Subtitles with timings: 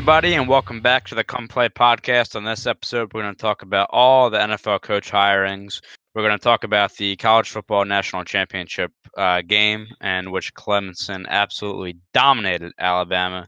[0.00, 2.34] everybody, and welcome back to the Come Play podcast.
[2.34, 5.82] On this episode, we're going to talk about all the NFL coach hirings.
[6.14, 11.26] We're going to talk about the college football national championship uh, game, in which Clemson
[11.28, 13.46] absolutely dominated Alabama.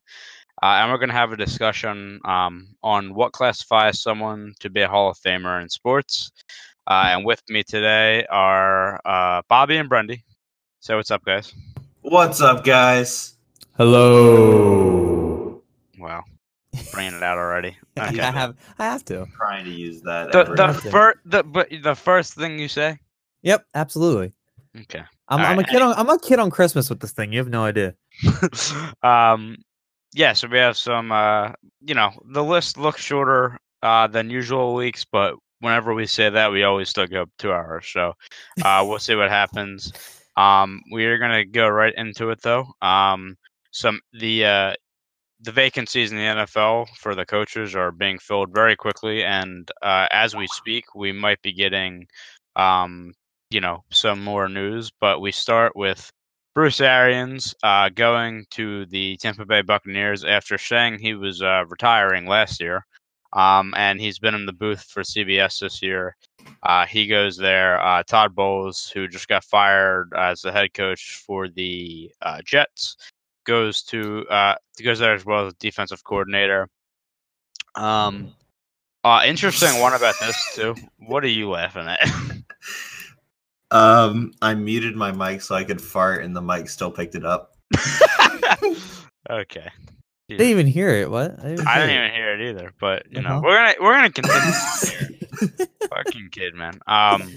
[0.62, 4.83] Uh, and we're going to have a discussion um, on what classifies someone to be
[4.83, 6.33] a Hall of Famer in sports.
[6.87, 10.23] Uh, and with me today are uh, Bobby and Brendy.
[10.80, 11.55] So, what's up, guys?
[12.03, 13.39] What's up, guys?
[13.78, 15.62] Hello.
[15.98, 16.25] Wow,
[16.93, 17.77] bringing it out already.
[17.99, 18.21] Okay.
[18.21, 19.27] I have I have to.
[19.37, 20.33] trying to use that.
[20.33, 22.98] the the first the but the first thing you say.
[23.42, 24.33] Yep, absolutely.
[24.81, 25.03] Okay.
[25.29, 27.33] I'm, I'm a kid on I'm a kid on Christmas with this thing.
[27.33, 27.95] You have no idea.
[29.03, 29.59] um,
[30.14, 31.12] yeah, so we have some.
[31.12, 36.31] Uh, you know, the list looks shorter uh, than usual weeks, but whenever we say
[36.31, 37.86] that, we always still go two hours.
[37.86, 38.14] So
[38.64, 39.92] uh, we'll see what happens.
[40.34, 42.67] Um, we are gonna go right into it though.
[42.81, 43.36] Um,
[43.70, 44.75] some the uh,
[45.43, 50.07] the vacancies in the NFL for the coaches are being filled very quickly, and uh,
[50.11, 52.07] as we speak, we might be getting,
[52.55, 53.12] um,
[53.51, 54.91] you know, some more news.
[55.01, 56.11] But we start with
[56.55, 62.27] Bruce Arians uh, going to the Tampa Bay Buccaneers after saying he was uh, retiring
[62.27, 62.87] last year,
[63.33, 66.15] um, and he's been in the booth for CBS this year.
[66.63, 67.81] Uh, he goes there.
[67.85, 72.97] Uh, Todd Bowles, who just got fired as the head coach for the uh, Jets,
[73.45, 76.69] goes to uh, goes there as well as defensive coordinator.
[77.75, 78.33] Um,
[79.05, 80.75] uh, interesting one about this too.
[80.98, 82.09] What are you laughing at?
[83.70, 87.25] um, I muted my mic so I could fart, and the mic still picked it
[87.25, 87.52] up.
[89.31, 89.69] okay.
[90.31, 91.11] I didn't even hear it.
[91.11, 91.39] What?
[91.41, 93.41] I didn't, I didn't even hear it either, but you know, Uh-huh.
[93.45, 95.67] we're gonna we're gonna continue.
[95.91, 96.81] Fucking kid, man.
[96.86, 97.35] Um,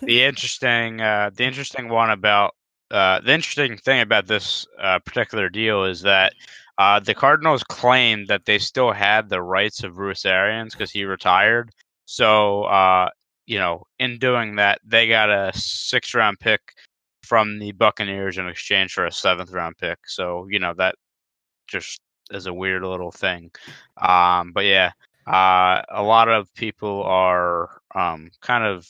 [0.00, 2.54] the interesting uh, the interesting one about
[2.90, 6.34] uh, the interesting thing about this uh, particular deal is that
[6.78, 11.04] uh, the Cardinals claimed that they still had the rights of Bruce Arians because he
[11.04, 11.70] retired.
[12.06, 13.10] So uh,
[13.46, 16.60] you know, in doing that, they got a six round pick
[17.22, 19.98] from the Buccaneers in exchange for a seventh round pick.
[20.06, 20.94] So you know that
[21.66, 22.00] just
[22.30, 23.50] is a weird little thing.
[23.96, 24.92] Um, but yeah,
[25.26, 28.88] uh, a lot of people are um, kind of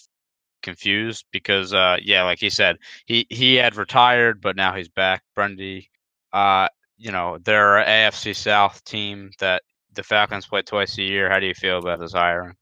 [0.62, 2.76] confused because, uh, yeah, like he said,
[3.06, 5.22] he he had retired, but now he's back.
[5.36, 5.86] Brundy,
[6.32, 9.62] uh, you know, they're a AFC South team that
[9.94, 11.30] the Falcons play twice a year.
[11.30, 12.54] How do you feel about this hiring?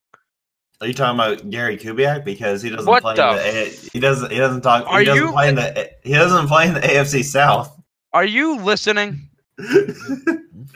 [0.80, 3.98] Are you talking about Gary Kubiak because he doesn't What play the in the he
[4.00, 6.74] doesn't he doesn't talk Are he doesn't you- play in the he doesn't play in
[6.74, 7.76] the AFC South.
[8.12, 9.28] Are you listening?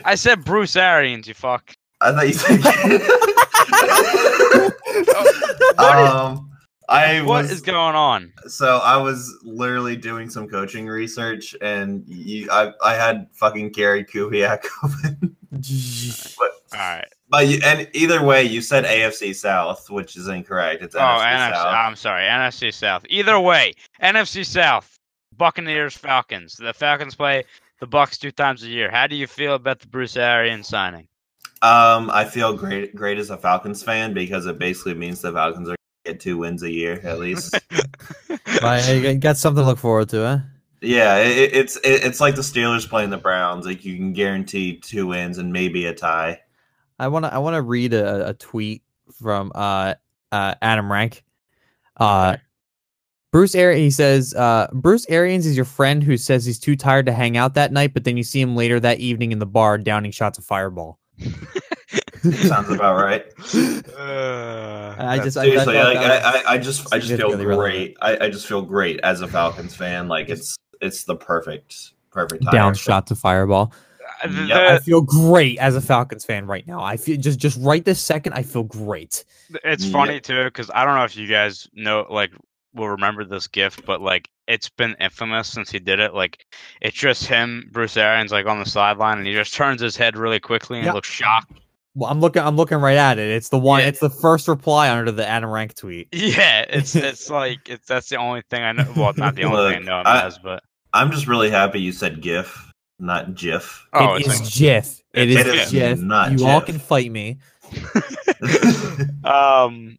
[0.05, 1.25] I said Bruce Arians.
[1.27, 1.73] You fuck.
[2.01, 2.59] I thought you said.
[5.75, 6.49] What is- um,
[6.89, 8.33] I What was is going on?
[8.47, 14.03] so I was literally doing some coaching research, and you, I I had fucking Gary
[14.03, 15.35] Kubiak open.
[16.37, 17.07] but All right.
[17.29, 20.83] but you, and either way, you said AFC South, which is incorrect.
[20.83, 21.53] It's Oh, NFC NFC.
[21.53, 21.67] South.
[21.67, 23.05] I'm sorry, NFC South.
[23.09, 24.99] Either way, NFC South,
[25.37, 26.55] Buccaneers, Falcons.
[26.57, 27.43] The Falcons play
[27.79, 28.89] the Bucks two times a year.
[28.91, 31.07] How do you feel about the Bruce Arians signing?
[31.61, 35.69] Um, I feel great great as a Falcons fan because it basically means the Falcons
[35.69, 37.59] are gonna get two wins a year at least.
[38.61, 40.37] But you got something to look forward to, huh?
[40.83, 43.65] yeah, it, it's it, it's like the Steelers playing the Browns.
[43.65, 46.41] Like you can guarantee two wins and maybe a tie.
[46.99, 48.83] I wanna I wanna read a, a tweet
[49.19, 49.95] from uh,
[50.31, 51.23] uh Adam Rank.
[51.97, 52.37] Uh
[53.31, 57.07] Bruce Arians he says, uh, Bruce Arians is your friend who says he's too tired
[57.07, 59.47] to hang out that night, but then you see him later that evening in the
[59.47, 60.99] bar downing shots of fireball.
[62.23, 63.25] Sounds about right.
[63.97, 67.97] Uh, I just I, Seriously, I, like I, I, I just I just feel great.
[68.01, 70.07] I, I just feel great as a Falcons fan.
[70.07, 72.53] Like it's it's the perfect perfect time.
[72.53, 73.73] down shots of fireball.
[74.25, 76.81] the- Yeah, I feel great as a Falcons fan right now.
[76.81, 78.33] I feel just just right this second.
[78.33, 79.25] I feel great.
[79.63, 79.91] it's Yeah.
[79.91, 82.31] funny too because I don't know if you guys know, like,
[82.73, 86.13] will remember this gift, but like, it's been infamous since he did it.
[86.13, 86.45] Like,
[86.81, 90.17] it's just him, Bruce Arians, like on the sideline, and he just turns his head
[90.17, 90.95] really quickly and Yep.
[90.95, 91.59] looks shocked.
[91.95, 92.41] Well, I'm looking.
[92.41, 93.29] I'm looking right at it.
[93.29, 93.81] It's the one.
[93.81, 93.87] Yeah.
[93.87, 96.07] It's the first reply under the Adam Rank tweet.
[96.11, 98.91] Yeah, it's it's like it's that's the only thing I know.
[98.95, 100.63] Well, not the only Look, thing I know him I- as, but
[100.93, 103.85] I'm just really happy you said GIF, not GIF.
[103.93, 104.99] oh, it's is like- GIF.
[105.13, 105.99] It It is is GIF.
[105.99, 107.37] not you all can fight me.
[109.23, 109.97] um,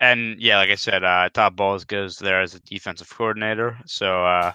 [0.00, 3.76] and yeah, like I said, uh, Todd Bowles goes there as a defensive coordinator.
[3.86, 4.52] So, uh,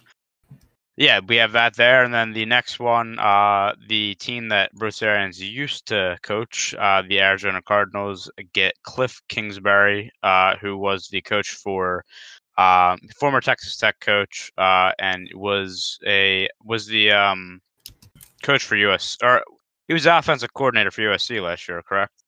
[0.95, 5.01] yeah, we have that there, and then the next one, uh, the team that Bruce
[5.01, 11.21] Arians used to coach, uh, the Arizona Cardinals, get Cliff Kingsbury, uh, who was the
[11.21, 12.03] coach for.
[12.55, 17.59] Um, former Texas Tech coach, uh, and was a was the um,
[18.43, 19.43] coach for US or
[19.87, 22.22] he was offensive coordinator for USC last year, correct?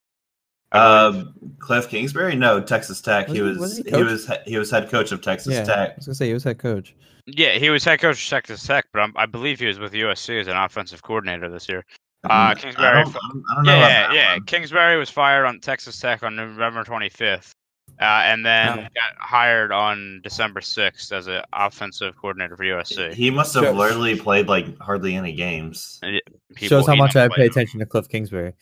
[0.75, 1.25] I believe.
[1.27, 2.35] Um, Cliff Kingsbury?
[2.35, 3.27] No, Texas Tech.
[3.27, 5.61] Was he he- was he, he was he, he was head coach of Texas yeah,
[5.73, 6.95] I was gonna say he was head coach.
[7.25, 9.93] yeah, he was head coach of Texas Tech, but I'm, I believe he was with
[9.93, 11.83] USC as an offensive coordinator this year.
[12.23, 13.03] Uh, Mm, I Kingsbury.
[13.03, 13.15] don't,
[13.51, 14.43] I don't know yeah, about yeah, one.
[14.45, 17.51] Kingsbury was fired on Texas Tech on November 25th,
[18.01, 18.81] uh, and then Oh.
[18.81, 23.13] got hired on December 6th as an offensive coordinator for USC.
[23.13, 25.99] He must have Shows- literally played like hardly any games.
[26.55, 28.53] People- Shows how much I pay played attention to Cliff Kingsbury.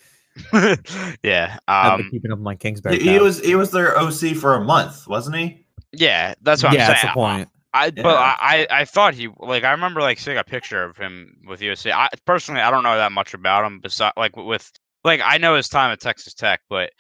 [0.52, 0.78] Them.
[1.24, 3.00] yeah, I've been um, keeping up my Kingsbury.
[3.00, 5.64] He, he was he was their OC for a month, wasn't he?
[5.94, 6.88] yeah, that's what yeah, I'm saying.
[6.88, 7.12] that's saying.
[7.12, 7.50] the point.
[7.74, 8.04] I Yeah.
[8.04, 11.38] but I, I I thought he like I remember like seeing a picture of him
[11.48, 11.92] with USC.
[11.92, 14.72] I personally I don't know that much about him besides like with
[15.04, 16.92] like I know his time at Texas Tech, but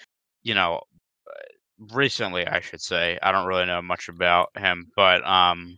[0.44, 0.82] you know
[1.28, 5.78] uh, recently I should say I don't really know much about him, but um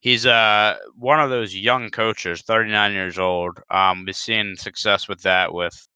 [0.00, 3.60] he's uh one of those young coaches, 39 years old.
[3.70, 5.87] Um we've seen success with that with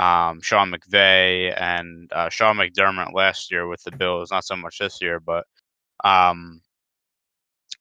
[0.00, 4.78] um Sean McVay and uh, Sean McDermott last year with the Bills, not so much
[4.78, 5.46] this year, but
[6.04, 6.62] um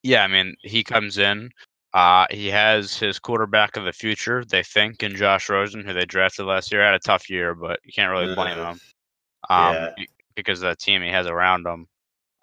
[0.03, 1.51] yeah, I mean, he comes in.
[1.93, 6.05] Uh, he has his quarterback of the future, they think, in Josh Rosen, who they
[6.05, 6.83] drafted last year.
[6.83, 8.79] Had a tough year, but you can't really blame him
[9.49, 10.05] um, Yeah.
[10.35, 11.87] because of the team he has around him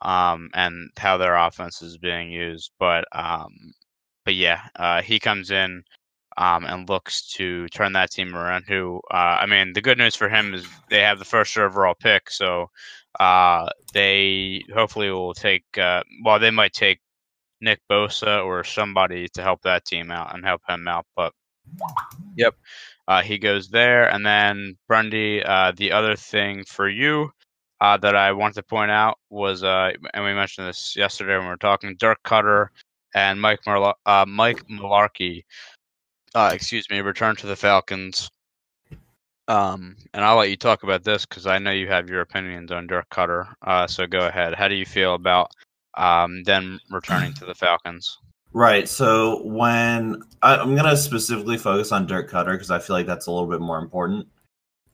[0.03, 2.73] um, and how their offense is being used.
[2.79, 3.73] But um,
[4.25, 5.85] but yeah, uh, he comes in
[6.39, 8.65] um, and looks to turn that team around.
[8.69, 11.95] Who uh, I mean, the good news for him is they have the first overall
[11.95, 12.71] pick, so
[13.21, 15.65] uh, they hopefully will take.
[15.79, 17.01] Uh, well, they might take
[17.61, 21.07] Nick Bosa or somebody to help that team out and help him out.
[21.17, 21.33] But
[22.37, 22.55] yep,
[23.09, 25.43] uh, he goes there, and then Brundy.
[25.47, 27.31] Uh, the other thing for you
[27.81, 31.45] uh, that I wanted to point out was, uh, and we mentioned this yesterday when
[31.45, 32.69] we were talking, Dirk Koetter
[33.15, 35.45] and Mike Marla- uh, Mike Mularkey.
[36.37, 38.31] Uh, excuse me, return to the Falcons.
[39.49, 42.71] Um, and I'll let you talk about this because I know you have your opinions
[42.71, 43.55] on Dirk Koetter.
[43.63, 44.53] Uh, so go ahead.
[44.53, 45.51] How do you feel about
[45.95, 48.19] um, them returning to the Falcons?
[48.53, 48.87] Right.
[48.87, 53.29] So when I, I'm gonna specifically focus on Dirk Koetter because I feel like that's
[53.29, 54.29] a little bit more important.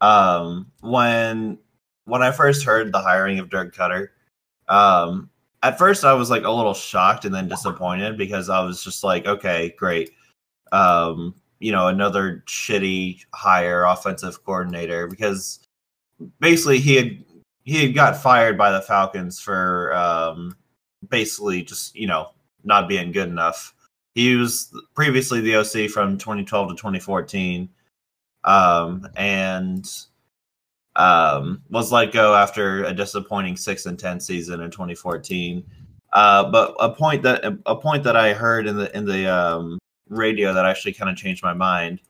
[0.01, 1.59] Um, when
[2.05, 4.11] when I first heard the hiring of Dirk Koetter,
[4.69, 5.29] um,
[5.65, 9.03] at first I was like a little shocked and then disappointed because I was just
[9.03, 10.13] like, okay, great.
[10.73, 15.61] Um, you know, another shitty hire offensive coordinator because
[16.41, 17.25] basically he had
[17.65, 20.57] he had got fired by the Falcons for um
[21.09, 22.31] basically just, you know,
[22.65, 23.75] not being good enough.
[24.15, 27.69] He was previously the OC from 2012 to 2014,
[28.45, 29.89] um, and
[30.97, 35.65] um, was let go after a disappointing six and ten season in 2014.
[36.13, 39.79] Uh, but a point that a point that I heard in the in the um,
[40.13, 42.01] radio that actually kind of changed my mind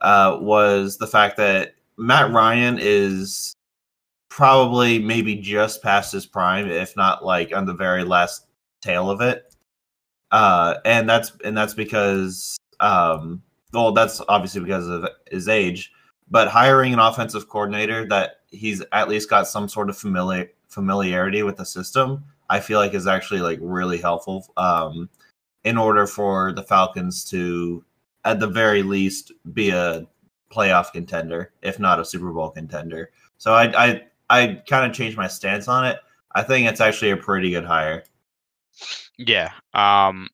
[0.00, 3.54] uh, was the fact that Matt Ryan is
[4.28, 8.46] probably maybe just past his prime, if not like on the very last
[8.82, 9.54] tail of it.
[10.30, 15.92] Uh, and that's and that's because um, well, that's obviously because of his age.
[16.30, 21.42] But hiring an offensive coordinator that he's at least got some sort of familiar familiarity
[21.42, 24.46] with the system, I feel like is actually like really helpful.
[24.56, 25.08] Um,
[25.64, 27.84] in order for the Falcons to,
[28.24, 30.06] at the very least, be a
[30.52, 33.10] playoff contender, if not a Super Bowl contender.
[33.38, 35.98] So I I I kind of changed my stance on it.
[36.34, 38.04] I think it's actually a pretty good hire.
[39.18, 39.52] Yeah.
[39.72, 40.28] Um,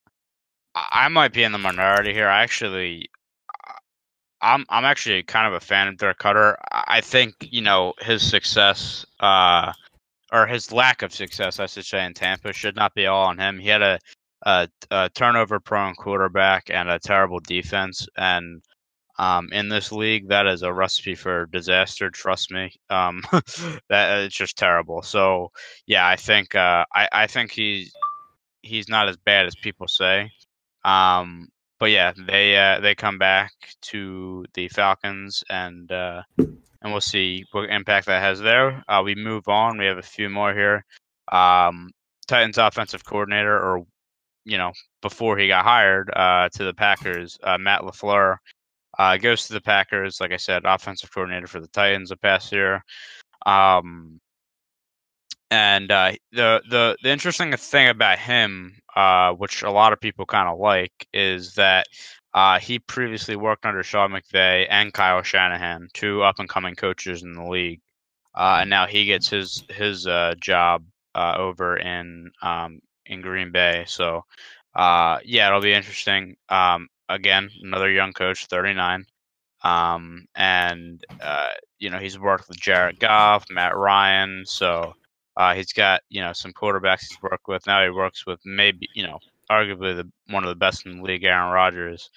[0.75, 2.28] I might be in the minority here.
[2.28, 3.10] I actually,
[4.40, 6.56] I'm I'm actually kind of a fan of Dirk Koetter.
[6.72, 9.72] I think you know his success, uh,
[10.32, 13.38] or his lack of success, I should say, in Tampa should not be all on
[13.38, 13.58] him.
[13.58, 13.99] He had a,
[14.42, 18.62] a, a turnover-prone quarterback and a terrible defense, and
[19.18, 22.11] um, in this league, that is a recipe for disaster.
[22.11, 22.73] Trust me.
[22.88, 23.23] Um,
[23.90, 25.02] that it's just terrible.
[25.02, 25.50] So
[25.87, 27.92] yeah, I think uh, I I think he's
[28.62, 30.30] he's not as bad as people say.
[30.85, 37.00] Um, but yeah, they uh, they come back to the Falcons, and uh, and we'll
[37.00, 38.82] see what impact that has there.
[38.88, 39.78] Uh, we move on.
[39.78, 40.85] We have a few more here.
[41.30, 41.90] Um,
[42.26, 43.85] Titans offensive coordinator, or
[44.44, 48.37] you know, before he got hired uh, to the Packers, uh, Matt Lafleur
[48.99, 50.20] uh, goes to the Packers.
[50.20, 52.85] Like I said, offensive coordinator for the Titans the past year.
[53.47, 54.20] Um,
[55.50, 60.26] and uh, the the the interesting thing about him, uh, which a lot of people
[60.26, 61.87] kind of like, is that
[62.35, 67.23] uh, he previously worked under Sean McVay and Kyle Shanahan, two up and coming coaches
[67.23, 67.80] in the league,
[68.35, 73.52] uh, and now he gets his his uh, job uh, over in um, in Green
[73.52, 73.85] Bay.
[73.87, 74.25] So
[74.75, 76.37] uh, yeah, it'll be interesting.
[76.49, 79.04] Um, again, another young coach, thirty nine.
[79.62, 84.95] Um, and uh, you know he's worked with Jared Goff, Matt Ryan, so
[85.37, 87.66] uh, he's got you know some quarterbacks he's worked with.
[87.66, 89.19] Now he works with maybe you know
[89.50, 92.11] arguably the one of the best in the league, Aaron Rodgers.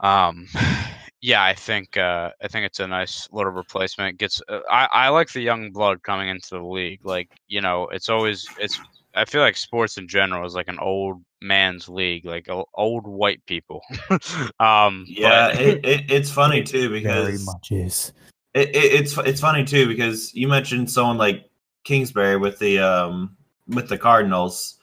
[0.00, 0.48] Um,
[1.20, 4.18] yeah, I think uh, I think it's a nice little replacement.
[4.18, 7.04] Gets uh, I I like the young blood coming into the league.
[7.04, 8.80] Like you know, it's always it's.
[9.14, 13.44] I feel like sports in general is like an old man's league, like old white
[13.46, 13.82] people.
[14.60, 15.60] um, yeah, but...
[15.60, 18.12] it, it, it's funny too because very much is.
[18.54, 21.50] It, it's it's funny too because you mentioned someone like
[21.84, 23.36] Kingsbury with the um
[23.68, 24.78] with the Cardinals.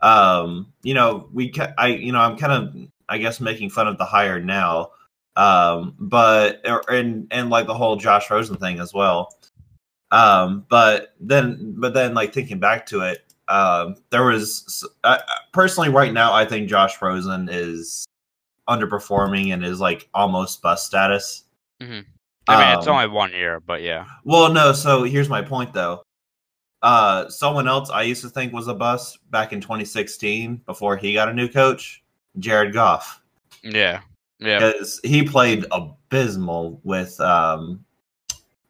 [0.00, 3.98] Um, you know, we I you know I'm kind of I guess making fun of
[3.98, 4.90] the hire now
[5.36, 9.34] um, but and and like the whole Josh Rosen thing as well.
[10.10, 15.18] Um, but then but then like thinking back to it, um, there was uh,
[15.52, 18.06] personally right now I think Josh Rosen is
[18.68, 21.44] underperforming and is like almost bust status.
[21.80, 22.00] Mm-hmm.
[22.48, 24.06] I mean, um, it's only one year, but yeah.
[24.24, 24.72] Well, no.
[24.72, 26.02] So here's my point, though.
[26.82, 31.12] Uh, someone else I used to think was a bust back in 2016 before he
[31.12, 32.04] got a new coach,
[32.38, 33.20] Jared Goff.
[33.62, 34.00] Yeah.
[34.38, 37.82] Yeah, because he played abysmal with um,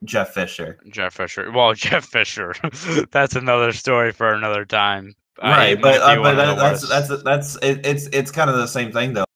[0.04, 0.78] Jeff Fisher.
[0.88, 1.50] Jeff Fisher.
[1.50, 2.54] Well, Jeff Fisher.
[3.10, 5.14] that's another story for another time.
[5.42, 8.90] Right, but uh, but that, that's that's that's it, it's it's kind of the same
[8.90, 9.26] thing though.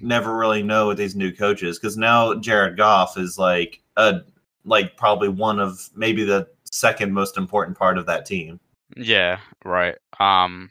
[0.00, 4.22] Never really know with these new coaches because now Jared Goff is like a
[4.64, 8.58] like probably one of maybe the second most important part of that team.
[8.96, 9.96] Yeah, right.
[10.18, 10.68] Um,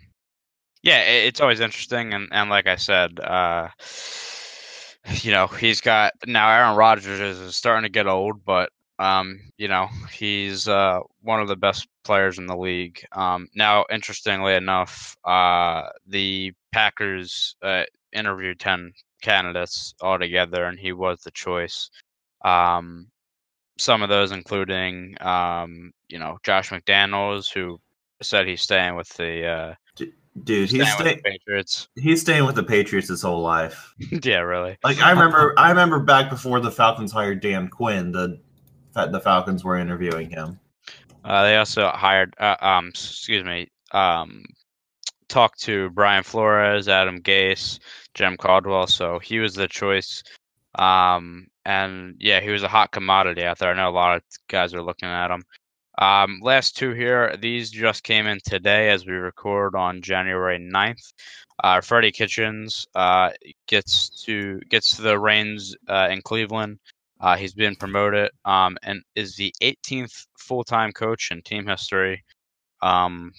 [0.84, 3.70] yeah, it, it's always interesting, and and like I said, uh
[5.22, 9.68] you know, he's got now Aaron Rodgers is starting to get old, but um, you
[9.68, 13.04] know, he's uh, one of the best players in the league.
[13.12, 17.84] Um, now, interestingly enough, uh, the Packers uh,
[18.14, 21.90] interviewed ten candidates altogether, and he was the choice.
[22.44, 23.08] Um,
[23.78, 27.80] some of those including, um, you know, Josh McDaniels, who
[28.22, 29.74] said he's staying with the uh,
[30.44, 31.88] Dude, he's staying Patriots.
[31.96, 33.94] He's staying with the Patriots his whole life.
[34.24, 34.78] yeah, really.
[34.84, 38.42] Like I remember, I remember back before the Falcons hired Dan Quinn, the
[38.96, 40.60] the Falcons were interviewing him.
[41.24, 44.44] Uh, they also hired, uh, um, excuse me, um,
[45.28, 47.80] talked to Brian Flores, Adam Gase,
[48.14, 48.88] Jim Caldwell.
[48.88, 50.24] So he was the choice.
[50.76, 53.72] Um, and yeah, he was a hot commodity out there.
[53.72, 55.44] I know a lot of guys are looking at him.
[55.98, 61.14] Um, last two here, these just came in today as we record on January 9th.
[61.64, 63.32] Uh, Freddie Kitchens uh,
[63.68, 66.80] gets to gets the reins uh, in Cleveland.
[67.20, 72.24] Uh, he's been promoted um, and is the 18th full-time coach in team history.
[72.82, 73.32] Um,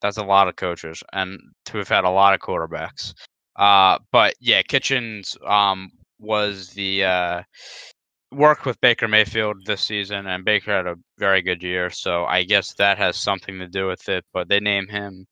[0.00, 3.14] that's a lot of coaches, and to have had a lot of quarterbacks.
[3.56, 7.42] Uh, but yeah, Kitchens um, was the uh,
[8.32, 11.90] worked with Baker Mayfield this season, and Baker had a very good year.
[11.90, 14.24] So I guess that has something to do with it.
[14.32, 15.26] But they name him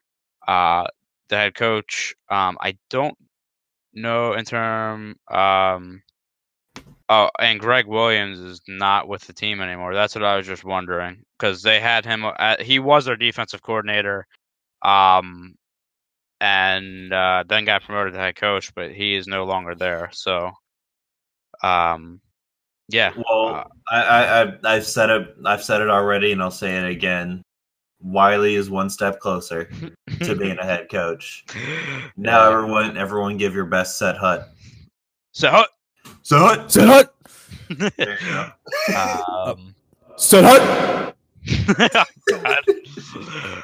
[0.49, 0.87] uh,
[1.29, 2.15] the head coach.
[2.31, 3.17] Um, I don't
[3.93, 5.17] know in term.
[5.31, 6.03] Um,
[7.13, 9.95] oh, and Gregg Williams is not with the team anymore.
[9.95, 12.25] That's what I was just wondering because they had him.
[12.39, 14.27] At, he was their defensive coordinator.
[14.83, 15.55] Um,
[16.43, 20.11] and uh, then got promoted to head coach, but he is no longer there.
[20.13, 20.51] So,
[21.63, 22.21] um,
[22.89, 23.13] yeah.
[23.17, 26.91] Well, uh, I, I I've said it I've said it already, and I'll say it
[26.91, 27.43] again.
[28.01, 29.71] Wiley is one step closer
[30.25, 31.45] to being a head coach.
[32.17, 32.57] Now, yeah.
[32.57, 34.51] everyone, everyone, give your best set hut.
[35.33, 35.51] Set
[36.31, 36.71] hut.
[36.71, 37.15] Set hut.
[37.69, 37.95] Set hut.
[37.97, 38.95] there you.
[38.97, 39.75] Um,
[40.17, 41.17] set hut.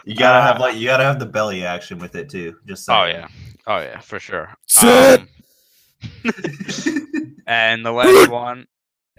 [0.04, 2.56] you gotta uh, have like you gotta have the belly action with it too.
[2.66, 3.00] Just saying.
[3.00, 3.28] oh yeah,
[3.68, 4.52] oh yeah, for sure.
[4.66, 5.20] Sit.
[5.20, 5.28] Um,
[7.46, 8.66] and the last one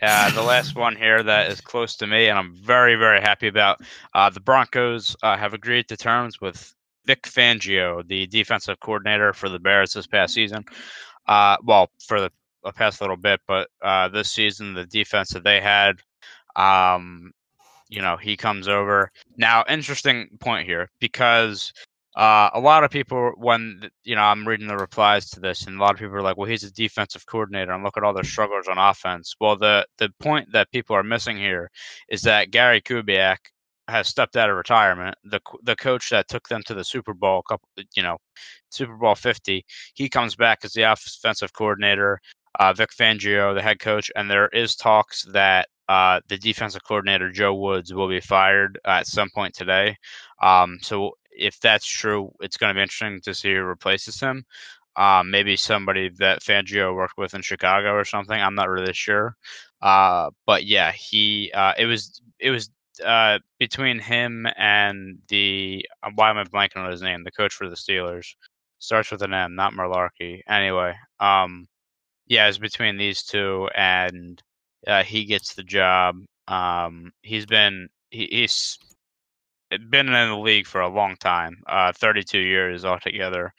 [0.01, 3.47] uh, the last one here that is close to me, and I'm very, very happy
[3.47, 3.81] about.
[4.13, 6.73] Uh, the Broncos uh, have agreed to terms with
[7.05, 10.63] Vic Fangio, the defensive coordinator for the Bears this past season.
[11.27, 12.31] Uh, well, for the,
[12.63, 15.99] the, past little bit, but uh, this season, the defense that they had,
[16.55, 17.31] um,
[17.89, 19.11] you know, he comes over.
[19.37, 21.73] Now, interesting point here because
[22.15, 25.77] uh, a lot of people, when you know, I'm reading the replies to this, and
[25.77, 28.13] a lot of people are like, "Well, he's a defensive coordinator, and look at all
[28.13, 31.69] their struggles on offense." Well, the the point that people are missing here
[32.09, 33.37] is that Gary Kubiak
[33.87, 35.15] has stepped out of retirement.
[35.23, 38.17] The the coach that took them to the Super Bowl, couple, you know,
[38.69, 42.19] Super Bowl 50, he comes back as the offensive coordinator.
[42.59, 47.31] Uh, Vic Fangio, the head coach, and there is talks that uh, the defensive coordinator
[47.31, 49.95] Joe Woods will be fired at some point today.
[50.41, 54.45] Um, so if that's true, it's going to be interesting to see who replaces him.
[54.95, 58.39] Um, maybe somebody that Fangio worked with in Chicago or something.
[58.39, 59.35] I'm not really sure.
[59.81, 62.69] Uh, but yeah, he uh, it was it was
[63.03, 67.23] uh, between him and the uh, why am I blanking on his name?
[67.23, 68.35] The coach for the Steelers
[68.79, 70.41] starts with an M, not Mularkey.
[70.47, 71.67] Anyway, um,
[72.29, 74.41] yeah, it's between these two, and
[74.87, 76.15] uh, he gets the job.
[76.47, 78.77] Um, he's been he, he's
[79.69, 83.53] been in the league for a long time, uh, 32 years altogether,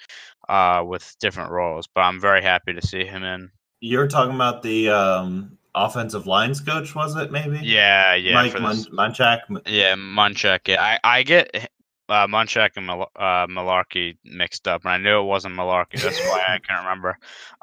[0.48, 1.86] uh, with different roles.
[1.94, 3.50] But I'm very happy to see him in.
[3.80, 7.32] You're talking about the um, offensive lines coach, was it?
[7.32, 7.58] Maybe.
[7.62, 8.34] Yeah, yeah.
[8.34, 9.40] Mike Mun- Munchak.
[9.66, 10.68] yeah, Munchak.
[10.68, 11.70] Yeah, I I get
[12.10, 16.02] uh, Munchak and Mal- uh, Mularkey mixed up, and I knew it wasn't Mularkey.
[16.02, 17.16] That's why I can't remember.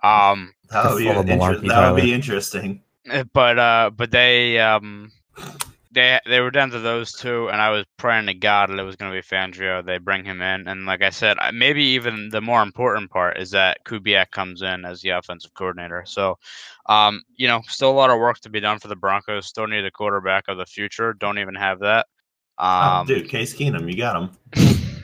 [0.03, 2.81] Um, That would be inter- malarkey, that would be interesting.
[3.09, 5.11] Eh, but uh but they um
[5.91, 8.83] they they were down to those two and i was praying to god that it
[8.83, 12.27] was going to be fangio they bring him in and like i said maybe even
[12.29, 16.37] the more important part is that kubiak comes in as the offensive coordinator so
[16.87, 19.67] um you know still a lot of work to be done for the broncos still
[19.67, 22.07] need a quarterback of the future don't even have that
[22.59, 24.29] oh, um dude, Case Keenum, you got him.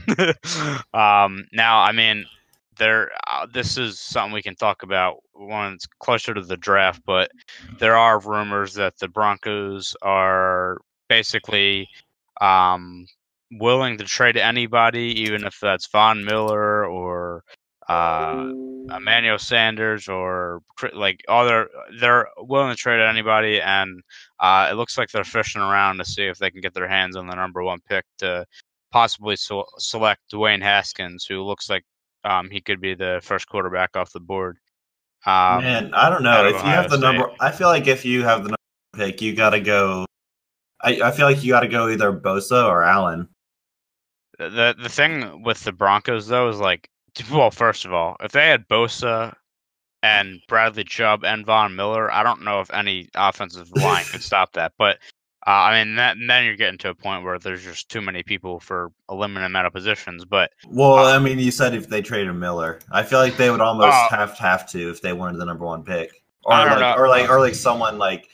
[0.93, 2.25] um, now, I mean,
[2.77, 3.11] there.
[3.27, 7.31] Uh, this is something we can talk about once closer to the draft, but
[7.79, 10.77] there are rumors that the Broncos are
[11.09, 11.87] basically
[12.41, 13.05] um,
[13.51, 17.43] willing to trade anybody, even if that's Von Miller or
[17.87, 18.49] uh,
[18.95, 20.61] Emmanuel Sanders or
[20.93, 21.69] like other.
[21.99, 24.01] They're willing to trade anybody, and
[24.39, 27.15] uh, it looks like they're fishing around to see if they can get their hands
[27.15, 28.45] on the number one pick to
[28.91, 31.83] possibly so- select Dwayne Haskins, who looks like
[32.23, 34.57] um, he could be the first quarterback off the board.
[35.25, 36.45] Um, Man, I don't know.
[36.47, 37.05] If you have the State.
[37.05, 38.57] number, I feel like if you have the number
[38.95, 40.05] pick, you got to go.
[40.81, 43.29] I, I feel like you got to go either Bosa or Allen.
[44.37, 46.89] the the thing with the Broncos though is like,
[47.31, 49.35] well, first of all, if they had Bosa
[50.01, 54.53] and Bradley Chubb and Von Miller, I don't know if any offensive line could stop
[54.53, 54.73] that.
[54.77, 54.97] But
[55.45, 58.23] uh, I mean, that, then you're getting to a point where there's just too many
[58.23, 60.23] people for a limited amount of positions.
[60.23, 63.49] But Well, Uh, I mean, you said if they traded Miller, I feel like they
[63.51, 66.79] would almost Uh, have have to if they wanted the number one pick, or like,
[66.79, 66.93] know.
[66.97, 68.29] or like, or like someone like,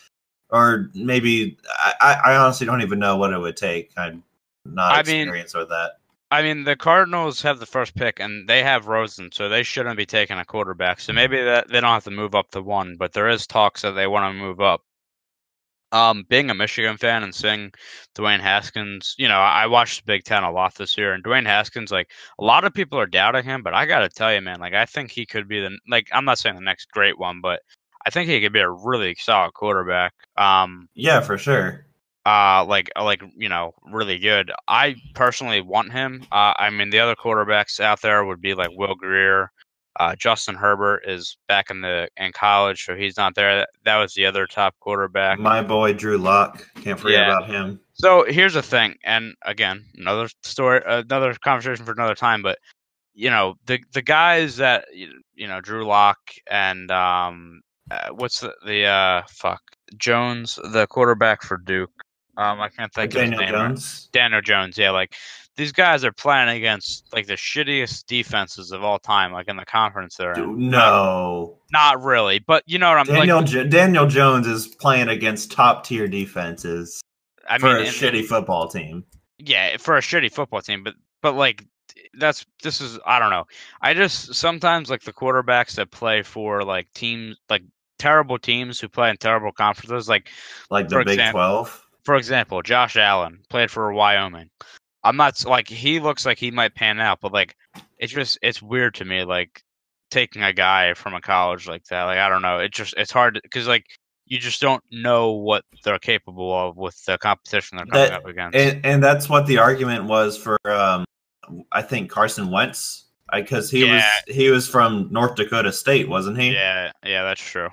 [0.51, 1.57] or maybe
[1.99, 3.91] I, I honestly don't even know what it would take.
[3.97, 4.23] I'm
[4.65, 5.98] not I mean- experienced with that.
[6.31, 9.95] I mean, the Cardinals have the first pick, and they have Rosen, so they shouldn't
[9.97, 10.99] be taking a quarterback.
[11.01, 13.83] So maybe that they don't have to move up to one, but there is talks
[13.83, 14.83] that they want to move up.
[15.91, 17.71] Um, being a Michigan fan and seeing
[18.15, 21.91] Dwayne Haskins, you know, I watched Big Ten a lot this year, and Dwayne Haskins,
[21.91, 24.59] like a lot of people are doubting him, but I got to tell you, man,
[24.59, 27.41] like I think he could be the like I'm not saying the next great one,
[27.41, 27.61] but
[28.05, 30.13] I think he could be a really solid quarterback.
[30.37, 31.87] Um, Yeah, for sure.
[32.25, 36.99] Uh like like you know really good i personally want him uh i mean the
[36.99, 39.51] other quarterbacks out there would be like will grier
[39.99, 44.13] uh justin herbert is back in the in college so he's not there that was
[44.13, 46.67] the other top quarterback My boy Drew Lock.
[46.75, 47.37] Can't forget Yeah.
[47.37, 47.79] about him.
[47.93, 52.57] so here's the thing and again another story another conversation for another time but
[53.13, 56.17] you know the the guys that you you know drew lock
[56.49, 59.61] and um uh, what's the the uh fuck
[59.97, 61.91] jones the quarterback for duke
[62.39, 63.67] um i can't think of his Daniel name right.
[63.69, 64.09] Jones.
[64.11, 65.13] Daniel Jones, yeah, like
[65.55, 69.65] these guys are playing against like the shittiest defenses of all time, like in the
[69.65, 70.55] conference they're in.
[70.55, 73.45] Dude, no, Not really, but you know what I'm Daniel like.
[73.47, 77.01] Jo- Daniel Jones is playing against top tier defenses
[77.49, 79.03] I for mean, a shitty football team.
[79.37, 81.65] yeah, for a shitty football team, but but like
[82.13, 83.43] that's this is I don't know.
[83.81, 87.63] I just sometimes like the quarterbacks that play for like teams like
[87.97, 90.29] terrible teams who play in terrible conferences, like
[90.71, 91.85] Like the Big example- Twelve.
[92.03, 94.49] For example, Josh Allen played for Wyoming.
[95.03, 97.55] I'm not like he looks like he might pan out, but like
[97.97, 99.61] it's just it's weird to me like
[100.11, 102.03] taking a guy from a college like that.
[102.03, 103.85] Like I don't know, it just it's hard because like
[104.25, 108.25] you just don't know what they're capable of with the competition they're coming That- up
[108.27, 108.55] against.
[108.57, 110.57] And, and that's what the argument was for.
[110.69, 111.05] Um,
[111.71, 113.95] I think Carson Wentz, because he Yeah.
[114.27, 116.51] was he was from North Dakota State, wasn't he?
[116.51, 117.69] yeah, yeah, that's true.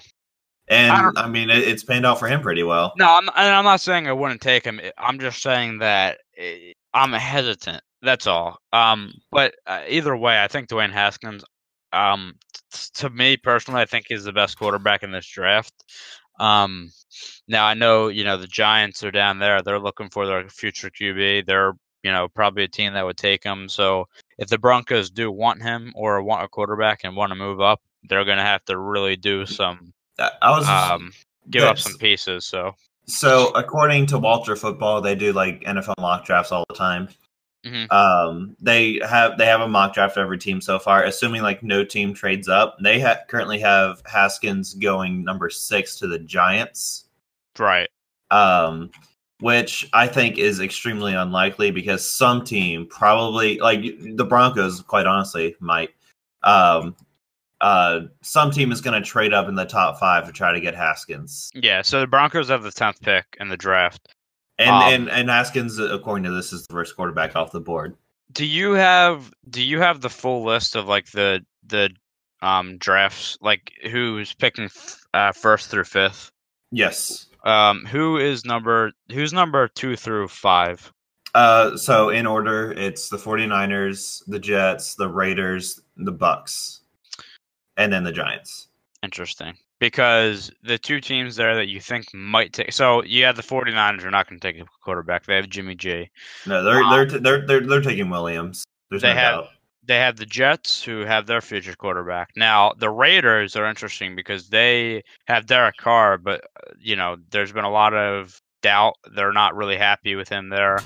[0.71, 2.93] I And don't- I, mean, it, it's panned out for him pretty well.
[2.97, 4.81] No, I'm and I'm not saying I wouldn't take him.
[4.99, 7.83] I'm just saying that eh, I'm hesitant.
[8.03, 8.59] That's all.
[8.73, 11.45] Um, but uh, either way, I think Dwayne Haskins,
[11.93, 12.35] um,
[12.73, 15.73] t- to me personally, I think he's the best quarterback in this draft.
[16.39, 16.91] Um,
[17.49, 19.63] now I know you know the Giants are down there.
[19.63, 21.47] They're looking for their future QB.
[21.47, 23.69] They're you know probably a team that would take him.
[23.69, 24.07] So
[24.39, 27.81] if the Broncos do want him or want a quarterback and want to move up,
[28.09, 31.13] they're going to have to really do some I was um,
[31.51, 32.45] give up some pieces.
[32.47, 32.75] So.
[33.07, 37.09] so according to Walter Football, they do like NFL mock drafts all the time.
[37.65, 37.91] Mhm.
[37.93, 41.63] Um, they have they have a mock draft of every team so far, assuming like
[41.65, 42.77] no team trades up.
[42.81, 47.07] They ha- currently have Haskins going number six to the Giants,
[47.59, 47.89] Right.
[48.31, 48.91] um,
[49.41, 53.83] which I think is extremely unlikely because some team probably like
[54.15, 55.91] the Broncos, quite honestly, might.
[56.45, 56.95] Um,
[57.61, 60.61] uh, some team is going to trade up in the top five to try to
[60.61, 61.83] get Haskins, Yeah.
[61.83, 64.09] So the Broncos have the tenth pick in the draft.
[64.59, 67.97] and Um, and and Haskins, according to this, is the first quarterback off the board.
[68.33, 71.91] Do you have Do you have the full list of like the the
[72.43, 74.69] um drafts, like who's picking
[75.15, 76.31] uh, first through fifth?
[76.71, 77.27] Yes.
[77.45, 80.93] Um, who is number Who's number two through five?
[81.35, 86.81] Uh, so in order, it's the 49ers, the Jets, the Raiders, the Bucks,
[87.77, 88.69] and then the Giants.
[89.03, 89.55] Interesting.
[89.79, 94.05] Because the two teams there that you think might take so you have the 49ers
[94.05, 95.27] are not going to take a quarterback.
[95.27, 96.09] They have Jimmy G.
[96.47, 97.05] No, they're Wow.
[97.05, 98.65] they're they're they're they're taking Williams.
[98.91, 99.49] There's They no have- doubt.
[99.85, 102.31] They have the Jets who have their future quarterback.
[102.35, 106.41] Now, the Raiders are interesting because they have Derek Carr, but
[106.81, 108.95] you know, there's been a lot of doubt.
[109.15, 110.81] They're not really happy with him there.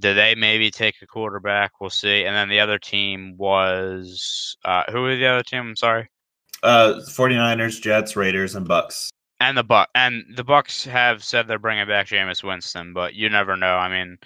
[0.00, 1.80] Do they maybe take a quarterback?
[1.80, 2.24] We'll see.
[2.24, 5.60] And then the other team was uh, who was the other team?
[5.60, 6.08] I'm sorry.
[6.64, 9.10] Uh, 49ers, Jets, Raiders, and Bucks.
[9.40, 13.28] And the Buck and the Bucks have said they're bringing back Jameis Winston, but you
[13.28, 13.76] never know.
[13.76, 14.16] I mean,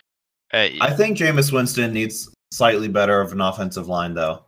[0.53, 4.45] uh, I think Jameis Winston needs slightly better of an offensive line though.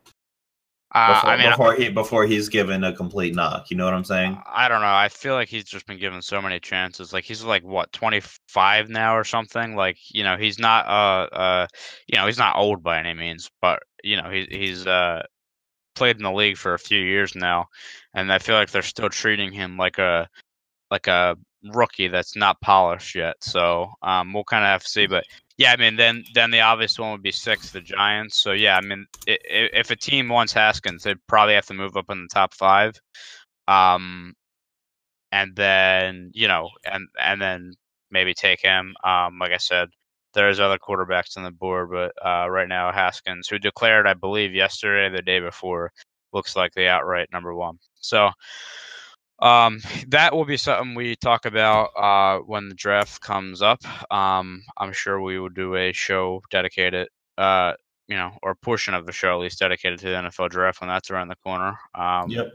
[0.94, 3.70] uh, Before, I mean, before he before he's given a complete knock.
[3.70, 4.40] You know what I'm saying?
[4.46, 4.86] I don't know.
[4.86, 7.12] I feel like he's just been given so many chances.
[7.12, 9.74] Like he's like what 25 now or something.
[9.76, 11.66] Like you know he's not uh uh
[12.06, 15.22] you know he's not old by any means, but you know he's he's uh
[16.00, 17.66] played in the league for a few years now,
[18.14, 20.28] and I feel like they're still treating him like a
[20.90, 21.36] like a
[21.74, 23.36] rookie that's not polished yet.
[23.40, 23.64] So
[24.02, 25.24] um we'll kind of have to see, but.
[25.62, 28.38] Yeah, I mean, then then the obvious one would be six, the Giants.
[28.42, 31.74] So yeah, I mean, i- i- if a team wants Haskins, they'd probably have to
[31.74, 32.94] move up in the top five.
[33.68, 34.34] Um,
[35.32, 37.74] and then you know, and and then
[38.10, 38.94] maybe take him.
[39.04, 39.88] Um, like I said,
[40.34, 44.54] there's other quarterbacks on the board, but uh, right now Haskins, who declared, I believe,
[44.54, 45.92] yesterday, the day before,
[46.32, 47.78] looks like the outright number one.
[48.00, 48.30] So.
[49.42, 53.80] Um, that will be something we talk about uh, when the draft comes up.
[54.12, 57.72] Um, I'm sure we will do a show dedicated, uh,
[58.06, 60.88] you know, or portion of the show at least dedicated to the NFL draft when
[60.88, 61.74] that's around the corner.
[61.94, 62.52] Um, Yep.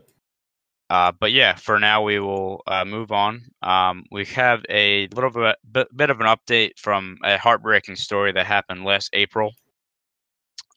[0.89, 3.43] Uh, but yeah, for now we will uh, move on.
[3.63, 8.45] Um, we have a little bit, bit of an update from a heartbreaking story that
[8.45, 9.52] happened last April.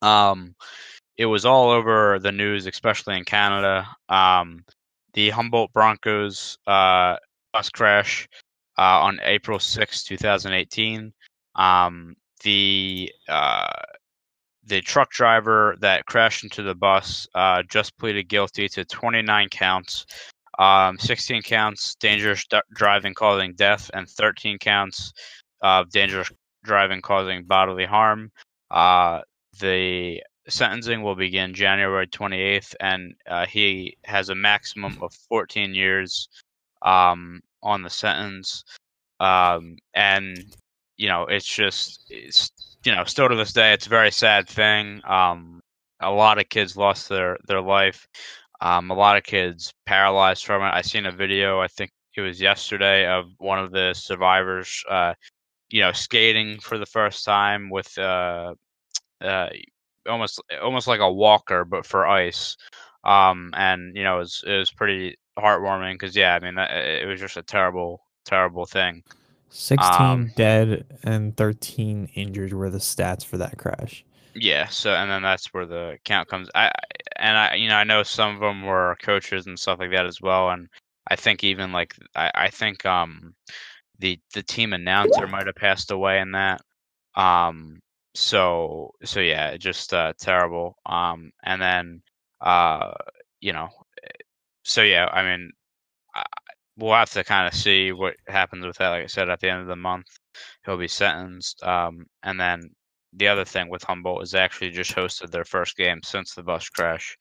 [0.01, 0.55] Um,
[1.19, 3.87] it was all over the news, especially in Canada.
[4.09, 4.65] Um,
[5.13, 7.17] the Humboldt Broncos uh,
[7.53, 8.29] bus crash
[8.79, 11.13] uh, on April sixth, 2018.
[11.57, 13.83] Um, the uh,
[14.69, 20.07] the truck driver that crashed into the bus uh, just pleaded guilty to 29 counts,
[20.59, 25.13] um, 16 counts dangerous d- driving causing death, and 13 counts
[25.63, 26.31] of dangerous
[26.65, 28.31] driving causing bodily harm.
[28.71, 29.21] Uh,
[29.59, 36.29] the sentencing will begin January 28th, and uh, he has a maximum of 14 years
[36.83, 38.65] um, on the sentence.
[39.21, 40.55] Um, and
[40.99, 42.51] you know, it's just it's
[42.85, 45.01] you know, still to this day, it's a very sad thing.
[45.07, 45.61] Um,
[46.01, 48.07] a lot of kids lost their their life.
[48.61, 50.71] Um, a lot of kids paralyzed from it.
[50.75, 51.61] I seen a video.
[51.61, 54.85] I think it was yesterday of one of the survivors.
[54.89, 55.15] Uh,
[55.71, 58.55] you know, skating for the first time with uh,
[59.21, 59.49] uh,
[60.09, 62.57] almost almost like a walker, but for ice.
[63.05, 67.07] Um, and you know, it was it was pretty heartwarming because yeah, I mean, it
[67.07, 69.03] was just a terrible terrible thing.
[69.51, 74.05] 16 Um, dead and 13 injured were the stats for that crash.
[74.35, 76.49] Yeah, so and then that's where the count comes.
[76.55, 76.71] I
[77.17, 80.07] and I you know I know some of them were coaches and stuff like that
[80.07, 80.69] as well, and
[81.09, 83.35] I think even like I, I think um
[83.99, 86.61] the the team announcer might have passed away in that.
[87.17, 87.81] Um,
[88.15, 90.77] so so yeah, just uh, terrible.
[90.87, 92.03] Um, and then
[92.41, 92.95] uh
[93.41, 93.71] you know,
[94.65, 95.53] so yeah, I mean,
[96.79, 98.89] we'll have to kind of see what happens with that.
[98.89, 100.07] Like I said, at the end of the month,
[100.65, 101.63] he'll be sentenced.
[101.63, 102.71] Um, and then
[103.13, 106.43] the other thing with Humboldt is they actually just hosted their first game since the
[106.43, 107.17] bus crash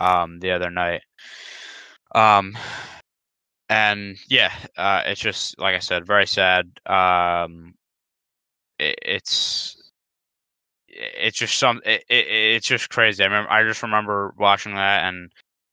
[0.00, 1.02] um, the other night.
[2.14, 2.56] Um,
[3.68, 6.66] and yeah, uh, it's just like I said, very sad.
[6.86, 7.74] Um,
[8.78, 9.76] it, it's
[10.88, 13.22] it's just some it, it, it's just crazy.
[13.22, 15.30] I remember I just remember watching that and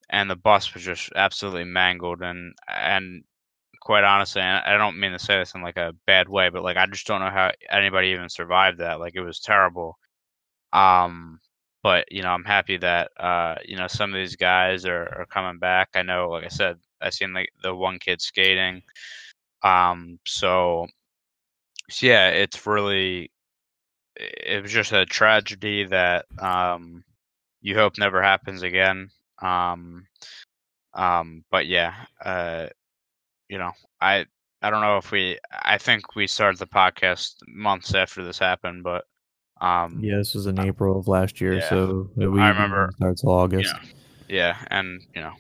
[0.10, 3.24] and the bus was just absolutely mangled and and
[3.86, 6.76] quite honestly, I don't mean to say this in like a bad way, but like
[6.76, 9.00] I just don't know how anybody even survived that.
[9.00, 10.00] Like it was terrible.
[10.74, 11.39] Um,
[11.84, 15.28] but you know, I'm happy that uh, you know some of these guys are, are
[15.30, 15.89] coming back.
[15.94, 18.82] I know, like I said, I seen like the one kid skating.
[19.63, 20.88] Um, so,
[21.89, 23.32] so yeah, it's really
[24.18, 27.04] it was just a tragedy that um
[27.62, 29.10] you hope never happens again.
[29.41, 30.08] Um,
[30.93, 31.93] um, but yeah,
[32.24, 32.67] uh,
[33.50, 33.71] you know,
[34.02, 34.26] I
[34.62, 35.38] I don't know if we.
[35.52, 39.04] I think we started the podcast months after this happened, but
[39.62, 41.69] um, Yeah, this was in April of last year, yeah.
[41.69, 43.74] so we I remember- starts August.
[43.74, 43.89] yeah,
[44.28, 45.34] yeah, and you know,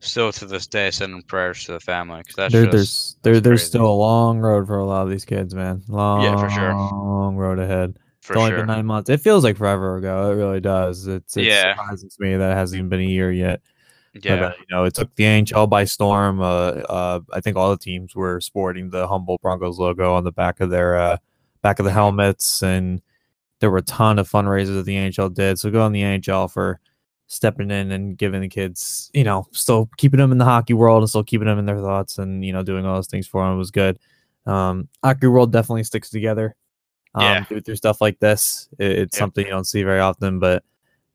[0.00, 3.40] still to this day, sending prayers to the family because that's there, just there's there,
[3.40, 5.82] there's still a long road for a lot of these kids, man.
[5.88, 6.72] Long, Yeah, for sure.
[6.74, 7.98] long road ahead.
[8.20, 8.58] For it's only sure.
[8.58, 9.08] been nine months.
[9.10, 10.30] It feels like forever ago.
[10.30, 11.06] It really does.
[11.06, 11.74] It's, it's Yeah.
[11.76, 13.60] surprising to me that it hasn't even been a year yet.
[14.20, 16.40] Yeah, uh, you know, it took the NHL by storm.
[16.40, 16.44] Uh,
[16.88, 20.60] uh, I think all the teams were sporting the Humboldt Broncos logo on the back
[20.60, 21.16] of their uh,
[21.62, 23.00] back of the helmets, and
[23.60, 25.58] there were a ton of fundraisers that the NHL did.
[25.58, 26.80] So go on the NHL for
[27.28, 31.02] stepping in and giving the kids, you know, still keeping them in the hockey world
[31.02, 33.46] and still keeping them in their thoughts, and you know, doing all those things for
[33.46, 33.98] them was good.
[34.46, 36.56] Um, hockey world definitely sticks together.
[37.14, 37.44] Um, Yeah.
[37.44, 39.20] through, through stuff like this, it, it's Yep.
[39.20, 40.62] something you don't see very often, but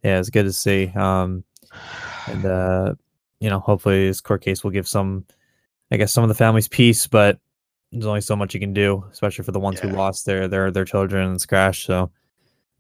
[0.04, 0.88] yeah, it's good to see.
[0.96, 1.44] Um,
[2.28, 2.96] and uh,
[3.40, 5.26] you know, hopefully this court case will give some,
[5.92, 7.08] I guess, some of the families peace.
[7.08, 7.40] But
[7.92, 9.90] there's only so much you can do, especially for the ones Yeah.
[9.90, 11.86] who lost their their their children in this crash.
[11.86, 12.12] So,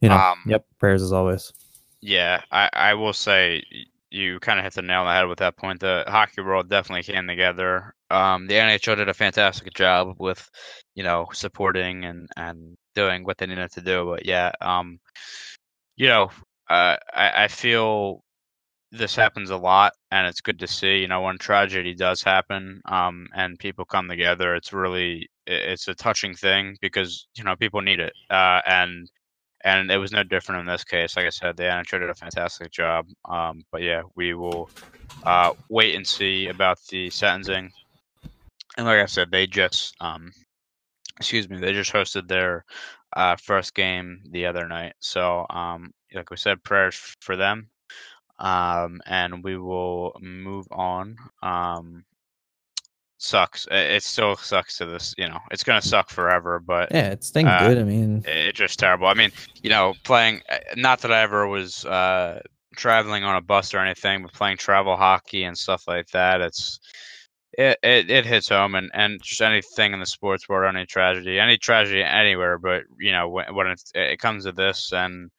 [0.01, 1.53] you know, Um, yep, prayers as always.
[2.01, 3.63] Yeah, I, I will say
[4.09, 5.79] you kind of hit the nail on the head with that point.
[5.79, 7.93] The hockey world definitely came together.
[8.09, 10.47] Um, the NHL did a fantastic job with,
[10.95, 14.05] you know, supporting and, and doing what they needed to do.
[14.05, 14.99] But yeah, um,
[15.95, 16.31] you know,
[16.69, 18.23] uh, I, I feel
[18.91, 20.97] this happens a lot, and it's good to see.
[20.97, 25.95] You know, when tragedy does happen, um, and people come together, it's really it's a
[25.95, 29.09] touching thing because you know people need it, uh, and
[29.63, 31.15] and it was no different in this case.
[31.15, 33.07] Like I said, the NHL did a fantastic job.
[33.25, 34.69] Um, but yeah, we will
[35.23, 37.71] uh, wait and see about the sentencing.
[38.77, 40.31] And like I said, they just um,
[41.17, 42.65] excuse me, they just hosted their
[43.15, 44.93] uh, first game the other night.
[44.99, 47.69] So um, like we said, prayers for them.
[48.39, 51.15] Um, and we will move on.
[51.41, 52.03] Um,
[53.17, 53.67] sucks.
[53.71, 55.13] It, it still sucks to this.
[55.17, 56.59] You know, it's gonna suck forever.
[56.59, 57.77] But Yeah, it's staying uh, good.
[57.77, 59.07] I mean, it's just terrible.
[59.07, 62.41] I mean, you know, playing uh, not that I ever was uh,
[62.75, 66.79] traveling on a bus or anything, but playing travel hockey and stuff like that, it's
[67.53, 71.39] it, it, it hits home and, and just anything in the sports world, any tragedy,
[71.39, 75.29] any tragedy anywhere, but you know when when it's, it comes to this and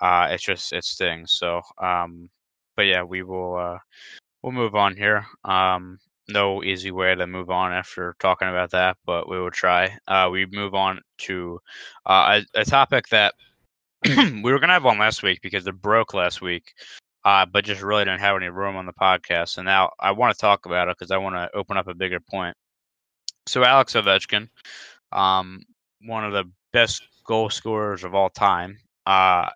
[0.00, 1.32] uh, it's just it stings.
[1.32, 2.28] So, um,
[2.76, 3.78] but yeah, we will uh,
[4.42, 5.26] we'll move on here.
[5.44, 9.96] Um, no easy way to move on after talking about that, but we will try.
[10.06, 11.60] Uh, we move on to
[12.06, 13.34] uh, a, a topic that
[14.04, 16.72] we were gonna have on last week because it broke last week,
[17.24, 19.58] uh, but just really didn't have any room on the podcast.
[19.58, 21.94] And now I want to talk about it because I want to open up a
[21.94, 22.56] bigger point.
[23.46, 24.48] So Alex Ovechkin,
[25.12, 25.62] um,
[26.02, 29.50] one of the best goal scorers of all time, uh,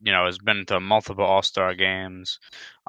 [0.00, 2.38] you know, has been to multiple All Star games,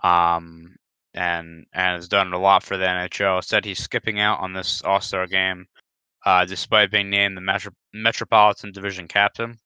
[0.04, 0.76] um,
[1.14, 3.44] and and has done a lot for the NHL.
[3.44, 5.68] Said he's skipping out on this All Star game,
[6.26, 9.58] uh, despite being named the Metro- Metropolitan Division captain.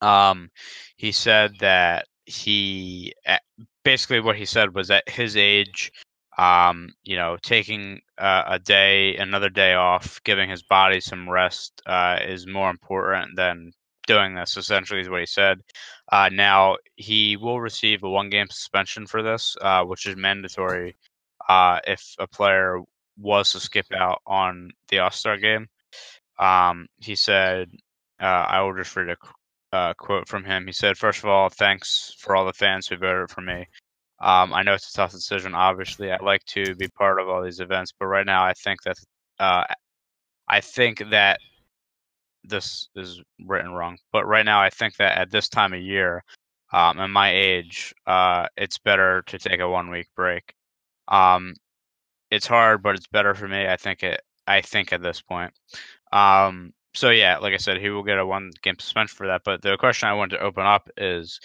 [0.00, 0.50] Um,
[0.96, 3.38] he said that he eh,
[3.84, 5.92] basically what he said was at his age,
[6.38, 11.82] um, you know, taking uh, a day, another day off, giving his body some rest
[11.86, 13.72] uh, is more important than
[14.06, 14.56] doing this.
[14.56, 15.60] Essentially, is what he said.
[16.10, 20.94] Uh, now he will receive a one-game suspension for this, uh, which is mandatory
[21.48, 22.80] uh, if a player
[23.18, 25.68] was to skip out on the All Star game.
[26.38, 27.70] Um, he said,
[28.20, 29.16] uh, "I will just read a
[29.72, 30.66] uh, quote from him.
[30.66, 33.66] He said, First of all, thanks for all the fans who voted for me.
[34.20, 35.54] Um, I know it's a tough decision.
[35.54, 38.82] Obviously, I'd like to be part of all these events, but right now, I think
[38.82, 38.96] that
[39.40, 39.64] uh,
[40.48, 41.40] I think that
[42.44, 43.98] this is written wrong.
[44.12, 46.22] But right now, I think that at this time of year,
[46.72, 50.54] um, and my age, uh, it's better to take a one week break.
[51.08, 51.54] Um,
[52.30, 53.66] it's hard, but it's better for me.
[53.66, 54.20] I think it.
[54.46, 55.52] I think at this point.
[56.12, 59.42] Um, so yeah, like I said, he will get a one game suspension for that.
[59.44, 61.40] But the question I wanted to open up is: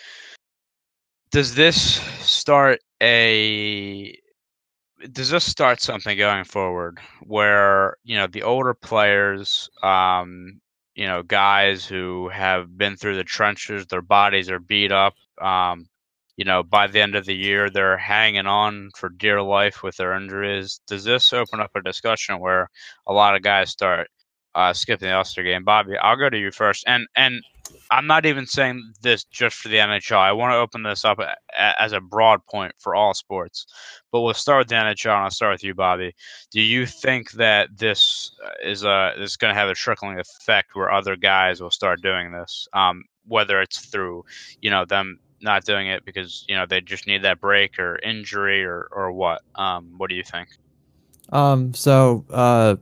[1.32, 4.18] Does this start a?
[5.12, 10.60] Does this start something going forward where you know the older players, um,
[10.96, 15.14] you know, guys who have been through the trenches, their bodies are beat up.
[15.42, 15.88] Um,
[16.38, 19.98] you know, by the end of the year, they're hanging on for dear life with
[19.98, 20.82] their injuries.
[20.88, 22.70] Does this open up a discussion where
[23.08, 24.10] a lot of guys start
[24.58, 25.64] uh, skipping the All Star game?
[25.64, 26.84] Bobby, I'll go to you first.
[26.88, 27.42] And and
[27.92, 30.18] I'm not even saying this just for the NHL.
[30.18, 33.66] I want to open this up a, a, as a broad point for all sports.
[34.12, 36.14] But we'll start with the NHL, and I'll start with you, Bobby.
[36.52, 38.32] Do you think that this
[38.64, 42.32] is a is going to have a trickling effect where other guys will start doing
[42.32, 42.68] this?
[42.74, 44.24] Um, whether it's through,
[44.62, 48.00] you know, them not doing it because you know they just need that break or
[48.00, 49.42] injury or or what?
[49.56, 50.50] Um, what do you think?
[51.30, 52.78] Um, so uh,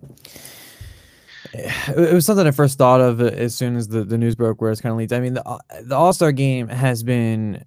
[1.58, 4.72] it was something I first thought of as soon as the, the news broke where
[4.72, 5.14] it's kind of leads.
[5.14, 7.64] I mean, the, the All Star game has been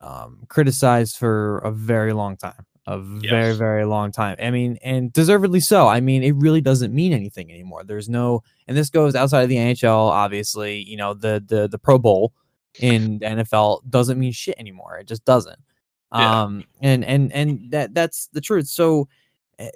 [0.00, 3.30] um, criticized for a very long time, a yes.
[3.30, 4.36] very, very long time.
[4.40, 5.88] I mean, and deservedly so.
[5.88, 7.84] I mean, it really doesn't mean anything anymore.
[7.84, 11.78] There's no, and this goes outside of the NHL, obviously, you know, the, the, the
[11.78, 12.32] Pro Bowl
[12.80, 14.98] in NFL doesn't mean shit anymore.
[14.98, 15.58] It just doesn't.
[16.12, 16.42] Yeah.
[16.42, 18.66] Um, and, and, and that, that's the truth.
[18.68, 19.08] So,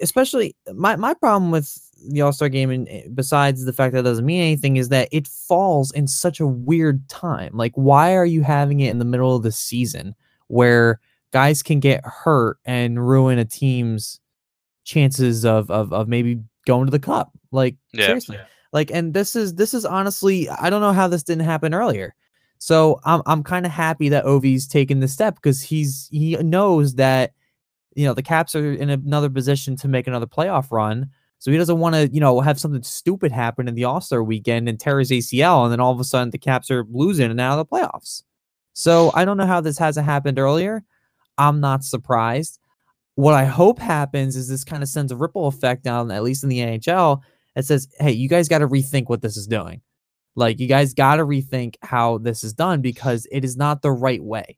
[0.01, 3.99] especially my, my problem with the All Star game, and eh, besides the fact that
[3.99, 7.55] it doesn't mean anything, is that it falls in such a weird time.
[7.55, 10.15] Like, why are you having it in the middle of the season
[10.47, 10.99] where
[11.31, 14.19] guys can get hurt and ruin a team's
[14.83, 17.31] chances of of, of maybe going to the cup?
[17.51, 18.07] Like, yeah.
[18.07, 18.39] seriously.
[18.71, 22.15] Like, and this is this is honestly, I don't know how this didn't happen earlier.
[22.57, 26.95] So I'm I'm kind of happy that Ovi's taken the step because he's he knows
[26.95, 27.33] that
[27.95, 31.09] you know the Caps are in another position to make another playoff run
[31.43, 34.23] so he doesn't want to, you know, have something stupid happen in the All Star
[34.23, 37.29] weekend and tear his ACL, and then all of a sudden the Caps are losing
[37.29, 38.23] and out of the playoffs.
[38.71, 40.85] So I don't know how this hasn't happened earlier.
[41.37, 42.59] I'm not surprised.
[43.15, 46.43] What I hope happens is this kind of sends a ripple effect down, at least
[46.43, 47.19] in the NHL,
[47.57, 49.81] that says, hey, you guys got to rethink what this is doing.
[50.35, 53.91] Like, you guys got to rethink how this is done because it is not the
[53.91, 54.57] right way.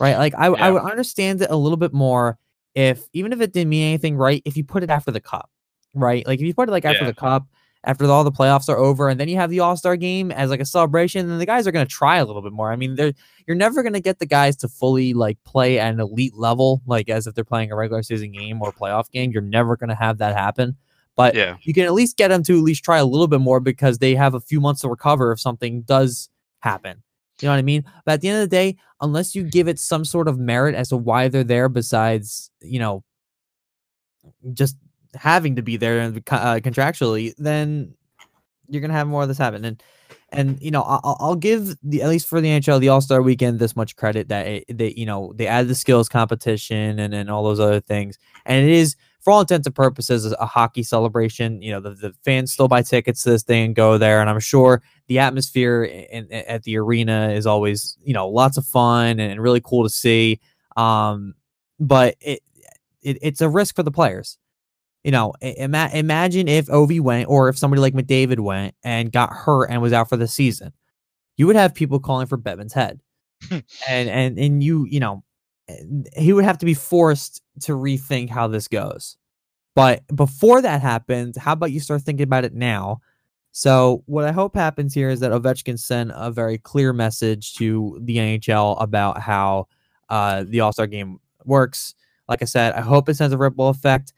[0.00, 0.16] Right.
[0.16, 0.66] Like, I, yeah.
[0.66, 2.40] I would understand it a little bit more
[2.74, 5.50] if, even if it didn't mean anything right, if you put it after the cup
[5.94, 6.26] right?
[6.26, 7.10] Like if you put it like after yeah.
[7.10, 7.46] the cup,
[7.84, 10.50] after all the playoffs are over, and then you have the All Star game as
[10.50, 12.72] like a celebration, then the guys are going to try a little bit more.
[12.72, 13.12] I mean, they're
[13.46, 16.82] you're never going to get the guys to fully like play at an elite level,
[16.86, 19.30] like as if they're playing a regular season game or playoff game.
[19.30, 20.76] You're never going to have that happen.
[21.16, 21.58] But yeah.
[21.62, 23.98] you can at least get them to at least try a little bit more because
[23.98, 27.02] they have a few months to recover if something does happen.
[27.44, 27.84] You know what I mean?
[28.06, 30.74] But at the end of the day, unless you give it some sort of merit
[30.74, 33.04] as to why they're there, besides, you know,
[34.54, 34.78] just
[35.14, 37.94] having to be there uh, contractually, then
[38.70, 39.62] you're gonna have more of this happen.
[39.62, 39.82] And
[40.30, 43.20] and you know, I'll, I'll give the at least for the NHL the All Star
[43.20, 47.30] Weekend this much credit that they you know they added the skills competition and and
[47.30, 51.60] all those other things, and it is for all intents and purposes a hockey celebration.
[51.60, 54.30] You know, the, the fans still buy tickets to this thing and go there, and
[54.30, 58.66] I'm sure the atmosphere in, in, at the arena is always you know lots of
[58.66, 60.40] fun and really cool to see.
[60.76, 61.34] Um,
[61.78, 62.40] but it,
[63.02, 64.38] it it's a risk for the players
[65.04, 69.30] you know, ima- imagine if Ovi went or if somebody like McDavid went and got
[69.30, 70.72] hurt and was out for the season.
[71.36, 73.00] You would have people calling for Bettman's head.
[73.50, 75.22] and and and you, you know,
[76.16, 79.18] he would have to be forced to rethink how this goes.
[79.74, 83.00] But before that happens, how about you start thinking about it now?
[83.56, 87.96] So what I hope happens here is that Ovechkin send a very clear message to
[88.02, 89.68] the NHL about how
[90.08, 91.94] uh, the All Star Game works.
[92.28, 94.12] Like I said, I hope it sends a ripple effect.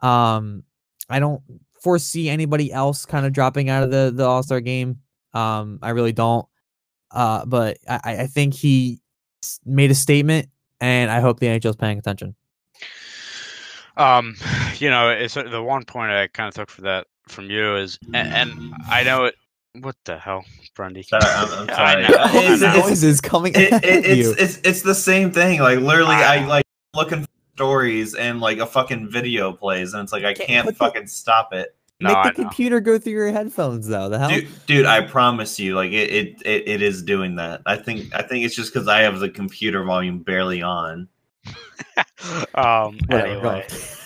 [0.00, 0.64] Um,
[1.08, 1.40] I don't
[1.80, 4.98] foresee anybody else kind of dropping out of the the All Star game.
[5.32, 6.44] Um, I really don't.
[7.12, 9.00] Uh, but I, I think he
[9.64, 10.48] made a statement,
[10.80, 12.34] and I hope the NHL is paying attention.
[13.96, 14.34] Um,
[14.78, 17.98] you know, it's the one point I kind of took for that from you is,
[18.14, 19.34] and, and I know it.
[19.80, 21.02] What the hell, Grundy?
[21.02, 22.04] Sorry, I'm, I'm sorry.
[22.04, 22.08] I
[22.56, 23.52] know, it's, it's, coming.
[23.54, 25.60] It, it, it's, it's it's the same thing.
[25.60, 30.12] Like literally, I like looking for stories and like a fucking video plays, and it's
[30.12, 31.76] like I can't, can't fucking the, stop it.
[31.98, 34.10] No, Make the computer go through your headphones, though.
[34.10, 37.62] The hell, dude, dude I promise you, like it, it, it, it is doing that.
[37.64, 41.08] I think, I think it's just because I have the computer volume barely on.
[42.54, 42.98] um.
[43.10, 43.66] Anyway.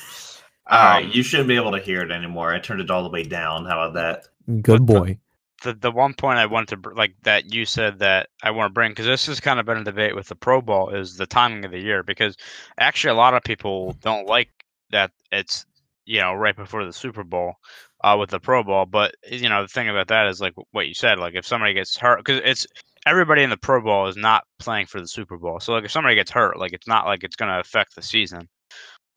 [0.70, 2.54] All right, um, you shouldn't be able to hear it anymore.
[2.54, 3.64] I turned it all the way down.
[3.64, 4.62] How about that?
[4.62, 5.18] Good boy
[5.62, 8.74] the the one point I wanted to like that you said that I want to
[8.74, 11.26] bring because this has kind of been a debate with the Pro Bowl is the
[11.26, 12.36] timing of the year because
[12.78, 14.50] actually a lot of people don't like
[14.90, 15.66] that it's
[16.06, 17.54] you know right before the Super Bowl
[18.02, 20.88] uh, with the Pro Bowl, but you know the thing about that is like what
[20.88, 22.66] you said, like if somebody gets hurt because it's
[23.06, 25.90] everybody in the Pro Bowl is not playing for the Super Bowl, so like if
[25.90, 28.48] somebody gets hurt, like it's not like it's going to affect the season.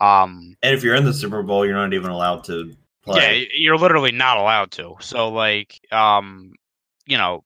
[0.04, 2.74] Um, and if you're in the Super Bowl, you're not even allowed to
[3.04, 3.39] play.
[3.41, 4.95] Yeah, you're literally not allowed to.
[4.99, 6.54] So like, um,
[7.06, 7.43] you know,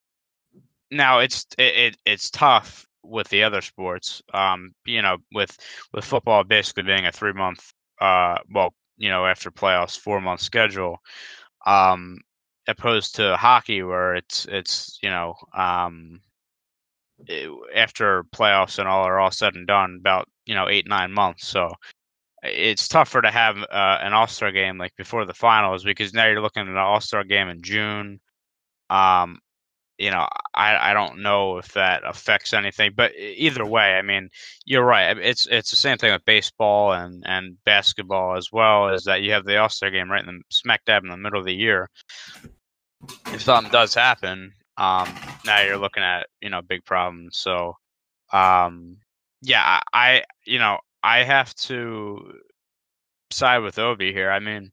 [0.89, 4.24] now it's it, it it's tough with the other sports.
[4.34, 5.55] Um, you know, with
[5.93, 10.41] with football basically being a three month, uh, well, you know, after playoffs, four month
[10.41, 10.97] schedule.
[11.66, 12.20] Um,
[12.68, 16.22] opposed to hockey where it's it's you know um,
[17.76, 21.47] after playoffs and all are all said and done about you know eight nine months.
[21.47, 21.72] So
[22.43, 26.27] it's tougher to have uh, an All Star game like before the finals because now
[26.27, 28.19] you're looking at an All Star game in June.
[28.89, 29.39] Um,
[29.97, 34.29] you know, I I don't know if that affects anything, but either way, I mean,
[34.65, 35.17] you're right.
[35.17, 38.89] It's it's the same thing with baseball and and basketball as well.
[38.89, 41.17] Is that you have the All Star game right in the smack dab in the
[41.17, 41.89] middle of the year.
[43.27, 45.09] If something does happen, um,
[45.45, 47.38] now you're looking at you know big problems.
[47.38, 47.73] So,
[48.31, 48.97] um,
[49.41, 50.77] yeah, I you know
[51.08, 52.34] I have to
[53.32, 54.30] side with Ovi here.
[54.30, 54.72] I mean,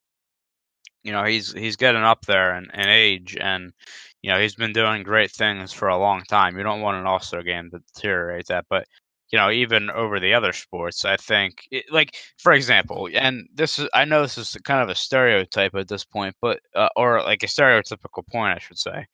[1.05, 3.73] you know, he's he's getting up there in, in age, and
[4.21, 6.57] you know he's been doing great things for a long time.
[6.57, 8.85] You don't want an All Star game to deteriorate that, but
[9.31, 13.79] you know, even over the other sports, I think, it, like for example, and this
[13.79, 17.23] is I know this is kind of a stereotype at this point, but uh, or
[17.23, 19.07] like a stereotypical point, I should say.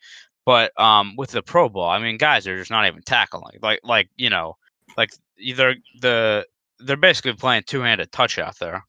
[0.47, 3.59] But um, with the Pro Bowl, I mean, guys are just not even tackling.
[3.63, 4.57] Like, like you know,
[4.97, 6.47] like either the
[6.85, 8.85] they're basically playing two handed touch out there.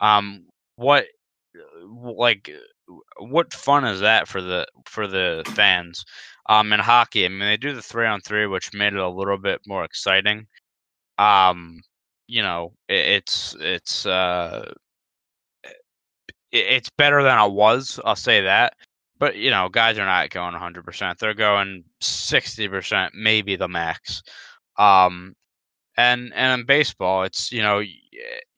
[0.00, 1.06] Um, what
[1.84, 2.50] like
[3.18, 6.04] what fun is that for the for the fans?
[6.48, 9.08] Um, in hockey, I mean, they do the three on three, which made it a
[9.08, 10.46] little bit more exciting.
[11.18, 11.82] Um,
[12.26, 14.72] you know, it, it's it's uh,
[15.64, 15.76] it,
[16.52, 18.00] it's better than it was.
[18.04, 18.74] I'll say that.
[19.18, 20.84] But you know, guys are not going 100.
[20.84, 24.22] percent They're going 60 percent, maybe the max.
[24.78, 25.34] Um,
[26.00, 27.82] and and in baseball, it's you know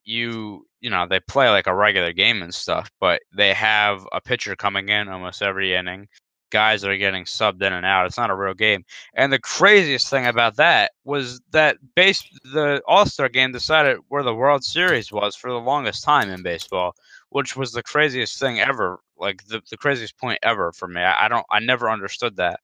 [0.05, 4.21] you you know they play like a regular game and stuff, but they have a
[4.21, 6.09] pitcher coming in almost every inning.
[6.51, 8.05] Guys are getting subbed in and out.
[8.05, 8.85] It's not a real game.
[9.15, 12.23] And the craziest thing about that was that base
[12.53, 16.43] the All Star game decided where the World Series was for the longest time in
[16.43, 16.95] baseball,
[17.31, 19.01] which was the craziest thing ever.
[19.17, 21.01] Like the, the craziest point ever for me.
[21.01, 22.61] I, I don't I never understood that.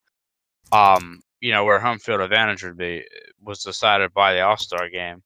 [0.71, 3.05] Um, you know, where home field advantage would be
[3.43, 5.23] was decided by the All Star game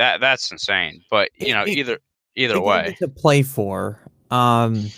[0.00, 1.02] that that's insane.
[1.10, 1.98] But you know, it, either
[2.34, 4.00] either way to play for.
[4.30, 4.90] Um,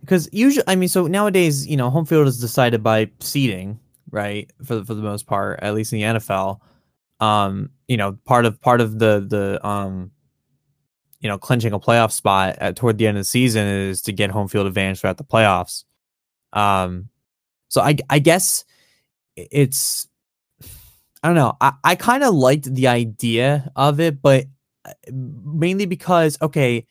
[0.00, 3.78] because usually, I mean, so nowadays, you know, home field is decided by seeding,
[4.10, 4.50] right?
[4.64, 6.60] For for the most part, at least in the NFL.
[7.20, 10.12] Um, you know, part of part of the the um,
[11.20, 14.12] you know, clinching a playoff spot at toward the end of the season is to
[14.12, 15.84] get home field advantage throughout the playoffs.
[16.54, 17.10] Um,
[17.68, 18.64] so I I guess
[19.50, 20.08] it's
[21.22, 21.56] I don't know.
[21.60, 24.46] I, I kind of liked the idea of it, but
[24.84, 26.86] uh, mainly because okay,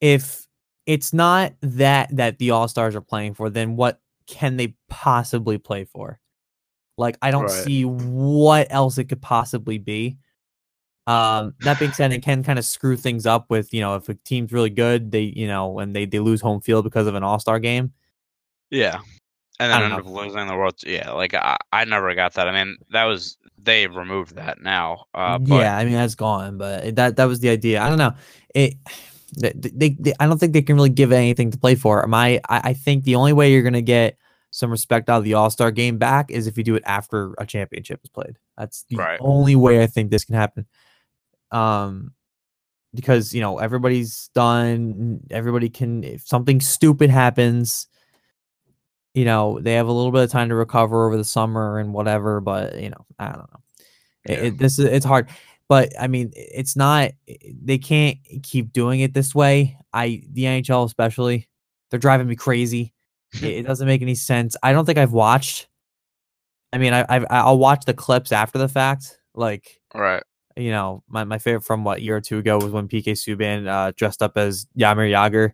[0.00, 0.46] if
[0.86, 5.58] it's not that that the All Stars are playing for, then what can they possibly
[5.58, 6.18] play for?
[6.96, 7.50] Like I don't right.
[7.50, 10.18] see what else it could possibly be.
[11.06, 14.08] Um, that being said, it can kind of screw things up with you know if
[14.08, 17.14] a team's really good, they you know and they they lose home field because of
[17.14, 17.92] an All Star game.
[18.70, 19.00] Yeah,
[19.60, 20.74] and then end up losing the world.
[20.86, 22.48] Yeah, like I, I never got that.
[22.48, 25.06] I mean, that was they removed that now.
[25.14, 27.82] Uh, yeah, I mean that's gone, but that that was the idea.
[27.82, 28.14] I don't know.
[28.54, 28.74] It
[29.38, 32.06] they, they, they, I don't think they can really give anything to play for.
[32.06, 34.16] My I, I think the only way you're gonna get
[34.50, 37.34] some respect out of the All Star game back is if you do it after
[37.38, 38.38] a championship is played.
[38.56, 39.18] That's the right.
[39.20, 40.66] only way I think this can happen.
[41.50, 42.12] Um,
[42.94, 45.20] because you know everybody's done.
[45.30, 46.04] Everybody can.
[46.04, 47.86] If something stupid happens,
[49.18, 51.92] you know they have a little bit of time to recover over the summer and
[51.92, 53.60] whatever but you know i don't know.
[54.28, 54.34] Yeah.
[54.34, 55.28] it, it, this is it's hard.
[55.68, 59.76] But i mean it's not they can't keep doing it this way.
[59.92, 61.48] I the nhl especially
[61.90, 62.94] they're driving me crazy.
[63.42, 64.56] It, it, doesn't make any sense.
[64.62, 65.68] I don't think i've watched
[66.72, 69.18] i mean I, I've i'll watch the clips after the fact.
[69.34, 70.22] Like right.
[70.56, 73.68] you know my, my favorite from what year or two ago was when pk subban
[73.68, 75.52] uh, dressed up as Jaromir Jagr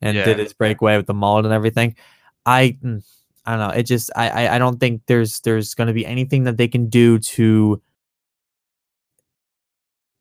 [0.00, 0.24] and yeah.
[0.24, 1.94] did his breakaway with the mullet and everything
[2.46, 3.04] I mm,
[3.44, 3.74] I don't know.
[3.74, 6.88] It just I I don't think there's there's going to be anything that they can
[6.88, 7.80] do to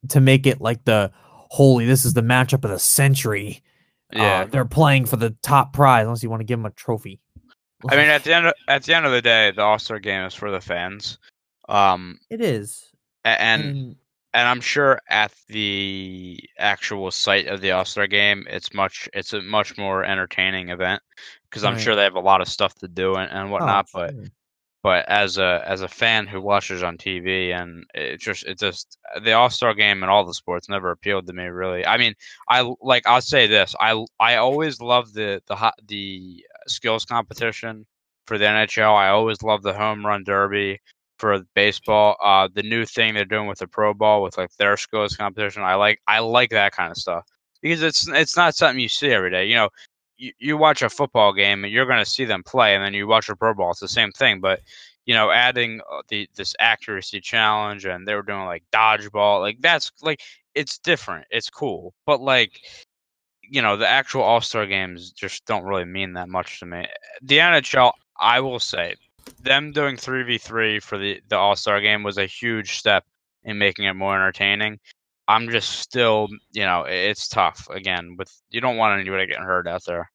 [0.09, 3.61] to make it like the holy this is the matchup of the century.
[4.13, 6.71] Yeah, uh, they're playing for the top prize unless you want to give them a
[6.71, 7.19] trophy.
[7.89, 9.99] I mean, at the end of, at the end of the day, the All Star
[9.99, 11.17] Game is for the fans.
[11.69, 12.91] Um, it is,
[13.23, 13.95] and, and
[14.33, 19.33] and I'm sure at the actual site of the All Star Game, it's much it's
[19.33, 21.01] a much more entertaining event
[21.49, 21.81] because I'm right.
[21.81, 23.87] sure they have a lot of stuff to do and, and oh, whatnot.
[23.93, 24.15] Oh, but
[24.83, 28.97] but as a as a fan who watches on TV and it just it just
[29.23, 31.85] the All Star Game and all the sports never appealed to me really.
[31.85, 32.13] I mean,
[32.49, 37.85] I like I'll say this I I always love the the hot the skills competition
[38.27, 38.95] for the NHL.
[38.95, 40.79] I always love the home run derby
[41.21, 42.17] for baseball.
[42.21, 45.63] Uh, the new thing they're doing with the Pro Bowl with like their skills competition.
[45.63, 47.23] I like I like that kind of stuff
[47.61, 49.45] because it's it's not something you see every day.
[49.45, 49.69] You know,
[50.17, 52.93] you, you watch a football game and you're going to see them play, and then
[52.93, 53.71] you watch a Pro Bowl.
[53.71, 54.61] It's the same thing, but
[55.05, 59.57] you know, adding uh, the this accuracy challenge, and they were doing like dodgeball, like
[59.61, 60.21] that's like
[60.55, 61.27] it's different.
[61.29, 62.59] It's cool, but like
[63.43, 66.87] you know, the actual All Star games just don't really mean that much to me.
[67.21, 68.95] The NHL, I will say,
[69.43, 73.05] them doing three v three for the the All Star game was a huge step
[73.43, 74.79] in making it more entertaining.
[75.27, 77.67] I'm just still, you know, it's tough.
[77.69, 80.11] Again, with you don't want anybody getting hurt out there.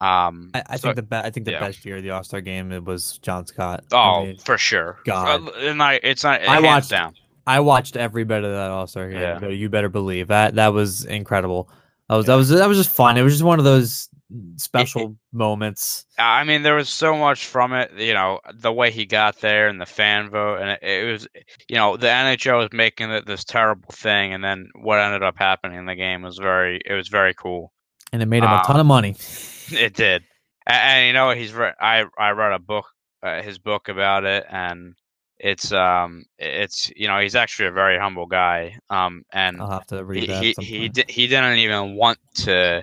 [0.00, 1.60] Um, I, I so- think the be- I think the yeah.
[1.60, 3.84] best year of the All Star game it was John Scott.
[3.92, 4.98] I oh, mean, for sure.
[5.04, 5.48] God.
[5.48, 6.42] Uh, and I, it's not.
[6.42, 7.14] I watched- down.
[7.46, 9.20] I watched every bit of that All Star game.
[9.20, 9.48] Yeah.
[9.48, 11.68] You better believe that that was incredible.
[12.08, 13.16] That was that was that was just fun.
[13.16, 14.08] It was just one of those
[14.56, 16.04] special moments.
[16.18, 17.92] I mean, there was so much from it.
[17.96, 21.28] You know, the way he got there and the fan vote, and it, it was,
[21.68, 25.36] you know, the NHL was making it this terrible thing, and then what ended up
[25.38, 27.72] happening in the game was very, it was very cool.
[28.12, 29.14] And it made him a Um, ton of money.
[29.72, 30.24] It did,
[30.66, 31.74] and, and you know, he's read.
[31.80, 32.86] I I read a book,
[33.22, 34.94] uh, his book about it, and
[35.38, 38.76] it's um, it's you know, he's actually a very humble guy.
[38.90, 40.42] Um, and I'll have to read he that.
[40.42, 42.82] he he, di- he didn't even want to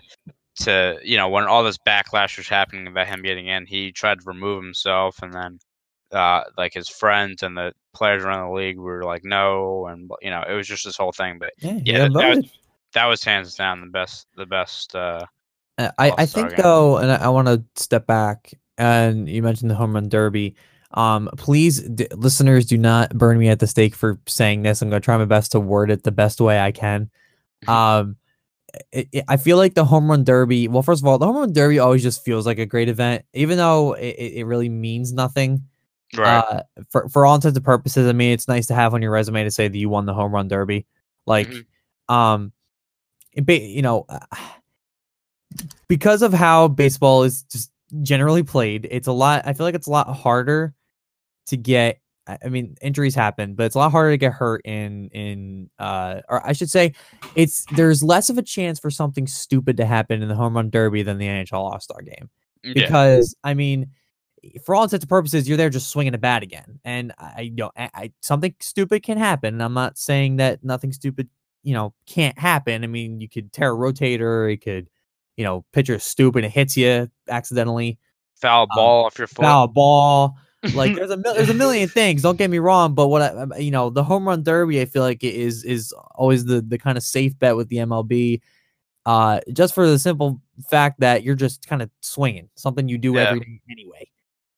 [0.61, 4.19] to you know when all this backlash was happening about him getting in he tried
[4.19, 5.59] to remove himself and then
[6.11, 10.29] uh like his friends and the players around the league were like no and you
[10.29, 12.51] know it was just this whole thing but yeah, yeah, that- that was-
[12.93, 15.23] that was hands down the best the best uh
[15.77, 16.63] Uh, I, I think game.
[16.63, 18.51] though, and I, I want to step back.
[18.79, 20.55] And you mentioned the home run derby.
[20.91, 24.81] Um, please, d- listeners, do not burn me at the stake for saying this.
[24.81, 27.11] I'm going to try my best to word it the best way I can.
[27.67, 28.15] Um,
[28.91, 30.67] it, it- I feel like the home run derby.
[30.67, 33.23] Well, first of all, the home run derby always just feels like a great event,
[33.33, 35.63] even though it, it really means nothing.
[36.15, 39.01] right Uh, for for all intents and purposes, I mean, it's nice to have on
[39.01, 40.85] your resume to say that you won the home run derby.
[41.25, 41.65] Like, Mhm.
[42.13, 42.51] um,
[43.33, 44.19] it ba- you know, uh,
[45.87, 49.43] because of how baseball is just generally played, it's a lot.
[49.45, 50.73] I feel like it's a lot harder
[51.47, 51.99] to get.
[52.27, 56.21] I mean, injuries happen, but it's a lot harder to get hurt in in uh,
[56.29, 56.93] or I should say,
[57.35, 60.69] it's there's less of a chance for something stupid to happen in the home run
[60.69, 62.29] derby than the NHL All Star game
[62.63, 63.89] yeah because I mean,
[64.63, 67.55] for all intents and purposes, you're there just swinging a bat again, and I you
[67.55, 69.61] know I, I something stupid can happen.
[69.61, 71.29] I'm not saying that nothing stupid
[71.63, 72.83] you know can't happen.
[72.83, 74.89] I mean, you could tear a rotator, it could
[75.35, 77.97] you know pitcher stupid, it hits you accidentally,
[78.35, 80.37] foul ball off your foot foul ball.
[80.73, 82.21] Like there's a mil- there's a million things.
[82.23, 84.85] Don't get me wrong, but what I, um, you know, the home run derby, I
[84.85, 88.41] feel like is is is always the the kind of safe bet with the MLB.
[89.05, 93.13] Uh, just for the simple fact that you're just kind of swinging something you do
[93.13, 93.21] Yeah.
[93.29, 94.09] every day anyway.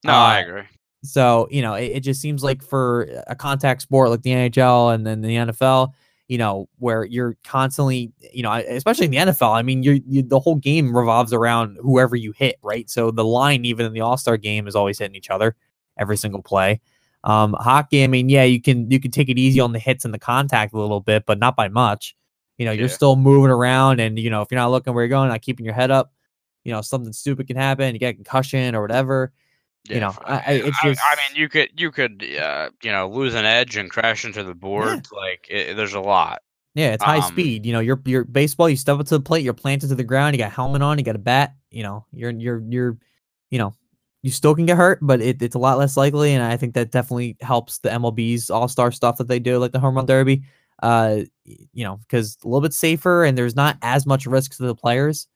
[0.03, 0.61] no I uh, agree
[1.03, 4.95] So you know, it, it just seems like for a contact sport like the NHL
[4.95, 5.89] and then the NFL,
[6.29, 10.23] you know, where you're constantly, you know, especially in the NFL, I mean, you're, you
[10.23, 12.89] the whole game revolves around whoever you hit, right?
[12.89, 15.55] So the line, even in the All Star game, is always hitting each other
[15.99, 16.81] every single play.
[17.23, 20.05] Um, hockey, I mean, yeah, you can you can take it easy on the hits
[20.05, 22.15] and the contact a little bit, but not by much.
[22.57, 22.93] You know, you're Yeah.
[22.93, 25.65] still moving around, and you know, if you're not looking where you're going, not keeping
[25.65, 26.11] your head up,
[26.63, 27.93] you know, something stupid can happen.
[27.93, 29.31] You get a concussion or whatever.
[29.87, 32.23] you Yeah, know, f- I- I- it's I, just- I mean, you could you could
[32.39, 35.07] uh, you know lose an edge and crash into the board.
[35.11, 36.41] Like it, there's a lot.
[36.75, 37.65] Yeah, it's high Um, speed.
[37.65, 38.69] You know, you're you're baseball.
[38.69, 39.43] You step up to the plate.
[39.43, 40.35] You're planted to the ground.
[40.35, 40.97] You got a helmet on.
[40.97, 41.55] You got a bat.
[41.71, 42.97] You know, you're you're you're,
[43.49, 43.73] you know,
[44.21, 46.33] you still can get hurt, but it, it's a lot less likely.
[46.33, 49.71] And I think that definitely helps the MLB's All Star stuff that they do, like
[49.71, 50.43] the home run derby.
[50.81, 54.63] Uh, you know, because a little bit safer and there's not as much risk to
[54.63, 55.27] the players.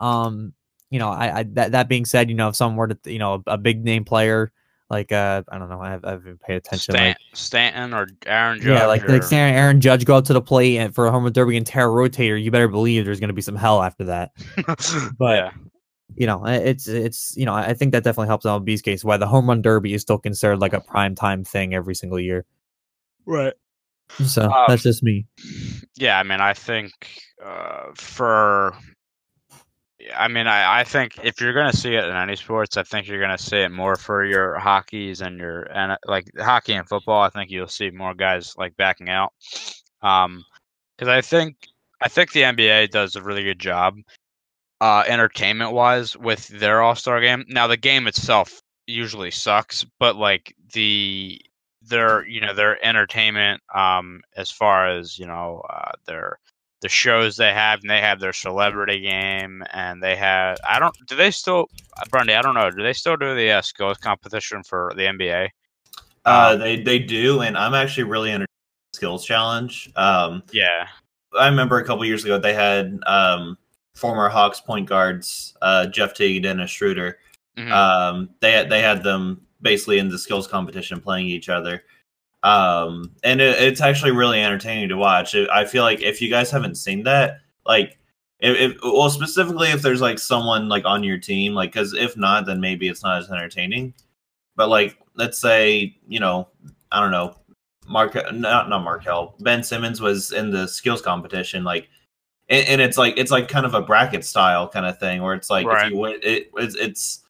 [0.00, 0.52] Um,
[0.90, 3.18] you know, I, I that that being said, you know, if someone were to, you
[3.18, 4.52] know, a, a big name player
[4.90, 6.94] like uh, I don't know, I, I haven't paid attention.
[6.94, 8.68] Stan, like, Stanton or Aaron Judge.
[8.68, 11.10] yeah, like or, like Aaron, Aaron Judge go up to the plate and for a
[11.10, 13.56] home run derby and tear a rotator, you better believe there's going to be some
[13.56, 14.32] hell after that.
[15.18, 15.50] But yeah,
[16.16, 19.04] you know, it's it's you know, I I think that definitely helps MLB's case.
[19.04, 22.18] Why the home run derby is still considered like a prime time thing every single
[22.20, 22.44] year.
[23.26, 23.54] right.
[24.24, 25.26] So Um, that's just me.
[25.96, 26.92] Yeah, I mean, I think
[27.44, 28.74] uh, for,
[30.16, 33.06] I mean, I, I think if you're gonna see it in any sports, I think
[33.06, 37.22] you're gonna see it more for your hockeys and your and like hockey and football.
[37.22, 39.32] I think you'll see more guys like backing out,
[40.02, 40.44] um,
[40.96, 41.56] because I think
[42.00, 43.96] I think the NBA does a really good job,
[44.80, 47.44] uh, entertainment wise with their All Star game.
[47.48, 51.40] Now the game itself usually sucks, but like the
[51.88, 56.38] their you know their entertainment um as far as you know uh their
[56.80, 60.94] the shows they have and they have their celebrity game and they have i don't
[61.06, 61.66] do they still
[61.98, 65.02] uh, Brandy, i don't know do they still do the uh, skills competition for the
[65.02, 65.48] nba
[66.24, 68.46] Uh, Um, they they do, and I'm actually really into
[68.94, 69.90] skills challenge.
[69.96, 70.88] Um, yeah
[71.38, 73.56] I remember a couple years ago they had um,
[73.98, 77.18] former Hawks point guards, uh, Jeff Teague and Dennis Schroeder.
[77.58, 77.72] Mhm.
[77.72, 81.82] Um, they had- they had them basically in the skills competition playing each other.
[82.44, 85.34] Um, and it, it's actually really entertaining to watch.
[85.34, 87.98] It, I feel like if you guys haven't seen that, like,
[88.38, 92.16] if, if well, specifically if there's like someone like on your team, like, because if
[92.16, 93.92] not, then maybe it's not as entertaining.
[94.54, 96.46] But like, let's say you know,
[96.92, 97.34] I don't know,
[97.88, 101.88] Mark, not not Markelle, Ben Simmons was in the skills competition, like,
[102.48, 105.34] and, and it's like it's like kind of a bracket style kind of thing where
[105.34, 105.86] it's like Right.
[105.86, 107.20] if you win, it, it's it's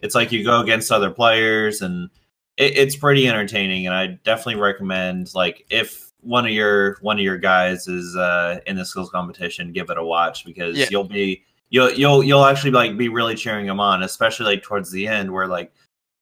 [0.00, 2.10] it's like you go against other players and
[2.56, 7.22] it, it's pretty entertaining and i definitely recommend like if one of your one of
[7.22, 10.86] your guys is uh in the skills competition give it a watch because Yeah.
[10.90, 14.90] you'll be you'll you'll you'll actually like be really cheering them on especially like towards
[14.90, 15.72] the end where like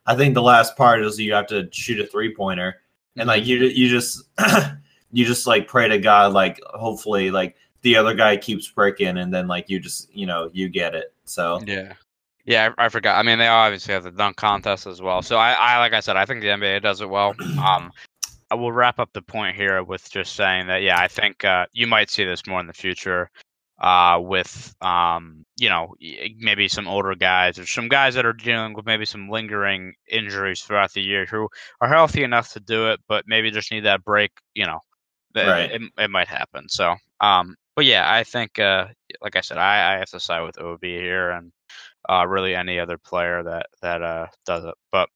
[0.06, 2.76] i think the last part is you have to shoot a three pointer
[3.16, 4.22] and like you you just
[5.12, 9.32] you just like pray to god like hopefully like the other guy keeps breaking and
[9.32, 11.92] then like you just you know you get it so Yeah.
[12.46, 13.18] Yeah, I, I forgot.
[13.18, 15.22] I mean, they obviously have the dunk contest as well.
[15.22, 17.34] So I, I, like I said, I think the NBA does it well.
[17.58, 17.90] Um,
[18.50, 21.64] I will wrap up the point here with just saying that, yeah, I think uh,
[21.72, 23.30] you might see this more in the future
[23.80, 25.94] uh, with, um, you know,
[26.36, 30.60] maybe some older guys or some guys that are dealing with maybe some lingering injuries
[30.60, 31.48] throughout the year who
[31.80, 34.30] are healthy enough to do it, but maybe just need that break.
[34.54, 34.80] You know,
[35.34, 35.72] Right.
[35.72, 36.68] it, it might happen.
[36.68, 38.86] So, um, but yeah, I think, uh,
[39.20, 41.52] like I said, I, I have to side with Ovi here and
[42.08, 44.74] uh, really any other player that that uh, does it.
[44.92, 45.08] But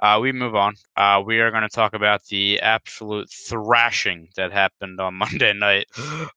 [0.00, 0.74] uh, we move on.
[0.96, 5.86] Uh, we are going to talk about the absolute thrashing that happened on Monday night.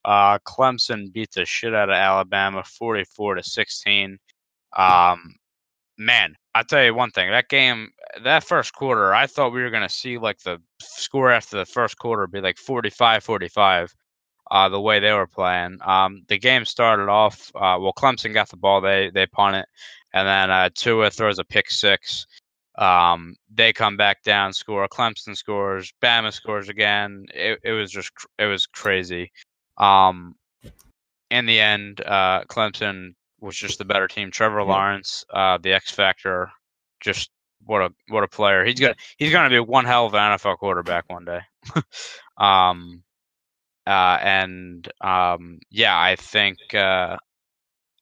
[0.04, 4.20] Uh, Clemson beat the shit out of Alabama, forty-four to sixteen.
[4.76, 5.36] Um,
[5.98, 7.32] man, I tell you one thing.
[7.32, 7.90] That game,
[8.24, 11.66] that first quarter, I thought we were going to see like the score after the
[11.66, 13.94] first quarter be like 45-45
[14.52, 15.78] uh, the way they were playing.
[15.82, 17.94] Um, the game started off uh, well.
[17.94, 19.68] Clemson got the ball, they they punt it,
[20.14, 22.28] and then uh, Tua throws a pick six.
[22.78, 24.88] Um, they come back down, score.
[24.88, 25.94] Clemson scores.
[26.02, 27.26] Bama scores again.
[27.34, 29.32] It, it was just cr- it was crazy.
[29.78, 30.36] Um,
[31.32, 34.32] in the end, uh, Clemson was just the better team.
[34.32, 36.52] Trevor Lawrence, uh, the X factor,
[37.00, 37.30] just
[37.66, 38.66] what a what a player.
[38.66, 41.40] He's gonna he's gonna be one hell of an NFL quarterback one day.
[42.38, 43.04] um,
[43.88, 47.18] uh, and um, yeah, I think uh,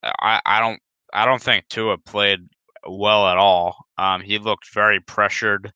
[0.03, 0.79] I I don't
[1.13, 2.39] I don't think Tua played
[2.87, 3.75] well at all.
[3.97, 5.71] Um, he looked very pressured.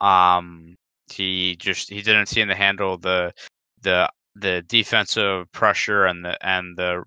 [0.00, 0.76] Um,
[1.12, 3.32] he just he didn't seem to handle the
[3.82, 7.02] the the defensive pressure and the and the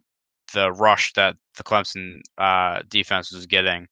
[0.53, 3.87] the rush that the Clemson uh, defense was getting.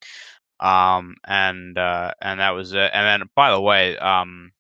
[0.60, 2.92] Um, and uh, and that was it.
[2.94, 4.52] And then, by the way, um,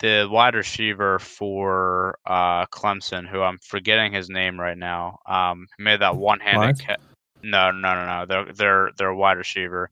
[0.00, 6.00] the wide receiver for uh, Clemson, who I'm forgetting his name right now, um, made
[6.00, 6.60] that one-handed.
[6.60, 6.80] Lawrence?
[6.80, 6.96] Ca-
[7.42, 8.26] no, no, no, no.
[8.26, 9.90] They're they're they're wide receiver.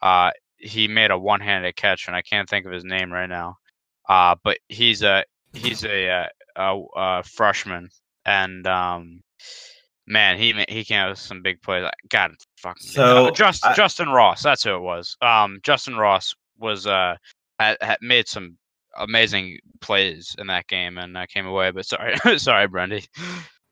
[0.00, 3.56] Uh, he made a one-handed catch, and I can't think of his name right now.
[4.08, 6.26] Uh, but he's a he's a, uh
[6.56, 7.90] a, a freshman,
[8.24, 9.22] and um,
[10.06, 11.84] man, he he came out with some big plays.
[12.08, 14.42] God, fucking So, uh, Just, I- Justin Ross.
[14.42, 15.16] That's who it was.
[15.20, 17.16] Um, Justin Ross was uh
[17.58, 18.56] had, had made some
[18.98, 21.70] amazing plays in that game, and I came away.
[21.70, 23.06] But sorry, sorry, Brendy.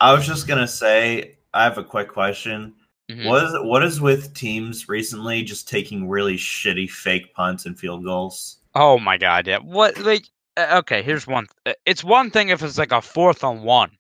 [0.01, 2.75] I was just gonna say, I have a quick question.
[3.11, 3.27] Mhm.
[3.27, 8.05] What is what is with teams recently just taking really shitty fake punts and field
[8.05, 8.59] goals?
[8.75, 9.59] Oh my god, yeah.
[9.59, 13.45] What like uh, okay, here's one uh, it's one thing if it's like a fourth
[13.45, 13.91] on one.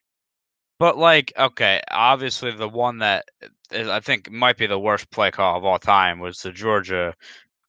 [0.79, 3.27] But like okay, obviously the one that
[3.71, 7.15] is, I think might be the worst play call of all time was the Georgia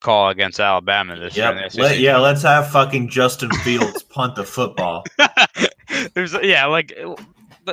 [0.05, 1.51] call against Alabama this year.
[1.51, 1.71] Yep.
[1.71, 5.03] the Let, yeah, let's have fucking Justin Fields punt the football.
[6.13, 6.91] There's yeah, like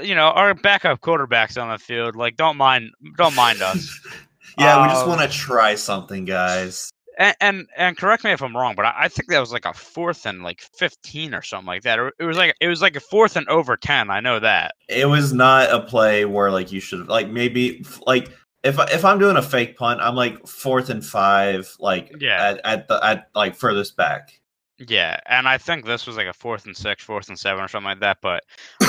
[0.03, 3.89] you know, our backup quarterbacks on the field, like don't mind don't mind us.
[4.59, 6.91] Yeah, we just Um, want to try something, guys.
[7.19, 9.65] and, and and correct me if I'm wrong, but I, I think that was like
[9.65, 11.99] a fourth and like 15 or something like that.
[12.19, 14.11] It was like it was like a fourth and over 10.
[14.11, 14.75] I know that.
[14.91, 18.29] It was not a play where like you should have like maybe like
[18.65, 22.43] if I- if I'm doing a fake punt, I'm like fourth and five, like Yeah.
[22.51, 24.39] at, at the at like furthest back.
[24.79, 27.69] Yeah, and I think this was like a fourth and six, fourth and seven, or
[27.69, 28.19] something like that.
[28.21, 28.43] But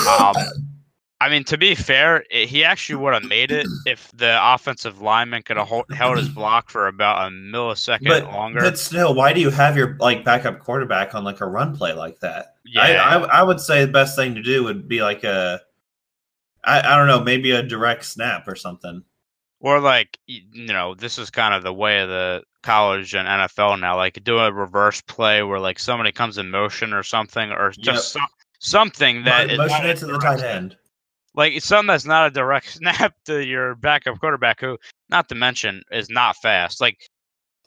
[0.07, 0.35] um,
[1.21, 5.01] I mean, to be fair, i he actually would have made it if the offensive
[5.01, 8.59] lineman could have hold, held his block for about a millisecond But longer.
[8.61, 11.93] but still, why do you have your like backup quarterback on like a run play
[11.93, 12.55] like that?
[12.77, 15.61] I, yeah, I I would say the best thing to do would be like a
[16.65, 19.03] I, I don't know, maybe a direct snap or something.
[19.63, 23.79] Or like you know, this is kind of the way of the college and NFL
[23.79, 23.95] now.
[23.95, 28.13] Like do a reverse play where like somebody comes in motion or something, or just
[28.13, 28.21] Yep.
[28.21, 28.27] some,
[28.59, 30.77] something that Mo- is motion not it to the tight end.
[31.33, 34.77] like it's something that's not a direct snap to your backup quarterback, who,
[35.09, 36.79] not to mention, is not fast.
[36.81, 36.97] Like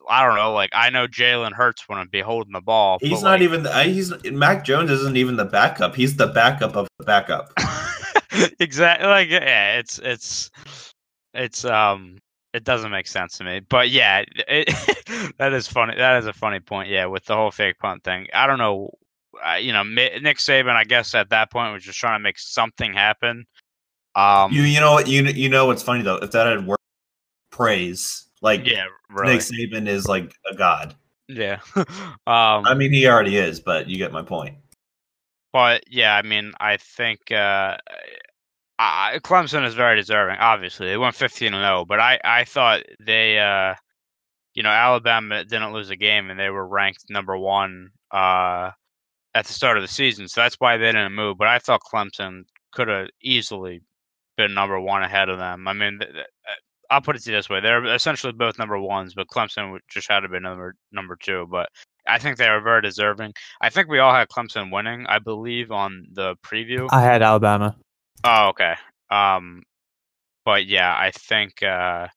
[0.08, 2.98] I don't know, like I know Jalen Hurts wouldn't be holding the ball.
[3.00, 3.62] He's not like, even.
[3.62, 5.96] The, he's Mac Jones isn't even the backup.
[5.96, 7.52] He's the backup of the backup.
[8.60, 10.50] exactly like yeah, it's it's
[11.36, 12.18] it's um
[12.52, 13.60] it doesn't make sense to me.
[13.60, 15.94] But yeah, it, that is funny.
[15.96, 16.88] That is a funny point.
[16.88, 18.28] Yeah, with the whole fake punt thing.
[18.32, 18.90] I don't know.
[19.46, 20.74] Uh, you know, Nick Saban.
[20.74, 23.44] I guess at that point was just trying to make something happen.
[24.14, 26.16] Um, you you know what you you know what's funny though?
[26.16, 26.82] If that had worked,
[27.50, 29.34] praise like yeah, really.
[29.34, 30.94] Nick Saban is like a god.
[31.28, 31.58] Yeah.
[31.76, 31.86] um,
[32.26, 34.56] I mean, he already is, but you get my point.
[35.52, 37.76] But yeah, I mean, I think uh,
[38.78, 40.36] I, Clemson is very deserving.
[40.38, 43.74] Obviously, they went fifteen and zero, but I I thought they, uh,
[44.54, 48.70] you know, Alabama didn't lose a game and they were ranked number one uh,
[49.34, 51.38] at the start of the season, so that's why they didn't move.
[51.38, 53.80] But I thought Clemson could have easily
[54.36, 55.66] been number one ahead of them.
[55.66, 56.26] I mean, th- th-
[56.90, 60.20] I'll put it to this way: they're essentially both number ones, but Clemson just had
[60.20, 61.46] to be number number two.
[61.50, 61.70] But
[62.06, 63.32] I think they are very deserving.
[63.62, 65.06] I think we all had Clemson winning.
[65.06, 66.88] I believe on the preview.
[66.90, 67.74] I had Alabama.
[68.24, 68.74] Oh, okay.
[69.10, 69.62] Um,
[70.44, 72.08] but yeah, I think uh,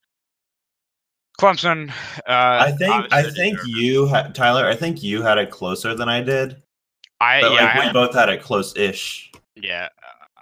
[1.39, 1.89] Clemson.
[2.20, 4.66] Uh, I think I think you had Tyler.
[4.66, 6.62] I think you had it closer than I did,
[7.22, 9.32] I but yeah, like I we had- both had it close-ish.
[9.56, 9.88] Yeah,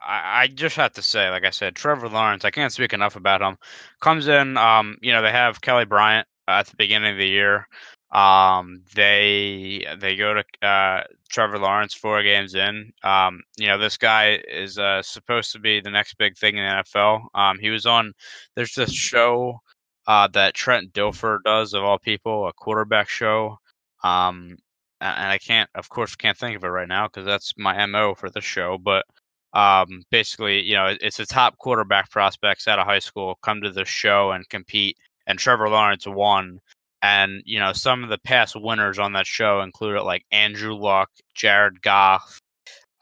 [0.06, 2.46] I, I just have to say, like I said, Trevor Lawrence.
[2.46, 3.58] I can't speak enough about him.
[4.02, 7.68] Comes in, um, you know, they have Kelly Bryant at the beginning of the year.
[8.12, 12.92] Um, they they go to uh, Trevor Lawrence four games in.
[13.04, 16.64] Um, you know, this guy is uh, supposed to be the next big thing in
[16.64, 17.28] the NFL.
[17.36, 18.14] Um, he was on.
[18.56, 19.60] There's this show
[20.08, 23.60] uh, that Trent Dilfer does of all people, a quarterback show.
[24.04, 24.58] Um,
[25.00, 28.16] and I can't, of course, can't think of it right now because that's my mo
[28.16, 28.78] for the show.
[28.78, 29.06] But
[29.54, 33.72] um, basically, you know, it's the top quarterback prospects out of high school come to
[33.72, 34.98] the show and compete.
[35.28, 36.60] And Trevor Lawrence won.
[37.02, 41.10] And you know, some of the past winners on that show included like Andrew Luck,
[41.36, 42.40] Jared Goff.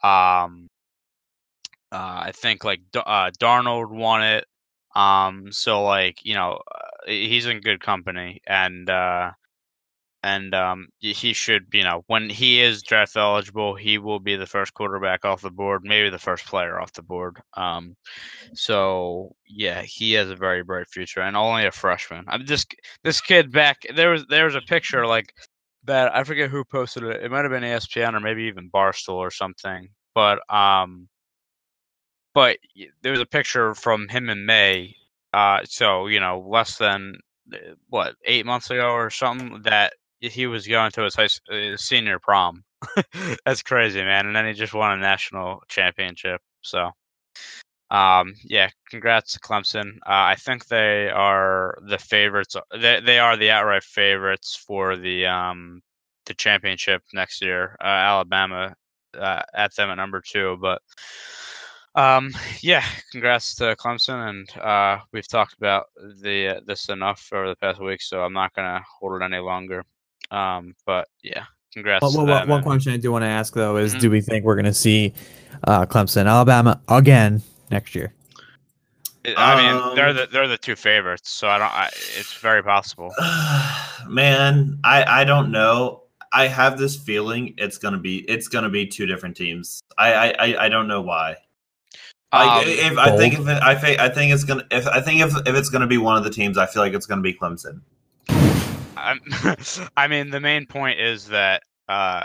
[0.02, 0.68] Um,
[1.92, 4.46] uh, I think like uh, Darnold won it.
[4.94, 9.30] Um, so like you know, uh, he's in good company, and uh,
[10.26, 14.46] and um, he should you know when he is draft eligible, he will be the
[14.46, 17.40] first quarterback off the board, maybe the first player off the board.
[17.54, 17.94] Um,
[18.52, 22.24] so yeah, he has a very bright future, and only a freshman.
[22.26, 22.74] I'm just
[23.04, 23.78] this kid back.
[23.94, 25.32] There was there was a picture like
[25.84, 26.14] that.
[26.14, 27.22] I forget who posted it.
[27.22, 29.88] It might have been ESPN or maybe even Barstool or something.
[30.12, 31.08] But um,
[32.34, 32.58] but
[33.02, 34.96] there was a picture from him in May.
[35.32, 37.14] Uh, so you know, less than
[37.54, 37.58] uh,
[37.90, 41.76] what eight months ago or something that he was going to his high s- uh,
[41.76, 42.64] senior prom.
[43.44, 44.26] That's crazy, man.
[44.26, 46.40] And then he just won a national championship.
[46.62, 46.90] So,
[47.90, 49.96] um, yeah, congrats to Clemson.
[50.06, 52.56] Uh, I think they are the favorites.
[52.72, 55.82] They they are the outright favorites for the um
[56.26, 57.76] the championship next year.
[57.80, 58.74] Uh, Alabama
[59.18, 60.82] uh, at them at number two, but
[61.94, 65.86] um, yeah, congrats to Clemson, and uh, we've talked about
[66.20, 69.38] the uh, this enough over the past week, so I'm not gonna hold it any
[69.38, 69.84] longer.
[70.30, 72.02] Um, but yeah, congrats.
[72.02, 74.00] Well, to well, them, one and- question I do want to ask though is, Mhm.
[74.00, 75.12] do we think we're going to see
[75.64, 78.12] uh, Clemson, Alabama again next year?
[79.36, 81.72] I mean, they're Um, the they're the two favorites, so I don't.
[81.72, 83.12] I, it's very possible.
[84.08, 86.02] Man, I I don't know.
[86.32, 89.80] I have this feeling it's gonna be it's gonna be two different teams.
[89.98, 91.36] I I I, I don't know why.
[92.32, 95.00] Like Um, if I think if it, I think I think it's gonna if I
[95.00, 97.22] think if if it's gonna be one of the teams, I feel like it's gonna
[97.22, 97.80] be Clemson.
[98.96, 99.20] I'm,
[100.08, 102.24] mean, the main point is that uh,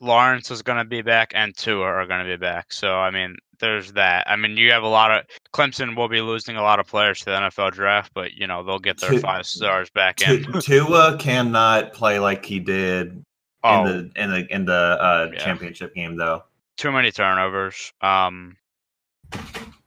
[0.00, 2.72] Lawrence is going to be back and Tua are going to be back.
[2.72, 4.28] So, I mean, there's that.
[4.28, 7.20] I mean, you have a lot of Clemson will be losing a lot of players
[7.20, 10.44] to the NFL draft, but you know they'll get their five stars back in.
[10.60, 13.24] Tua cannot play like he did
[13.62, 15.38] oh, in the in the in the uh, Yeah.
[15.38, 16.44] championship game though.
[16.76, 17.92] too many turnovers.
[18.00, 18.56] Um,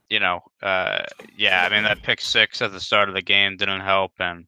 [0.08, 1.02] you know, uh,
[1.36, 1.64] yeah.
[1.64, 4.46] I mean, that pick six at the start of the game didn't help, and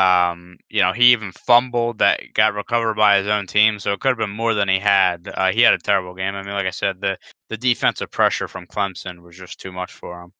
[0.00, 4.00] um, you know, he even fumbled that got recovered by his own team, so it
[4.00, 5.28] could have been more than he had.
[5.34, 6.34] Uh, he had a terrible game.
[6.34, 7.18] I mean, like I said, the
[7.50, 10.32] the defensive pressure from Clemson was just too much for him.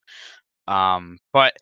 [0.74, 1.58] Um, but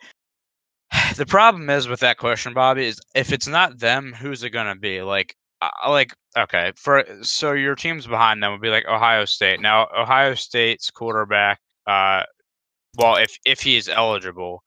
[1.16, 4.76] the problem is with that question, Bobby, is if it's not them, who's it gonna
[4.76, 5.03] be?
[5.03, 9.61] Like, uh, like okay, for so your teams behind them would be like Ohio State.
[9.61, 12.22] Now, Ohio State's quarterback, uh,
[12.96, 14.62] well, if if he is eligible,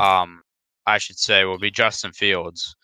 [0.00, 0.42] um,
[0.86, 2.76] I should say, will be Justin Fields.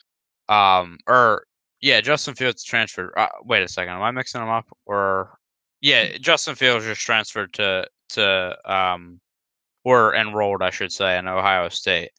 [0.49, 1.45] Um, or
[1.81, 3.13] yeah, Justin Fields transferred.
[3.17, 4.67] Uh, wait a second, am I mixing them up?
[4.87, 5.39] Or
[5.81, 9.21] yeah, Justin Fields just transferred to to um
[9.85, 12.11] or enrolled, I should say, in Ohio State.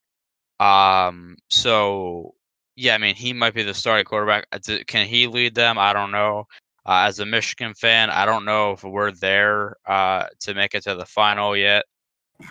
[0.59, 2.33] Um, so
[2.75, 4.47] yeah, I mean, he might be the starting quarterback.
[4.51, 5.77] Uh, Can he lead them?
[5.77, 6.47] I don't know.
[6.85, 10.83] Uh, as a Michigan fan, I don't know if we're there uh, to make it
[10.83, 11.85] to the final yet.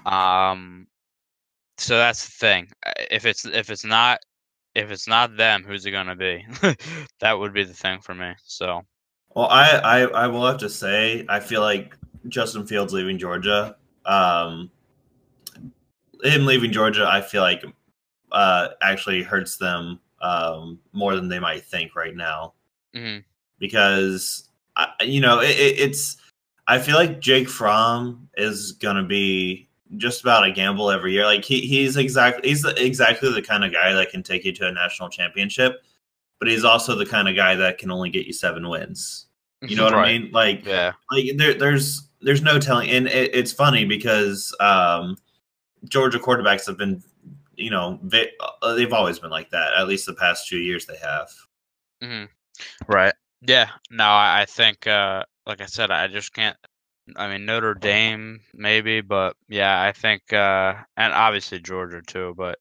[0.06, 0.86] Um,
[1.80, 2.68] so that's the thing.
[2.84, 4.20] Uh, If it's if it's not
[4.74, 6.46] if it's not them, who's it gonna be?
[7.20, 8.34] that would be the thing for me.
[8.44, 8.82] So
[9.34, 11.96] Well, I, I I will have to say I feel like
[12.28, 14.70] Justin Fields leaving Georgia, um,
[16.22, 17.64] him leaving Georgia, I feel like
[18.30, 22.52] uh, actually hurts them um, more than they might think right now
[22.94, 23.24] mhm.
[23.58, 26.18] because I, you know it, it, it's.
[26.66, 31.24] I feel like Jake Fromm is gonna be just about a gamble every year.
[31.24, 34.68] Like he, he's exactly he's exactly the kind of guy that can take you to
[34.68, 35.82] a national championship,
[36.38, 39.26] but he's also the kind of guy that can only get you seven wins.
[39.62, 40.30] You know what I mean?
[40.32, 40.92] Like Yeah.
[41.10, 45.16] like there, there's there's no telling and it, it's funny because um
[45.88, 47.02] georgia quarterbacks have been
[47.56, 48.30] you know they,
[48.60, 51.30] uh, they've always been like that at least the past two years they have
[52.02, 52.24] hmm
[52.86, 53.14] Right.
[53.42, 53.68] Yeah.
[53.90, 56.56] No, I, I think, uh, like I said, I just can't.
[57.16, 62.34] I mean, Notre Dame maybe, but yeah, I think, uh, and obviously Georgia too.
[62.36, 62.58] But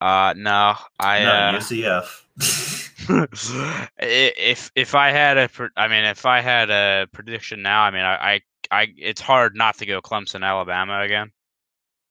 [0.00, 2.22] uh, no, I no, uh, ucf
[3.98, 8.02] if if I had a, I mean, if I had a prediction now, I mean,
[8.02, 11.30] I, I, I, it's hard not to go Clemson, Alabama again.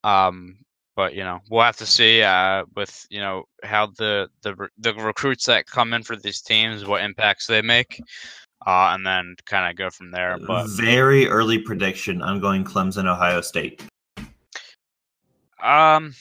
[0.04, 0.58] Um,
[0.96, 4.94] but you know, we'll have to see uh, with you know how the the the
[4.96, 8.02] recruits that come in for these teams, what impacts they make,
[8.66, 10.38] uh, and then kind of go from there.
[10.46, 13.84] But very early prediction i'm going clemson ohio state
[15.64, 16.14] um,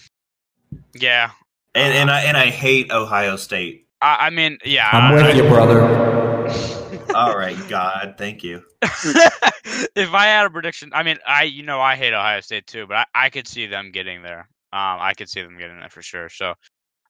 [0.94, 1.30] yeah,
[1.74, 5.36] and and i and i hate ohio state I, I mean, yeah, I'm I- with
[5.36, 5.82] you, brother.
[7.14, 11.80] all right god thank you if I had a prediction, I mean, I you know
[11.80, 14.40] I hate Ohio State too, but I, I could see them getting there.
[14.72, 16.28] Um, I could see them getting there for sure.
[16.28, 16.54] So,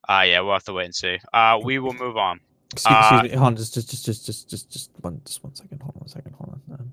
[0.09, 1.19] uh, yeah, we'll have to wait and see.
[1.33, 2.41] Uh, we will move on.
[2.75, 3.37] Excuse, Uh, excuse me.
[3.39, 5.81] Hold on, just, just, just, just, just, just, just one, just one second.
[5.81, 6.35] Hold on, one second.
[6.35, 6.79] Hold on.
[6.79, 6.93] Um,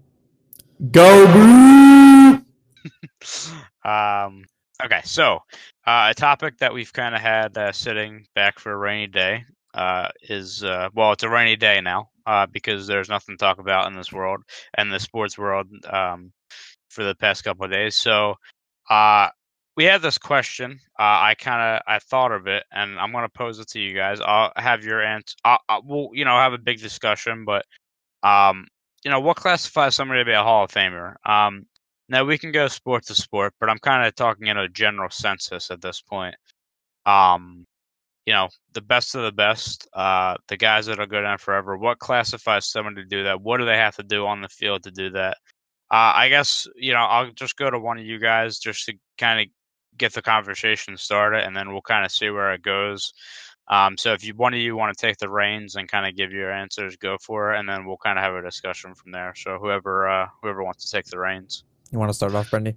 [0.91, 1.25] Go
[3.85, 4.45] um,
[4.83, 5.39] okay, so
[5.85, 9.43] uh, a topic that we've kind of had uh, sitting back for a rainy day
[9.73, 13.59] uh, is uh, well, it's a rainy day now uh, because there's nothing to talk
[13.59, 14.41] about in this world
[14.75, 16.31] and the sports world um,
[16.89, 17.95] for the past couple of days.
[17.95, 18.35] So
[18.89, 19.29] uh,
[19.77, 20.79] we had this question.
[20.99, 23.95] Uh, I kind of I thought of it, and I'm gonna pose it to you
[23.95, 24.19] guys.
[24.21, 25.35] I'll have your answer.
[25.45, 27.65] I'll, we'll you know have a big discussion, but
[28.23, 28.67] um,
[29.03, 31.15] you know what classifies somebody to be a Hall of Famer?
[31.25, 31.65] Um,
[32.09, 35.09] now we can go sport to sport, but I'm kind of talking in a general
[35.09, 36.35] census at this point.
[37.05, 37.65] Um,
[38.25, 41.77] you know, the best of the best, uh, the guys that'll go down forever.
[41.77, 43.41] What classifies someone to do that?
[43.41, 45.37] What do they have to do on the field to do that?
[45.89, 48.93] Uh, I guess you know I'll just go to one of you guys just to
[49.17, 49.47] kind of
[49.97, 53.13] get the conversation started, and then we'll kind of see where it goes.
[53.67, 56.15] Um, so if you one of you want to take the reins and kind of
[56.15, 59.11] give your answers, go for it, and then we'll kind of have a discussion from
[59.11, 59.33] there.
[59.35, 61.63] So whoever uh, whoever wants to take the reins.
[61.91, 62.75] You want to start off, Brendy?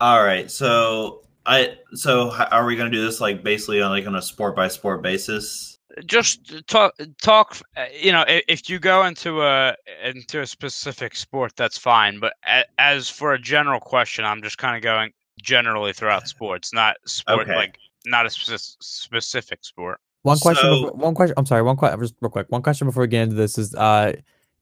[0.00, 4.06] all right so i so h- are we gonna do this like basically on like
[4.06, 9.04] on a sport by sport basis just talk talk uh, you know if you go
[9.04, 9.74] into a
[10.04, 12.34] into a specific sport that's fine but
[12.78, 15.10] as for a general question i'm just kind of going
[15.42, 17.56] generally throughout sports not sport Okay.
[17.56, 20.62] like not a spec- specific sport One question.
[20.62, 21.34] So- before, one question.
[21.36, 21.62] I'm sorry.
[21.62, 22.00] One question.
[22.00, 22.46] Just real quick.
[22.50, 24.12] One question before we get into this is: uh,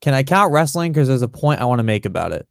[0.01, 0.93] Can I count wrestling?
[0.93, 2.47] Because there's a point I want to make about it.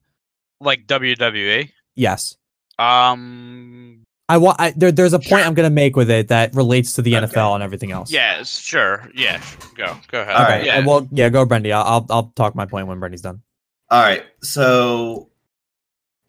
[0.59, 2.35] like wwe Yes.
[2.79, 4.59] um I want.
[4.59, 5.39] I, there, there's a point Sure.
[5.39, 7.25] I'm going to make with it that relates to the Okay.
[7.27, 8.11] NFL and everything else.
[8.11, 9.41] yes sure yeah
[9.75, 10.65] go go ahead All Okay.
[10.65, 10.85] yeah.
[10.85, 11.29] Well, yeah.
[11.29, 11.71] Go, Brendy.
[11.71, 13.41] I'll, I'll I'll talk my point when Brendy's done.
[13.89, 14.25] All right.
[14.43, 15.29] So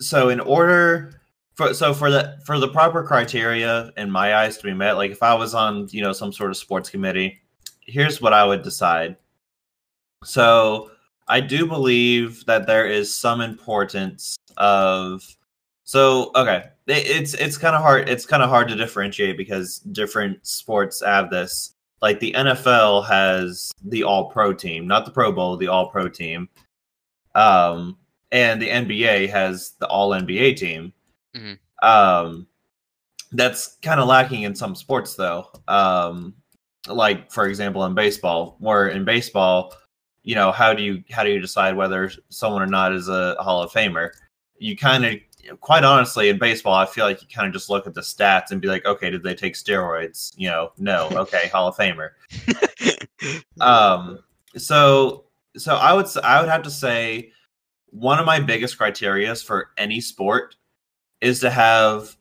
[0.00, 1.17] so in order
[1.58, 5.10] for so for the for the proper criteria in my eyes to be met, like
[5.10, 7.40] if I was on, you know, some sort of sports committee,
[7.80, 9.16] here's what I would decide.
[10.24, 10.92] So
[11.26, 15.22] I do believe that there is some importance of
[15.82, 19.80] so okay, it, it's it's kind of hard it's kind of hard to differentiate because
[19.80, 21.74] different sports have this.
[22.00, 26.08] Like the NFL has the All Pro team, not the Pro Bowl, the All Pro
[26.08, 26.48] team
[27.34, 27.96] um,
[28.30, 30.92] and the NBA has the All NBA team.
[31.38, 31.58] Mhm.
[31.82, 32.46] Um,
[33.32, 35.48] that's kind of lacking in some sports, though.
[35.68, 36.34] Um,
[36.86, 39.74] like for example, in baseball, where in baseball,
[40.22, 43.36] you know, how do you how do you decide whether someone or not is a
[43.40, 44.10] Hall of Famer?
[44.58, 47.86] You kind of, quite honestly, in baseball, I feel like you kind of just look
[47.86, 50.32] at the stats and be like, okay, did they take steroids?
[50.36, 52.10] You know, no, okay, Hall of Famer
[53.60, 54.18] um
[54.56, 55.24] so
[55.56, 57.30] so i would i would have to say
[57.90, 60.56] one of my biggest criterias for any sport
[61.20, 62.16] is to have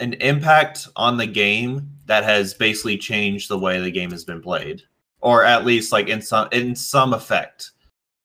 [0.00, 4.40] an impact on the game that has basically changed the way the game has been
[4.40, 4.82] played,
[5.20, 7.72] or at least like in some in some effect.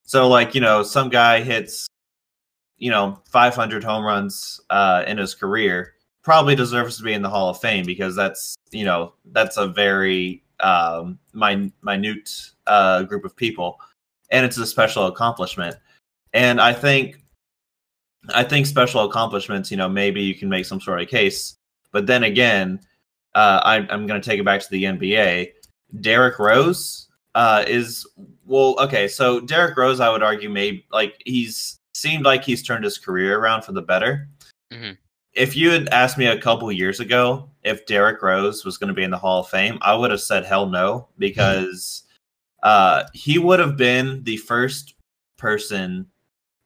[0.04, 1.88] So like you know, some guy hits
[2.78, 5.94] you know 500 home runs uh, in his career,
[6.24, 9.68] probably deserves to be in the Hall of Fame because that's you know that's a
[9.68, 12.30] very um, min- minute
[12.68, 13.80] uh, group of people,
[14.30, 15.76] and it's a special accomplishment.
[16.34, 17.22] And I think
[18.34, 21.58] I think special accomplishments, you know, maybe you can make some sort of case,
[21.92, 22.80] but then again,
[23.36, 25.52] uh, I, I'm going to take it back to the NBA.
[26.00, 28.08] Derrick Rose uh, is
[28.46, 29.08] well, okay.
[29.08, 33.40] So Derrick Rose, I would argue, maybe like he's seemed like he's turned his career
[33.40, 34.28] around for the better.
[34.72, 34.98] Mhm.
[35.34, 38.94] If you had asked me a couple years ago if Derrick Rose was going to
[38.94, 42.04] be in the Hall of Fame, I would have said hell no because
[42.64, 44.96] uh, he would have been the first
[45.38, 46.08] person.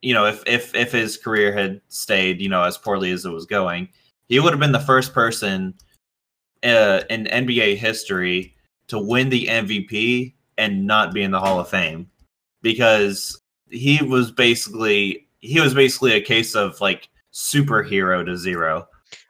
[0.05, 3.31] You know, if if if his career had stayed, you know, as poorly as it
[3.31, 3.89] was going,
[4.27, 5.73] he would have been the first person
[6.63, 8.53] uh, in NBA history
[8.89, 12.07] to win the MVP and not be in the Hall of Fame
[12.61, 13.41] because
[13.71, 18.87] he was basically he was basically a case of like superhero to zero.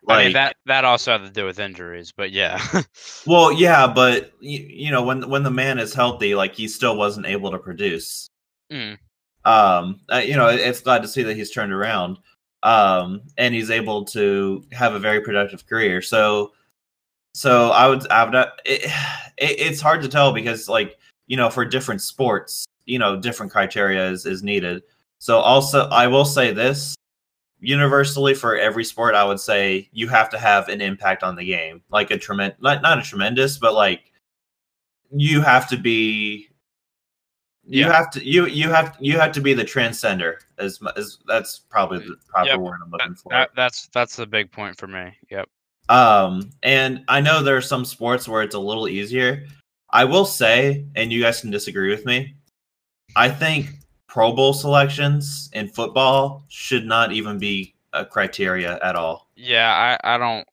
[0.10, 2.62] I mean Like, that that also had to do with injuries, but yeah.
[3.26, 6.98] well, yeah, but you, you know when when the man is healthy, like he still
[6.98, 8.30] wasn't able to produce.
[8.70, 8.98] Mm.
[9.46, 12.18] Um, uh, you know, it's glad to see that he's turned around.
[12.64, 16.02] Um, and he's able to have a very productive career.
[16.02, 16.54] So,
[17.36, 18.86] so I would, I would, uh, it,
[19.38, 23.52] it, it's hard to tell because, like, you know, for different sports, you know, different
[23.52, 24.82] criteria is is needed.
[25.20, 26.96] So, also, I will say this:
[27.60, 31.46] universally for every sport, I would say you have to have an impact on the
[31.46, 34.12] game, like a tremendous, not not a tremendous, but like
[35.12, 36.50] you have to be
[37.68, 37.94] you Yeah.
[37.94, 42.00] have to you you have you have to be the transcender as as that's probably
[42.00, 42.60] the proper Yep.
[42.60, 43.30] word I'm looking for.
[43.32, 45.14] that, that's that's the big point for me.
[45.30, 45.50] Yep.
[45.90, 49.46] Um, and I know there are some sports where it's a little easier.
[49.92, 52.36] I will say, and you guys can disagree with me.
[53.16, 53.70] I think
[54.08, 59.30] Pro Bowl selections in football should not even be a criteria at all.
[59.36, 60.48] Yeah, I I don't.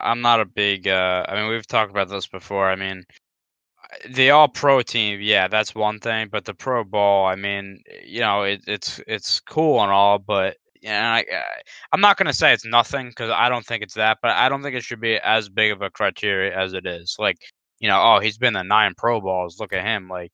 [0.00, 0.86] I'm not a big.
[0.88, 2.68] uh I mean, we've talked about this before.
[2.70, 3.04] I mean,
[4.08, 6.28] the All Pro team, yeah, that's one thing.
[6.30, 10.56] But the Pro Bowl, I mean, you know, it, it's it's cool and all, but
[10.80, 11.24] yeah, I,
[11.92, 14.18] I'm not gonna say it's nothing because I don't think it's that.
[14.22, 17.16] But I don't think it should be as big of a criteria as it is.
[17.18, 17.38] Like,
[17.78, 19.58] you know, oh, he's been the nine Pro Bowls.
[19.58, 20.08] Look at him.
[20.08, 20.32] Like,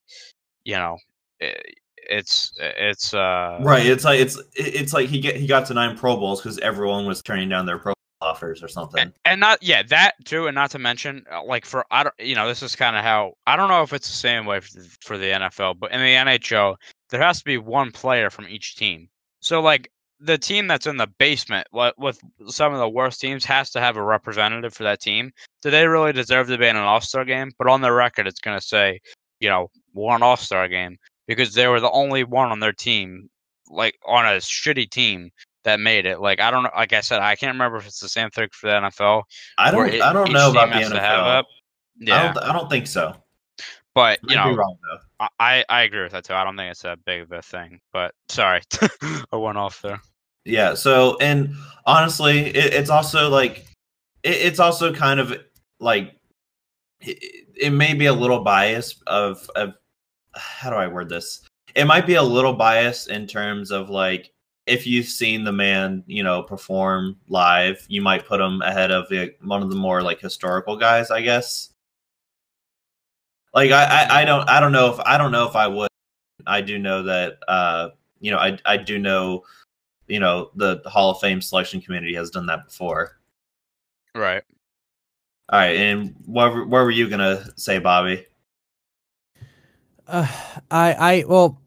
[0.65, 0.97] you know,
[1.39, 1.75] it,
[2.09, 3.87] it's it's uh Right?
[3.87, 7.07] It's like it's it's like he get he got to nine Pro Bowls because everyone
[7.07, 7.95] was turning down their Pro
[8.31, 9.01] offers or something.
[9.01, 12.15] and, and not yeah that too and not to mention uh, like for i don't
[12.19, 14.61] you know this is kind of how i don't know if it's the same way
[14.61, 16.77] for the, for the nfl but in the nhl
[17.11, 19.09] there has to be one player from each team.
[19.41, 23.71] So like the team that's in the basement with some of the worst teams has
[23.71, 25.33] to have a representative for that team.
[25.63, 27.53] Do they really deserve to be in an all-star game?
[27.59, 29.01] But on their record it's going to say
[29.41, 33.29] you know one all-star game because they were the only one on their team
[33.69, 35.31] like on a shitty team
[35.65, 36.21] that made it.
[36.21, 36.71] Like I don't know.
[36.77, 39.23] Like I said, I can't remember if it's the same thing for the NFL.
[39.59, 40.91] I don't it- I don't know about the NFL.
[40.93, 41.01] that.
[41.01, 41.45] I
[41.99, 43.15] Yeah, don't I don't think so.
[43.95, 44.77] but you know, wrong.
[45.39, 46.35] I I agree with that too.
[46.35, 47.81] I don't think it's that big of a thing.
[47.93, 48.63] But sorry,
[49.33, 50.01] I went off there.
[50.47, 50.73] Yeah.
[50.75, 51.55] So, and
[51.85, 53.59] honestly, it, it's also like,
[54.23, 55.35] it, it's also kind of
[55.81, 56.17] like,
[57.03, 59.75] it, it may be a little biased of, of,
[60.35, 61.47] how do I word this?
[61.75, 64.33] It might be a little biased in terms of like,
[64.71, 69.09] if you've seen the man, you know, perform live, you might put him ahead of
[69.09, 71.71] the, one of the more like historical guys, I guess.
[73.53, 75.89] Like I, I, I don't, I don't know if I don't know if I would.
[76.47, 77.91] I do know that, uh,
[78.21, 79.45] you know, I, I do know
[80.07, 83.19] you know the Hall of Fame selection committee has done that before.
[84.15, 84.43] Right.
[85.49, 88.25] All right, and what were- what were you gonna say, Bobby?
[90.07, 90.27] Uh,
[90.71, 91.61] I I well,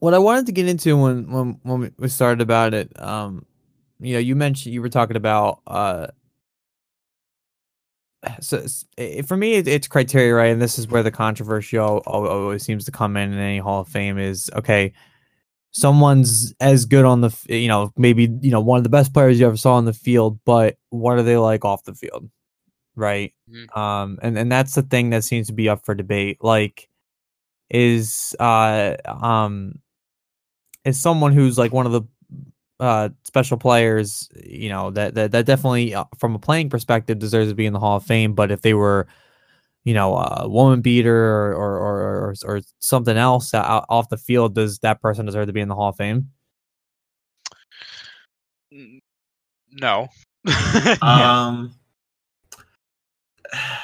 [0.00, 3.46] what I wanted to get into when when when we- started about it, um,
[4.00, 6.08] you know, you mentioned you were talking about uh.
[8.40, 10.52] So it's- i- for me, it, it's criteria, right?
[10.52, 13.58] And this is where the controversy al- al- always seems to come in in any
[13.58, 14.92] Hall of Fame is okay.
[15.72, 19.40] Someone's as good on the, you know, maybe you know one of the best players
[19.40, 22.30] you ever saw on the field, but what are they like off the field,
[22.96, 23.34] right?
[23.50, 23.76] Mhm.
[23.78, 26.38] Um, and and that's the thing that seems to be up for debate.
[26.42, 26.88] Like,
[27.70, 29.76] is uh um
[30.84, 32.02] is someone who's like one of the
[32.78, 37.50] uh special players, you know, that that, that definitely uh, from a playing perspective deserves
[37.50, 38.34] to be in the Hall of Fame.
[38.34, 39.06] But if they were,
[39.84, 44.16] you know, a woman beater or or or, or, or something else out, off the
[44.16, 46.30] field, does that person deserve to be in the Hall of Fame?
[49.72, 50.08] No.
[51.02, 51.74] Um,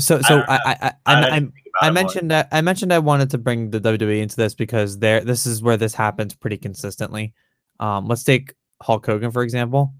[0.00, 3.80] So I so I I I, mentioned that I mentioned I wanted to bring the
[3.80, 7.32] WWE into this because there this is where this happens pretty consistently.
[7.78, 9.94] Um, let's take Hulk Hogan for example.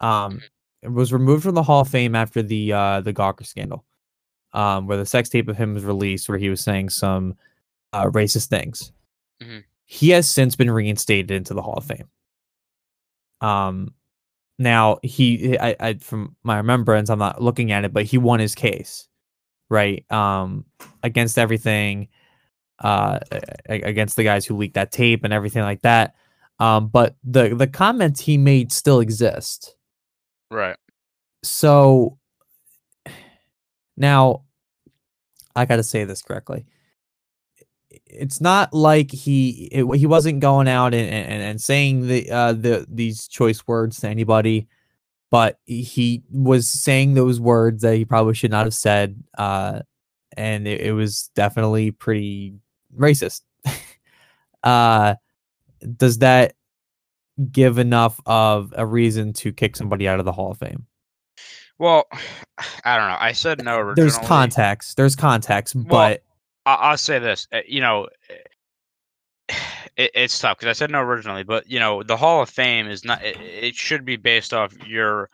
[0.00, 0.40] Um,
[0.82, 3.84] it was removed from the Hall of Fame after the uh the Gawker scandal,
[4.52, 7.34] um, where the sex tape of him was released where he was saying some
[7.92, 8.92] uh, racist things.
[9.42, 9.64] Mhm.
[9.86, 12.08] He has since been reinstated into the Hall of Fame.
[13.40, 13.92] Um,
[14.60, 18.38] now he I, I from my remembrance, I'm not looking at it, but he won
[18.38, 19.08] his case
[19.72, 20.66] right um
[21.02, 22.08] against everything
[22.80, 23.18] uh
[23.68, 26.14] against the guys who leaked that tape and everything like that
[26.58, 29.74] um but the the comments he made still exist.
[30.50, 30.76] Right.
[31.42, 32.18] so
[33.96, 34.42] now
[35.56, 36.66] i got to say this correctly.
[38.06, 42.52] It's not like he it, he wasn't going out and, and, and saying the uh
[42.52, 44.68] the these choice words to anybody
[45.32, 49.80] but he was saying those words that he probably should not have said uh
[50.36, 52.54] and it, it was definitely pretty
[52.96, 53.40] racist
[54.62, 55.14] uh
[55.96, 56.54] does that
[57.50, 60.86] give enough of a reason to kick somebody out of the hall of fame
[61.78, 62.06] Well,
[62.84, 63.16] I don't know.
[63.18, 63.96] I said no originally.
[64.10, 66.22] there's context there's context Well, but
[66.66, 67.48] I- I'll say this.
[67.52, 68.08] uh, You know,
[69.96, 72.88] it, it's tough because I said no originally, but you know, the Hall of Fame
[72.88, 73.22] is not.
[73.22, 75.28] It, it should be based off your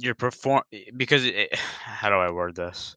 [0.00, 0.62] your perform
[0.96, 2.96] because it, how do I word this?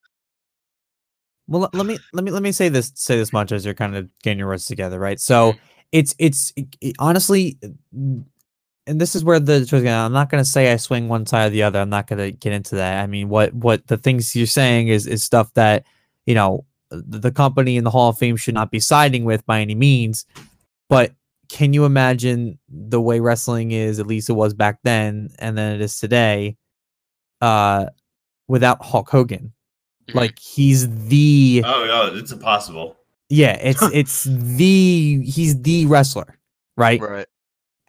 [1.47, 3.95] Well, let- me let me let me say this say this much as you're kind
[3.95, 5.19] of getting your words together, right?
[5.19, 5.59] So mm-hmm.
[5.91, 7.57] it's it's it- honestly,
[7.93, 9.85] and this is where the choice.
[9.85, 11.79] I'm not going to say I swing one side or the other.
[11.79, 13.01] I'm not going to get into that.
[13.01, 15.85] I mean, what what the things you're saying is is stuff that
[16.25, 19.45] you know the, the company in the Hall of Fame should not be siding with
[19.45, 20.25] by any means.
[20.89, 21.13] But
[21.49, 25.75] can you imagine the way wrestling is, at least it was back then, and then
[25.75, 26.57] it is today,
[27.41, 27.87] uh,
[28.47, 29.53] without Hulk Hogan?
[30.09, 30.15] Mhm.
[30.15, 32.95] Like he's the oh, no, it's impossible.
[33.29, 36.37] yeah, it's it's the he's the wrestler,
[36.77, 37.01] right?
[37.01, 37.27] Right.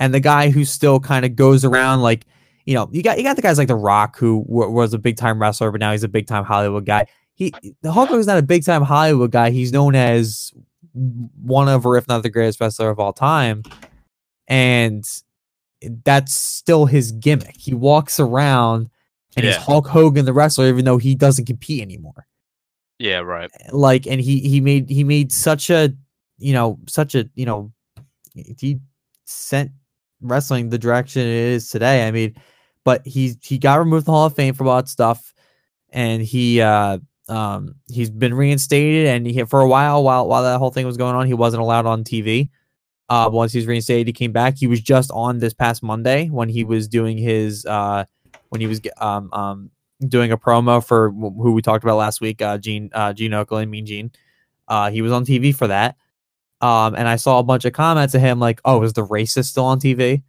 [0.01, 2.25] And the guy who still kind of goes around like,
[2.67, 4.99] you know, you got you got the guys like The Rock who w- was a
[4.99, 7.07] big time wrestler, but now he's a big time Hollywood guy.
[7.39, 9.51] He the Hulk Hogan's not a big time Hollywood guy.
[9.51, 10.53] He's known as
[10.93, 13.63] one of, or if not the greatest wrestler of all time,
[14.49, 15.09] and
[16.05, 17.55] that's still his gimmick.
[17.57, 18.91] He walks around
[19.37, 22.27] and he's Hulk Hogan, the wrestler, even though he doesn't compete anymore
[22.99, 23.19] Yeah.
[23.21, 23.49] Right.
[23.71, 25.93] like and he he made he made such a
[26.39, 27.71] you know such a you know
[28.59, 28.81] he
[29.27, 29.71] sent
[30.21, 32.35] wrestling the direction it is today i mean
[32.83, 35.33] but he he got removed from the hall of fame for a lot of stuff
[35.91, 36.99] and he uh
[37.29, 40.97] um he's been reinstated and he for a while while while that whole thing was
[40.97, 42.49] going on he wasn't allowed on tv
[43.09, 46.49] uh once he's reinstated he came back he was just on this past monday when
[46.49, 48.05] he was doing his uh
[48.49, 49.71] when he was um um
[50.07, 53.69] doing a promo for who we talked about last week, uh, Gene uh, Gene Okerlund,
[53.69, 54.11] Mean Gene.
[54.67, 55.97] Uh, he was on TV for that.
[56.61, 59.47] Um, and I saw a bunch of comments of him like, "Oh, is the racist
[59.47, 60.23] still on TV?"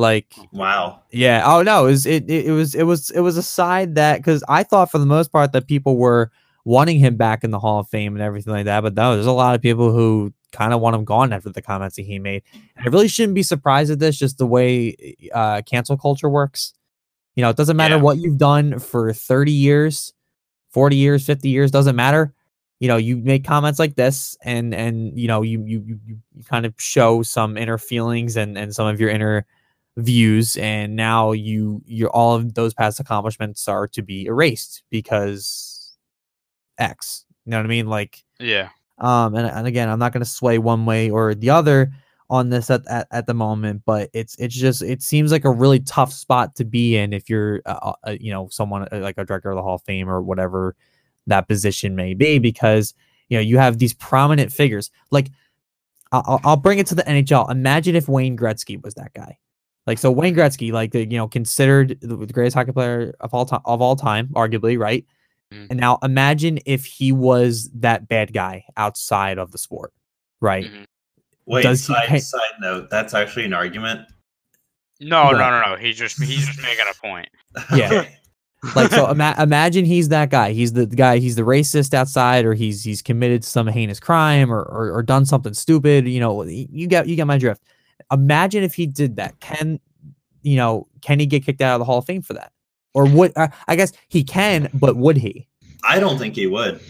[0.00, 1.02] Like, Wow.
[1.12, 1.42] yeah.
[1.44, 4.42] Oh no, it was it it, was it was it was a side that because
[4.48, 6.30] I thought for the most part that people were
[6.64, 9.26] wanting him back in the Hall of Fame and everything like that, but no, there's
[9.26, 12.18] a lot of people who kind of want him gone after the comments that he
[12.18, 12.42] made.
[12.76, 14.96] And I really shouldn't be surprised at this, just the way
[15.32, 16.72] uh, cancel culture works.
[17.36, 18.02] You know, it doesn't matter Yeah.
[18.02, 20.12] what you've done for 30 years,
[20.70, 22.34] 40 years, 50 years, doesn't matter.
[22.80, 25.98] You know, you make comments like this and and you know, you you you,
[26.34, 29.46] you kind of show some inner feelings and and some of your inner
[29.96, 35.96] views and now you your all of those past accomplishments are to be erased because
[36.78, 37.24] X.
[37.44, 37.86] You know what I mean?
[37.86, 38.68] Like Yeah.
[38.98, 41.92] um, and, and again, I'm not going to sway one way or the other
[42.28, 45.50] on this at, at, at the moment, but it's it's just it seems like a
[45.50, 49.18] really tough spot to be in if you're uh, uh, you know someone uh, like
[49.18, 50.76] a director of the Hall of Fame or whatever
[51.26, 52.94] that position may be because
[53.28, 55.30] you know you have these prominent figures like
[56.12, 57.50] I'll- I'll bring it to the NHL.
[57.50, 59.38] Imagine if Wayne Gretzky was that guy.
[59.90, 63.34] Like so, Wayne Gretzky, like the, you know, considered the the greatest hockey player of
[63.34, 65.04] all time, of all time, arguably, right?
[65.52, 65.66] Mhm.
[65.70, 69.92] And now imagine if he was that bad guy outside of the sport,
[70.40, 70.66] right?
[70.66, 70.84] Mhm.
[71.46, 74.02] Wait, Does he side, pay- side note, that's actually an argument.
[75.00, 75.38] No, What?
[75.38, 75.76] no, no, no.
[75.76, 77.28] He's just he's just making a point.
[77.76, 78.04] Yeah.
[78.76, 80.52] Like so, ima- imagine he's that guy.
[80.52, 81.18] He's the guy.
[81.18, 85.24] He's the racist outside, or he's he's committed some heinous crime, or or, or done
[85.26, 86.06] something stupid.
[86.06, 87.62] You know, you get you get my drift.
[88.12, 89.40] Imagine if he did that.
[89.40, 89.80] Can
[90.42, 90.86] you know?
[91.02, 92.52] Can he get kicked out of the Hall of Fame for that?
[92.94, 95.46] Or would uh, I guess he can, but would he?
[95.84, 96.80] I don't think he would.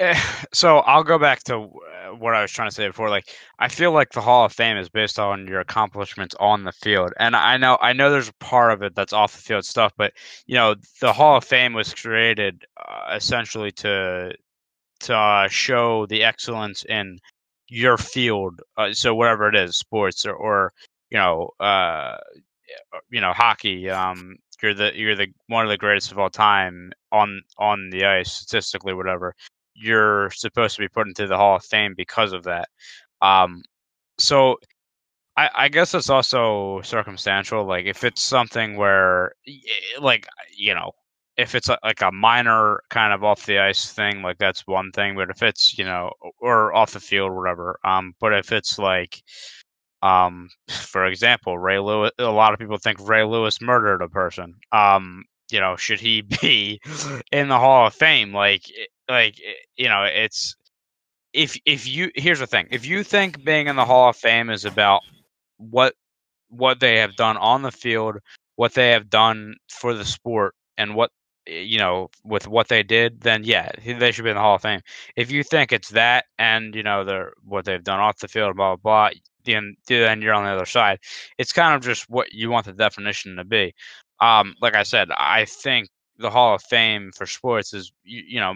[0.00, 0.20] Eh,
[0.52, 3.10] so I'll go back to uh, what I was trying to say before.
[3.10, 3.28] Like,
[3.60, 7.12] I feel like the Hall of Fame is based on your accomplishments on the field,
[7.18, 9.92] and I know I know there's a part of it that's off the field stuff,
[9.96, 10.12] but
[10.46, 14.32] you know, the Hall of Fame was created uh, essentially to
[15.00, 17.18] to uh, show the excellence in
[17.74, 18.60] your field.
[18.76, 20.72] Uh, so whatever it is, sports or, or
[21.10, 22.16] you know, uh,
[23.10, 23.90] you know, hockey.
[23.90, 28.06] Um, you're the you're the one of the greatest of all time on on the
[28.06, 29.34] ice statistically, whatever.
[29.74, 32.68] You're supposed to be put into the Hall of Fame because of that.
[33.20, 33.62] Um,
[34.18, 34.58] so
[35.36, 37.64] I, I guess it's also circumstantial.
[37.64, 39.32] Like if it's something where,
[40.00, 40.26] like
[40.56, 40.92] you know,
[41.36, 45.16] if it's like a minor kind of off the ice thing, like that's one thing.
[45.16, 47.78] But if it's you know, or off the field, whatever.
[47.84, 49.22] Um, but if it's like,
[50.02, 52.12] um, for example, Ray Lewis.
[52.18, 54.54] A lot of people think Ray Lewis murdered a person.
[54.72, 56.80] Um, you know, should he be
[57.32, 58.32] in the Hall of Fame?
[58.32, 58.62] Like,
[59.08, 59.36] like
[59.76, 60.54] you know, it's
[61.32, 62.68] if if you here's the thing.
[62.70, 65.00] If you think being in the Hall of Fame is about
[65.56, 65.94] what
[66.48, 68.18] what they have done on the field,
[68.56, 71.10] what they have done for the sport, and what
[71.46, 74.62] you know, with what they did, then yeah, they should be in the Hall of
[74.62, 74.80] Fame.
[75.16, 78.56] If you think it's that and you know the what they've done off the field,
[78.56, 80.98] blah blah blah, then then you're on the other side.
[81.38, 83.74] It's kind of just what you want the definition to be.
[84.20, 85.88] Um, like I said, I think
[86.18, 88.54] the Hall of Fame for sports is you, you know,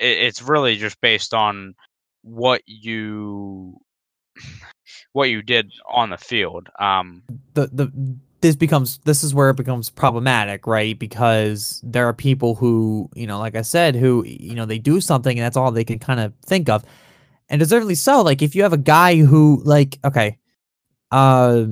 [0.00, 1.74] it, it's really just based on
[2.22, 3.80] what you
[5.12, 6.68] what you did on the field.
[6.78, 7.22] Um,
[7.54, 8.16] the the
[8.46, 10.98] this becomes this is where it becomes problematic, right?
[10.98, 15.00] Because there are people who, you know, like I said, who you know they do
[15.00, 16.84] something and that's all they can kind of think of,
[17.48, 18.22] and deservedly so.
[18.22, 20.38] Like if you have a guy who, like, okay,
[21.10, 21.64] uh,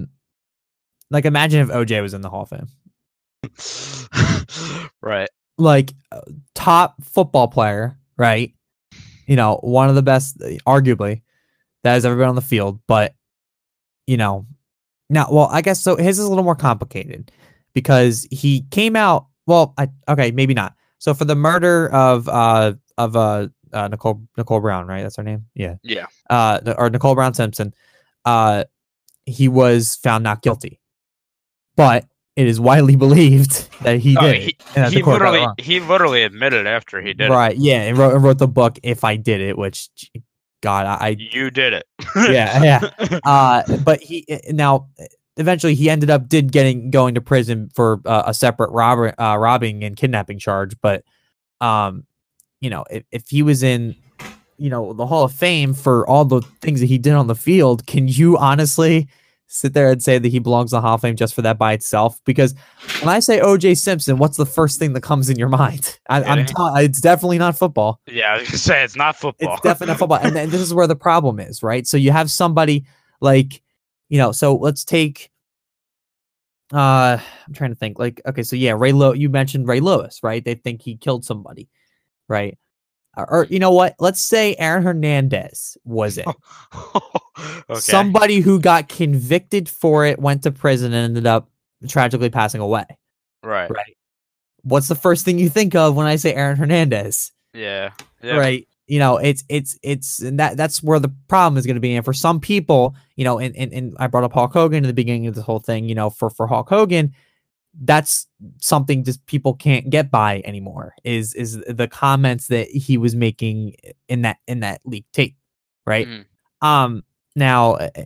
[1.11, 2.69] like imagine if OJ was in the Hall of Fame,
[5.01, 5.29] right?
[5.57, 6.23] Like uh,
[6.55, 8.53] top football player, right?
[9.27, 11.23] You know, one of the best, arguably,
[11.85, 13.15] that has ever been on the field, but
[14.07, 14.47] you know,
[15.15, 15.97] now, well, I guess so.
[15.97, 17.31] His is a little more complicated
[17.73, 19.27] because he came out.
[19.47, 20.75] Well, I, okay, maybe not.
[20.99, 25.03] So for the murder of uh of uh, uh Nicole Nicole Brown, right?
[25.03, 25.47] That's her name.
[25.55, 25.77] Yeah.
[25.83, 26.07] Yeah.
[26.29, 27.75] Uh, or Nicole Brown Simpson.
[28.25, 28.65] Uh,
[29.27, 30.81] he was found not guilty,
[31.77, 34.43] but it is widely believed that he did.
[34.43, 37.31] He, he literally he literally admitted after he did.
[37.31, 37.55] Right.
[37.55, 37.59] It.
[37.59, 39.91] Yeah, and wrote, and wrote the book "If I Did It," which
[40.65, 41.87] God, I, you did it.
[42.17, 42.63] yeah,
[42.99, 43.19] yeah.
[43.23, 44.89] Uh, but he eh, now
[45.37, 49.37] eventually he ended up did getting going to prison for uh, a separate robber, uh,
[49.37, 50.75] robbing and kidnapping charge.
[50.81, 51.05] But
[51.61, 52.07] um,
[52.63, 53.95] you know, if, if he was in,
[54.57, 57.35] you know, the Hall of Fame for all the things that he did on the
[57.35, 59.07] field, can you honestly?
[59.47, 61.59] Sit there and say that he belongs in the Hall of Fame just for that
[61.59, 62.21] by itself.
[62.25, 62.55] Because
[63.01, 65.99] when I say OJ Simpson, what's the first thing that comes in your mind?
[66.09, 66.55] I, am t-
[66.85, 68.01] it's definitely not football.
[68.07, 69.55] Yeah, I was say it's not football.
[69.55, 71.87] It's definitely not football, and, and this is where the problem is, right?
[71.87, 72.85] So you have somebody
[73.21, 73.63] like,
[74.09, 75.31] you know, so let's take.
[76.73, 77.99] Uh, I'm trying to think.
[77.99, 79.13] Like, okay, so yeah, Ray Low.
[79.13, 80.45] You mentioned Ray Lewis, right?
[80.45, 81.69] They think he killed somebody,
[82.29, 82.59] right?
[83.17, 83.95] Or you know what?
[83.99, 86.27] Let's say Aaron Hernandez was it.
[87.71, 87.81] okay.
[87.81, 91.49] Somebody who got convicted for it, went to prison, and ended up
[91.89, 92.85] tragically passing away.
[93.43, 93.71] Right.
[93.71, 93.97] Right.
[94.63, 97.33] What's the first thing you think of when I say Aaron Hernandez?
[97.53, 97.91] Yeah.
[98.23, 98.37] yeah.
[98.37, 98.67] Right.
[98.87, 101.95] You know, it's it's it's and that that's where the problem is going to be.
[101.95, 104.89] And for some people, you know, and, and and I brought up Hulk Hogan in
[104.89, 105.89] the beginning of this whole thing.
[105.89, 107.15] You know, for for Hulk Hogan,
[107.83, 108.27] that's
[108.59, 113.75] something just people can't get by anymore is is the comments that he was making
[114.09, 115.37] in that in that leak tape
[115.87, 116.67] right mm-hmm.
[116.67, 117.03] um
[117.35, 118.05] now eh, eh,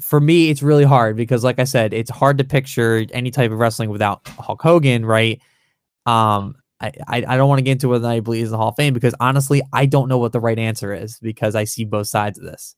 [0.00, 3.50] for me it's really hard because like i said it's hard to picture any type
[3.50, 5.40] of wrestling without hulk hogan right
[6.06, 8.70] um I, I, don't want to get into whether I believe he's in the Hall
[8.70, 11.84] of Fame because honestly, I don't know what the right answer is because I see
[11.84, 12.74] both sides of this.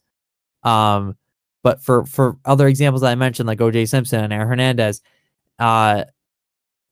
[0.65, 1.17] Um,
[1.63, 5.01] but for for other examples that I mentioned, like OJ Simpson and Aaron Hernandez,
[5.59, 6.05] uh,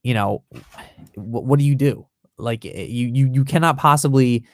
[0.02, 0.44] you know,
[1.14, 2.06] what, what do you do?
[2.38, 4.44] Like eh, you, you, you cannot possibly.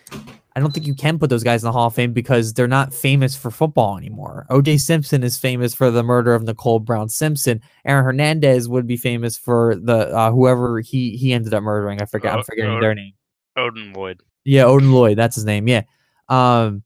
[0.54, 2.66] I don't think you can put those guys in the Hall of Fame because they're
[2.66, 4.46] not famous for football anymore.
[4.48, 7.60] OJ Simpson is famous for the murder of Nicole Brown Simpson.
[7.84, 12.00] Aaron Hernandez would be famous for the uh, whoever he he ended up murdering.
[12.00, 12.32] I forget.
[12.32, 13.12] I'm forgetting Odin, their name.
[13.56, 14.22] Odin Lloyd.
[14.44, 15.18] Yeah, Odin Lloyd.
[15.18, 15.68] That's his name.
[15.68, 15.82] Yeah.
[16.30, 16.82] Um,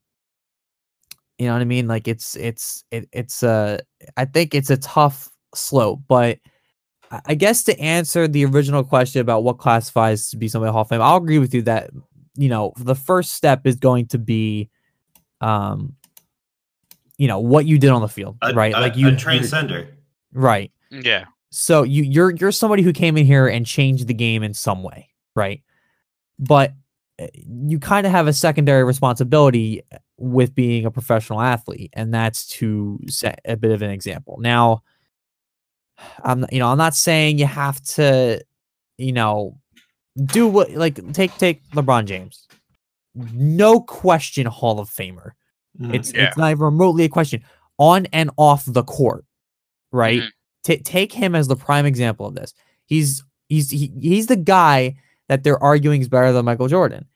[1.38, 1.86] you know what I mean?
[1.86, 3.78] Like it's it's it, it's uh
[4.16, 6.38] I think it's a tough slope, but
[7.10, 10.88] I guess to answer the original question about what classifies to be somebody Hall of
[10.88, 11.90] Fame, I'll agree with you that
[12.36, 14.70] you know the first step is going to be,
[15.40, 15.94] um,
[17.18, 18.74] you know what you did on the field, a, right?
[18.74, 19.88] A, like you a transcender,
[20.32, 20.70] right?
[20.90, 21.24] Yeah.
[21.50, 24.84] So you you're you're somebody who came in here and changed the game in some
[24.84, 25.62] way, right?
[26.38, 26.74] But
[27.18, 29.82] eh, you kind of have a secondary responsibility
[30.16, 34.38] with being a professional athlete, and that's to set a bit of an example.
[34.40, 34.84] Now,
[36.24, 38.42] I'm you know I'm not saying you have to,
[38.98, 39.58] you know,
[40.26, 42.46] do what like take take LeBron James,
[43.14, 45.32] no question Hall of Famer.
[45.80, 45.94] Mhm.
[45.94, 46.28] It's Yeah.
[46.28, 47.42] it's not even remotely a question
[47.78, 49.24] on and off the court,
[49.92, 50.22] right?
[50.22, 50.30] Mhm.
[50.64, 52.52] Ta take him as the prime example of this.
[52.86, 54.96] He's he's he, he's the guy
[55.28, 57.06] that they're arguing is better than Michael Jordan,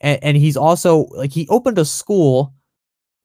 [0.00, 2.52] and, and he's also like he opened a school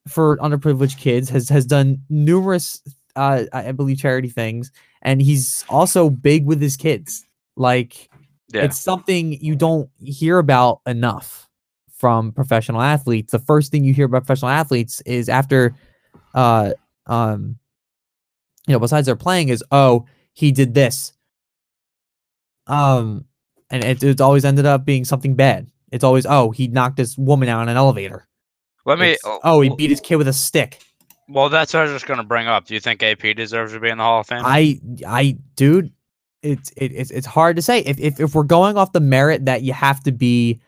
[0.08, 1.30] for underprivileged kids.
[1.30, 2.82] has has done numerous,
[3.16, 4.72] uh, I believe, charity things,
[5.02, 7.26] and he's also big with his kids.
[7.56, 8.10] Like
[8.54, 8.64] Yeah.
[8.64, 11.48] it's something you don't hear about enough
[11.90, 13.32] from professional athletes.
[13.32, 15.76] The first thing you hear about professional athletes is after,
[16.34, 16.74] uh,
[17.08, 17.58] um,
[18.68, 21.14] you know, besides their playing, is oh he did this.
[22.68, 23.26] Um,
[23.70, 25.68] and it, it's always ended up being something bad.
[25.92, 28.28] It's always oh he knocked this woman out in an elevator.
[28.86, 29.12] Let me.
[29.12, 30.82] It's, oh he beat his kid with a stick.
[31.28, 32.66] Well, that's what I was just going to bring up.
[32.66, 34.44] Do you think AP deserves to be in the Hall of Fame?
[34.46, 35.92] I I dude,
[36.44, 39.46] it's it, it's it's hard to say if, if if we're going off the merit
[39.46, 40.62] that you have to be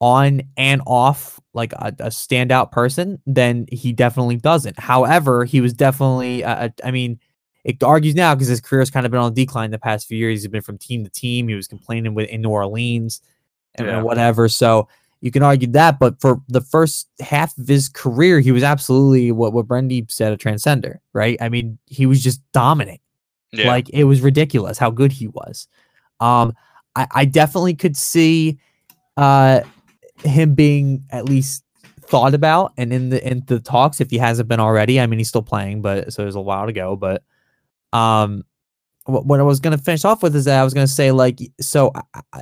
[0.00, 4.78] on and off like a, a standout person, then he definitely doesn't.
[4.78, 7.20] However, he was definitely uh, uh, I mean,
[7.64, 10.16] it argues now because his career has kind of been on decline the past few
[10.16, 10.40] years.
[10.40, 11.48] He's been from team to team.
[11.48, 13.20] He was complaining with in New Orleans
[13.74, 14.48] and, and whatever.
[14.48, 14.88] So
[15.20, 19.32] you can argue that, but for the first half of his career, he was absolutely
[19.32, 21.36] what what Brendy said a transcender, right?
[21.40, 23.00] I mean, he was just dominant.
[23.52, 23.66] yeah.
[23.68, 25.68] Like it was ridiculous how good he was.
[26.20, 26.54] Um,
[26.96, 28.58] I, I definitely could see
[29.16, 29.60] uh
[30.24, 31.64] him being at least
[32.02, 35.00] thought about and in the in the talks if he hasn't been already.
[35.00, 36.96] I mean, he's still playing, but so there's a while to go.
[36.96, 37.22] But
[37.92, 38.44] um,
[39.06, 41.92] what, I was gonna finish off with is that I was gonna say like so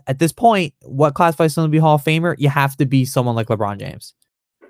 [0.06, 2.34] at this point, what classifies someone to be Hall of Famer?
[2.38, 4.14] You have to be someone like LeBron James.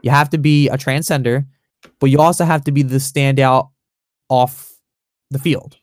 [0.03, 1.47] You have to be a transcender,
[1.99, 3.71] but you also have to be the standout
[4.29, 4.73] off
[5.31, 5.77] the field.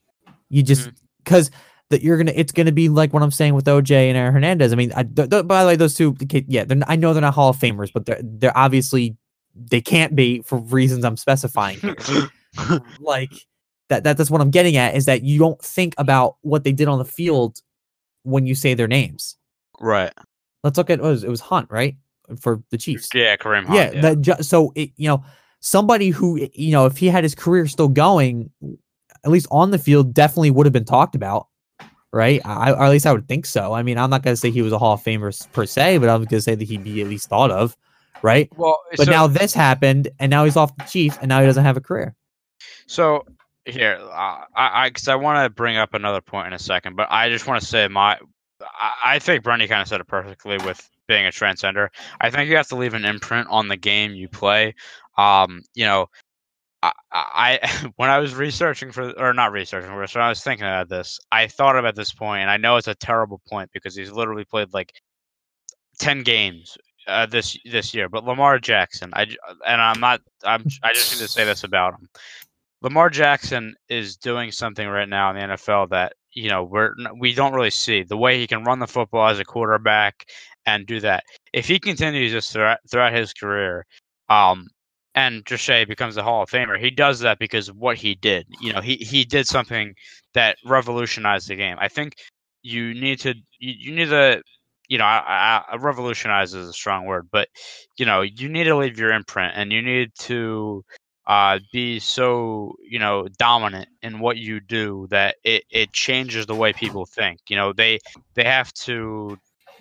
[0.50, 0.96] You just mm-hmm.
[1.24, 1.52] because
[1.90, 4.72] that you're gonna it's gonna be like what I'm saying with OJ and Aaron Hernandez.
[4.72, 6.16] I mean, I, th- th- by the way, those two,
[6.48, 9.18] yeah, I know they're not Hall of Famers, but they're they're obviously
[9.56, 12.30] they can't be for reasons I'm specifying here.
[13.00, 13.32] like
[13.90, 16.72] that, that that's what I'm getting at is that you don't think about what they
[16.72, 17.62] did on the field
[18.24, 19.38] when you say their names.
[19.80, 20.12] right.
[20.64, 21.96] Let's look at what was it was Hunt right
[22.42, 23.10] for the Chiefs.
[23.14, 23.96] Yeah, Kareem Hunt.
[23.96, 25.24] Yeah, that so it, you know
[25.60, 28.50] somebody who you know if he had his career still going,
[29.24, 31.48] at least on the field, definitely would have been talked about,
[32.12, 32.42] right?
[32.46, 33.74] I, or at least I would think so.
[33.74, 36.10] I mean, I'm not gonna say he was a Hall of Famer per se, but
[36.10, 37.78] I'm gonna say that he'd be at least thought of,
[38.24, 38.50] right?
[38.58, 41.46] Well, But so, now this happened, and now he's off the Chiefs, and now he
[41.46, 42.16] doesn't have a career.
[42.88, 43.24] so
[43.66, 46.96] here, uh, I, I, because I want to bring up another point in a second,
[46.96, 48.18] but I just want to say my,
[48.62, 51.90] I, I think Brendy kind of said it perfectly with being a transcender.
[52.22, 54.76] I think you have to leave an imprint on the game you play.
[55.18, 56.10] Um, you know,
[56.84, 60.66] I, I when I was researching for or not researching for when I was thinking
[60.66, 63.96] about this, I thought about this point, and I know it's a terrible point because
[63.96, 64.94] he's literally played like
[66.00, 66.78] ten games
[67.08, 68.10] uh, this this year.
[68.10, 69.28] But Lamar Jackson, I
[69.66, 72.10] and I'm not, I'm I just need to say this about him.
[72.86, 77.34] Lamar Jackson is doing something right now in the NFL that you know we're we
[77.34, 80.28] don't really see the way he can run the football as a quarterback
[80.68, 81.24] and do that.
[81.52, 83.88] If he continues this throughout, throughout his career,
[84.30, 84.68] um,
[85.16, 88.46] and Trichet becomes a Hall of Famer, he does that because what he did.
[88.62, 89.96] You know, he he did something
[90.36, 91.78] that revolutionized the game.
[91.80, 92.14] I think
[92.62, 94.44] you need to you, you need to
[94.90, 97.48] you know I, I, revolutionize is a strong word, but
[97.98, 100.86] you know you need to leave your imprint and you need to
[101.28, 106.56] uh, be so you know dominant in what you do that it, it changes the
[106.56, 107.40] way people think.
[107.48, 108.00] You know they
[108.36, 109.38] they have to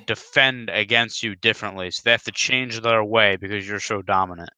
[0.07, 4.51] defend against you differently, so they have to change their way because you're so dominant.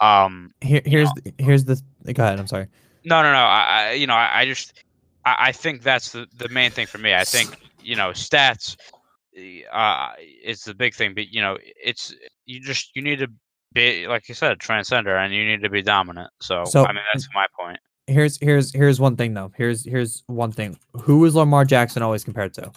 [0.00, 1.80] Um, Here, here's the, here's the.
[2.12, 2.38] Go ahead.
[2.38, 2.66] I'm sorry.
[3.04, 3.38] no, no, no.
[3.38, 4.74] I, I you know, I, I just,
[5.24, 7.14] I, I think that's the, the main thing for me.
[7.14, 8.76] I think you know, stats,
[9.72, 10.08] uh,
[10.42, 11.14] is the big thing.
[11.14, 12.14] But you know, it's
[12.46, 13.28] you just you need to
[13.74, 16.30] be like you said, transcender, and you need to be dominant.
[16.40, 17.78] So, So- I mean, that's my point.
[18.06, 19.50] Here's here's here's one thing though.
[19.56, 20.78] Here's here's one thing.
[21.02, 22.70] Who is Lamar Jackson always compared to?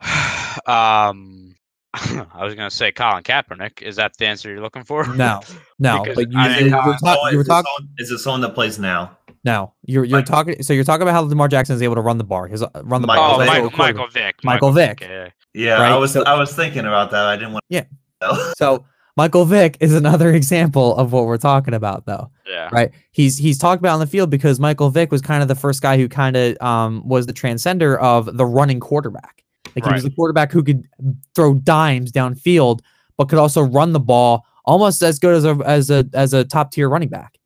[0.66, 1.54] um,
[1.94, 3.82] I was gonna say Colin Kaepernick.
[3.82, 5.06] Is that the answer you're looking for?
[5.14, 5.40] No,
[5.78, 6.02] no.
[6.04, 7.44] Because but you, I Is mean, it- you, were is it talk- someone- you were
[7.44, 7.72] talking.
[7.98, 9.16] Is it someone that plays now?
[9.44, 10.62] No, you're you're Mike- talking.
[10.62, 12.46] So you're talking about how Lamar Jackson is able to run the bar.
[12.48, 13.34] His uh, run the Michael ball.
[13.42, 14.34] Oh, Michael, So Michael Vick.
[14.42, 15.00] Michael Vick.
[15.02, 15.28] Yeah.
[15.52, 17.26] Yeah, Right, I was so- I was thinking about that.
[17.26, 17.64] I didn't want.
[17.68, 17.84] Yeah.
[18.22, 18.86] To So
[19.16, 22.30] Michael Vick is another example of what we're talking about, though.
[22.46, 22.68] Yeah.
[22.72, 22.90] Right?
[23.12, 25.82] He's he's talked about on the field because Michael Vick was kind of the first
[25.82, 29.44] guy who kind of um was the transcender of the running quarterback.
[29.74, 30.86] Like he was the quarterback who could
[31.34, 32.80] throw dimes downfield,
[33.16, 36.44] but could also run the ball almost as good as a as a as a
[36.44, 37.38] top tier running back.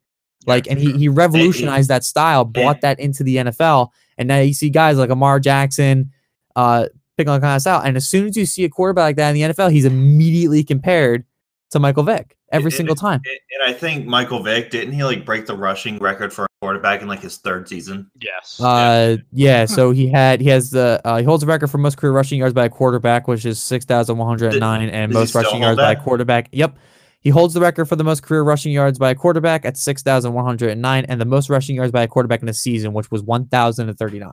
[0.45, 4.53] Like, and he he revolutionized that style, brought that into the NFL, and now you
[4.53, 6.11] see guys like Lamar Jackson,
[6.55, 6.87] uh,
[7.17, 7.81] picking on kind of style.
[7.81, 10.63] And as soon as you see a quarterback like that in the NFL, he's immediately
[10.63, 11.25] compared
[11.71, 13.21] to Michael Vick every And- single time.
[13.25, 16.47] And and I think Michael Vick didn't he like break the rushing record for a
[16.61, 18.09] quarterback in like his third season?
[18.21, 18.59] Yes.
[18.59, 19.65] Uh, yeah.
[19.69, 22.39] So he had he has the uh, he holds the record for most career rushing
[22.39, 25.61] yards by a quarterback, which is six thousand one hundred nine, and most rushing hold
[25.61, 26.49] yards by a quarterback.
[26.51, 26.77] Yep.
[27.21, 31.05] He holds the record for the most career rushing yards by a quarterback at 6,109
[31.05, 34.31] and the most rushing yards by a quarterback in a season, which was 1,039.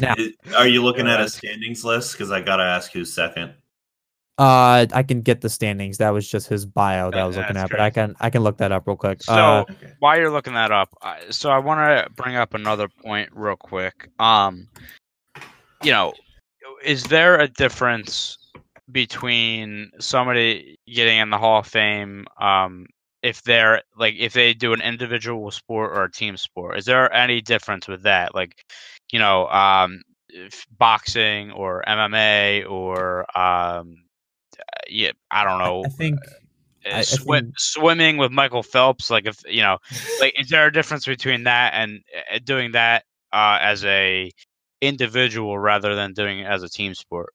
[0.00, 2.10] Now, Is- Are you looking at a standings list?
[2.12, 3.54] Because I gotta ask who's second.
[4.38, 5.98] Uh, I can get the standings.
[5.98, 8.42] That was just his bio that I was looking at, but I can I can
[8.42, 9.22] look that up real quick.
[9.22, 9.64] So uh,
[10.00, 10.88] while you're looking that up,
[11.30, 14.10] so I want to bring up another point real quick.
[14.18, 14.68] Um,
[15.82, 16.14] you know,
[16.84, 18.38] is there a difference
[18.90, 22.86] between somebody getting in the Hall of Fame, um,
[23.22, 26.78] if they're like if they do an individual sport or a team sport?
[26.78, 28.34] Is there any difference with that?
[28.34, 28.64] Like,
[29.12, 30.02] you know, um,
[30.76, 34.04] boxing or MMA or um,
[34.88, 36.18] yeah, I don't know I think
[36.86, 39.10] uh, I- think- swimming with Michael Phelps.
[39.10, 39.78] Like if you know,
[40.20, 42.00] like is there a difference between that and
[42.32, 44.30] uh, doing that uh, as a
[44.80, 47.32] individual rather than doing it as a team sport?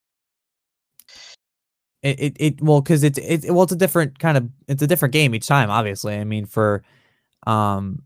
[2.01, 4.87] it, it, it well because it's it well it's a different kind of it's a
[4.87, 6.83] different game each time obviously i mean for
[7.45, 8.01] um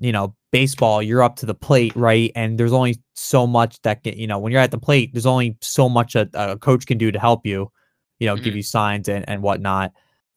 [0.00, 4.02] you know baseball you're up to the plate right and there's only so much that
[4.02, 6.86] can, you know when you're at the plate there's only so much a, a coach
[6.86, 7.70] can do to help you
[8.18, 8.56] you know give Mhm.
[8.56, 9.92] you signs and, and whatnot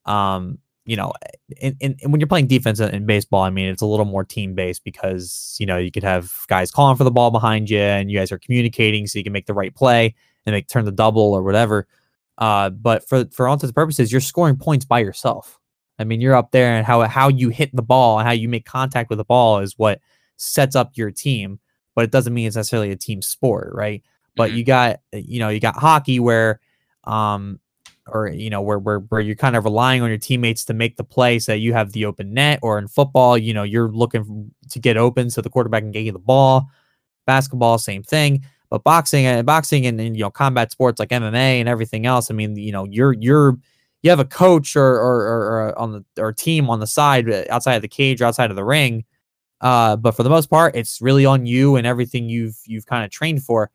[0.05, 1.13] um you know
[1.61, 4.55] in, in, when you're playing defense in, baseball i mean it's a little more team
[4.55, 8.09] based because you know you could have guys calling for the ball behind you and
[8.09, 10.91] you guys are communicating so you can make the right play and make turn the
[10.91, 11.87] double or whatever
[12.37, 15.59] uh, but for for all intents and purposes, you're scoring points by yourself.
[15.99, 18.49] I mean, you're up there, and how how you hit the ball and how you
[18.49, 19.99] make contact with the ball is what
[20.37, 21.59] sets up your team.
[21.93, 24.01] But it doesn't mean it's necessarily a team sport, right?
[24.35, 24.55] But Mhm.
[24.55, 26.59] you got you know you got hockey where,
[27.03, 27.59] um,
[28.11, 30.97] or you know where where where you're kind of relying on your teammates to make
[30.97, 32.59] the play so that you have the open net.
[32.61, 36.05] Or in football, you know you're looking to get open so the quarterback can get
[36.05, 36.69] you the ball.
[37.25, 41.59] Basketball, same thing but boxing and boxing and, and you know combat sports like MMA
[41.59, 42.31] and everything else.
[42.31, 43.57] I mean, you know, you're you're
[44.01, 47.29] you have a coach or or, or, or on the or team on the side
[47.29, 49.03] uh, outside of the cage or outside of the ring.
[49.59, 53.03] Uh, but for the most part, it's really on you and everything you've you've kind
[53.03, 53.69] of trained for.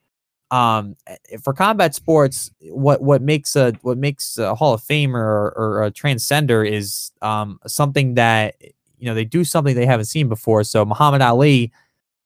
[0.51, 5.15] Um, eh, for combat sports, what what makes a what makes a Hall of Famer
[5.15, 8.55] or, or a transcender is um something that
[8.99, 10.63] you know they do something they haven't seen before.
[10.65, 11.73] So Muhammad Ali,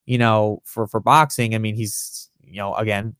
[0.06, 3.14] you know, for for boxing, I mean, he's you know again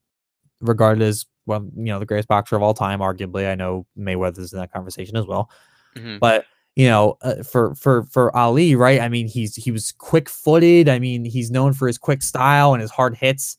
[0.60, 3.00] regarded as well, you know, the greatest boxer of all time.
[3.00, 5.50] Arguably, I know Mayweather's in that conversation as well.
[5.96, 6.20] Mhm.
[6.20, 6.44] But
[6.76, 9.00] you know, uh, for for for Ali, right?
[9.00, 10.88] I mean, he's he was quick footed.
[10.88, 13.58] I mean, he's known for his quick style and his hard hits,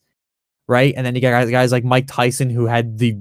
[0.72, 0.93] right?
[0.98, 3.18] And then you got guys, guys like Mike Tyson who had the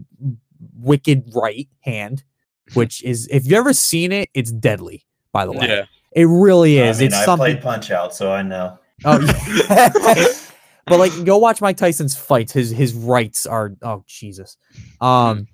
[0.77, 2.23] wicked right hand,
[2.75, 5.05] which is if you've ever seen it, it's deadly.
[5.33, 5.85] By the way, Yeah.
[6.13, 6.99] it really is.
[6.99, 7.45] I mean, it's I something.
[7.53, 8.79] played Punch Out, so I know.
[9.05, 9.89] Oh, yeah.
[10.87, 12.53] but like, go watch Mike Tyson's fights.
[12.53, 14.57] His his rights are oh Jesus.
[15.01, 15.47] Um,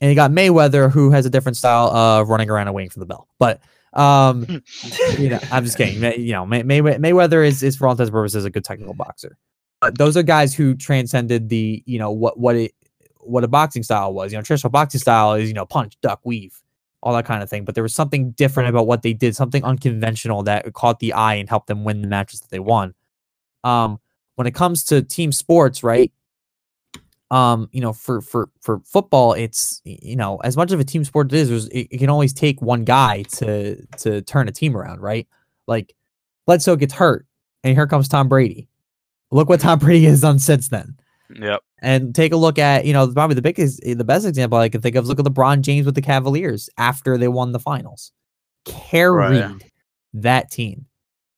[0.00, 3.00] and you got Mayweather who has a different style of running around and waiting for
[3.00, 3.28] the bell.
[3.38, 3.60] But
[3.92, 4.46] um,
[5.18, 5.98] you know, I'm just kidding.
[6.00, 8.64] May, you know, May, May, Mayweather is is for all intents and purposes a good
[8.64, 9.36] technical boxer.
[9.80, 12.72] But those are guys who transcended the you know what what it
[13.20, 14.32] what a boxing style was.
[14.32, 16.60] You know, traditional boxing style is you know punch, duck, weave,
[17.02, 17.64] all that kind of thing.
[17.64, 21.34] But there was something different about what they did, something unconventional that caught the eye
[21.34, 22.94] and helped them win the matches that they won.
[23.64, 24.00] Um,
[24.36, 26.12] when it comes to team sports, right?
[27.30, 31.04] Um, you know, for for for football, it's you know as much of a team
[31.04, 34.76] sport it is, it, it can always take one guy to to turn a team
[34.76, 35.28] around, right?
[35.66, 35.94] Like
[36.46, 37.26] Bledsoe gets hurt,
[37.62, 38.68] and here comes Tom Brady.
[39.30, 40.96] Look what Tom Brady has done since then.
[41.34, 41.60] Yep.
[41.82, 44.80] And take a look at, you know, probably the biggest, the best example I can
[44.80, 48.12] think of is look at LeBron James with the Cavaliers after they won the finals.
[48.64, 49.64] Carried
[50.14, 50.86] that team.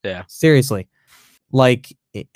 [0.05, 0.25] Yeah.
[0.29, 0.89] Seriously.
[1.53, 2.29] Like, it,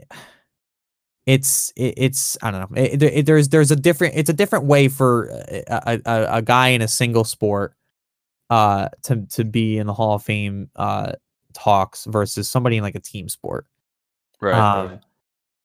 [1.24, 2.82] it's, it, it's, I don't know.
[2.82, 6.82] It, there's, there's a different, it's a different way for a, a, a, guy in
[6.82, 7.74] a single sport
[8.50, 11.12] uh to to be in the Hall of Fame uh
[11.54, 13.66] talks versus somebody in like a team sport.
[14.40, 14.54] Right.
[14.54, 15.00] Um,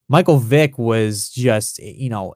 [0.09, 2.33] Michael Vick was just, you know,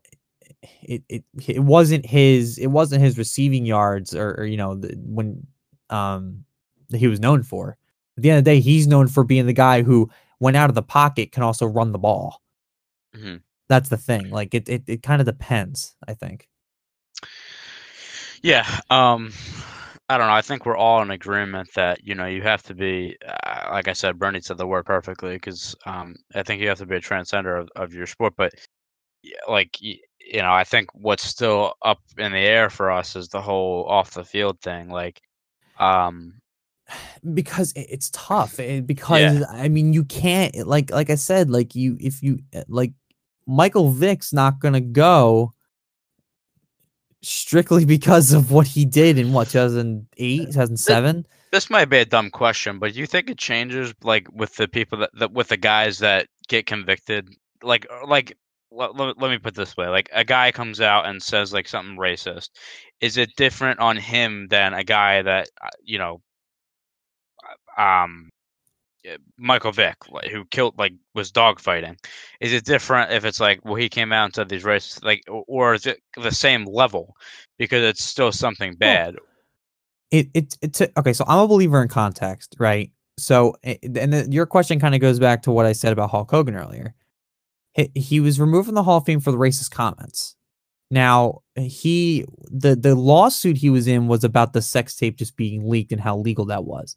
[0.81, 4.95] it, it it wasn't his it wasn't his receiving yards or, or you know the,
[4.97, 5.45] when
[5.89, 6.45] um
[6.89, 7.77] that he was known for.
[8.15, 10.09] At the end of the day, he's known for being the guy who
[10.39, 12.41] went out of the pocket can also run the ball.
[13.15, 13.41] Mhm.
[13.67, 14.29] That's the thing.
[14.29, 15.95] Like it, it, it kind of depends.
[16.07, 16.47] I think.
[18.41, 18.65] Yeah.
[18.89, 19.31] Um,
[20.13, 20.33] I don't know.
[20.33, 23.87] I think we're all in agreement that you know you have to be, uh, like
[23.87, 26.97] I said, Bernie said the word perfectly because um, I think you have to be
[26.97, 28.33] a transcender of, of your sport.
[28.37, 28.53] But
[29.47, 29.97] like you
[30.33, 34.11] know, I think what's still up in the air for us is the whole off
[34.11, 34.89] the field thing.
[34.89, 35.19] Like,
[35.79, 36.35] um,
[37.33, 41.97] because it's tough and because i mean you can't like like i said like you
[41.99, 42.91] if you uh, like
[43.47, 45.53] michael vick's not gonna go
[47.23, 52.31] strictly because of what he did in what 2008 2007 this might be a dumb
[52.31, 55.57] question, but do you think it changes like with the people that, that with the
[55.57, 57.29] guys that get convicted?
[57.61, 58.35] Like, uh, like
[58.71, 61.53] let, let, let me put it this way: like a guy comes out and says
[61.53, 62.49] like something racist.
[63.01, 66.21] Is it different on him than a guy that uh, you know,
[67.77, 68.31] uh, um,
[69.05, 69.97] Uh, Michael Vick,
[70.31, 71.97] who killed like was dogfighting?
[72.39, 75.23] Is it different if it's like well he came out and said these racist like,
[75.27, 77.15] or, is it the same level?
[77.57, 79.15] Because it's still something bad?
[80.13, 82.91] it it it's a- okay so i'm a believer in context right?
[83.19, 86.31] So and then your question kind of goes back to what i said about hulk
[86.31, 86.95] hogan earlier.
[87.73, 90.35] He, he was removed from the hall of fame for the racist comments.
[90.91, 95.67] Now he the the lawsuit he was in was about the sex tape just being
[95.69, 96.95] leaked and how legal that was.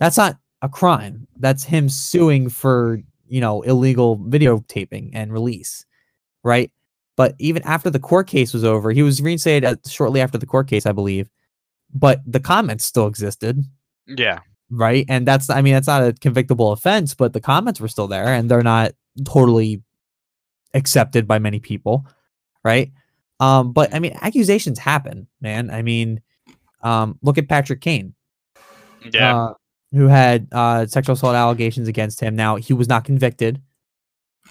[0.00, 1.26] That's not a crime.
[1.38, 5.84] That's him suing for you know illegal videotaping and release
[6.46, 6.70] right?
[7.16, 10.46] But even after the court case was over he was reinstated at, shortly after the
[10.46, 11.28] court case i believe
[11.94, 13.62] but the comments still existed.
[14.06, 15.04] Yeah, right?
[15.08, 18.28] And that's i mean that's not a convictable offense but the comments were still there
[18.28, 18.92] and they're not
[19.24, 19.82] totally
[20.72, 22.06] accepted by many people
[22.62, 22.92] right?
[23.40, 25.70] Um but i mean accusations happen man.
[25.70, 26.22] I mean
[26.82, 28.14] um look at patrick kane.
[29.10, 29.36] Yeah.
[29.36, 29.54] uh,
[29.92, 33.60] who had uh sexual assault allegations against him now he was not convicted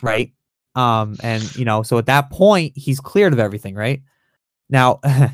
[0.01, 0.33] right
[0.75, 4.01] um and you know so at that point he's cleared of everything right
[4.69, 5.31] now I,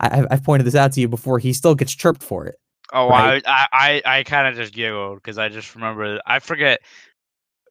[0.00, 2.56] I've- I've pointed this out to you before he still gets chirped for it
[2.92, 3.42] Oh, right?
[3.46, 6.80] I I I, I kind of just giggled because I just remember I forget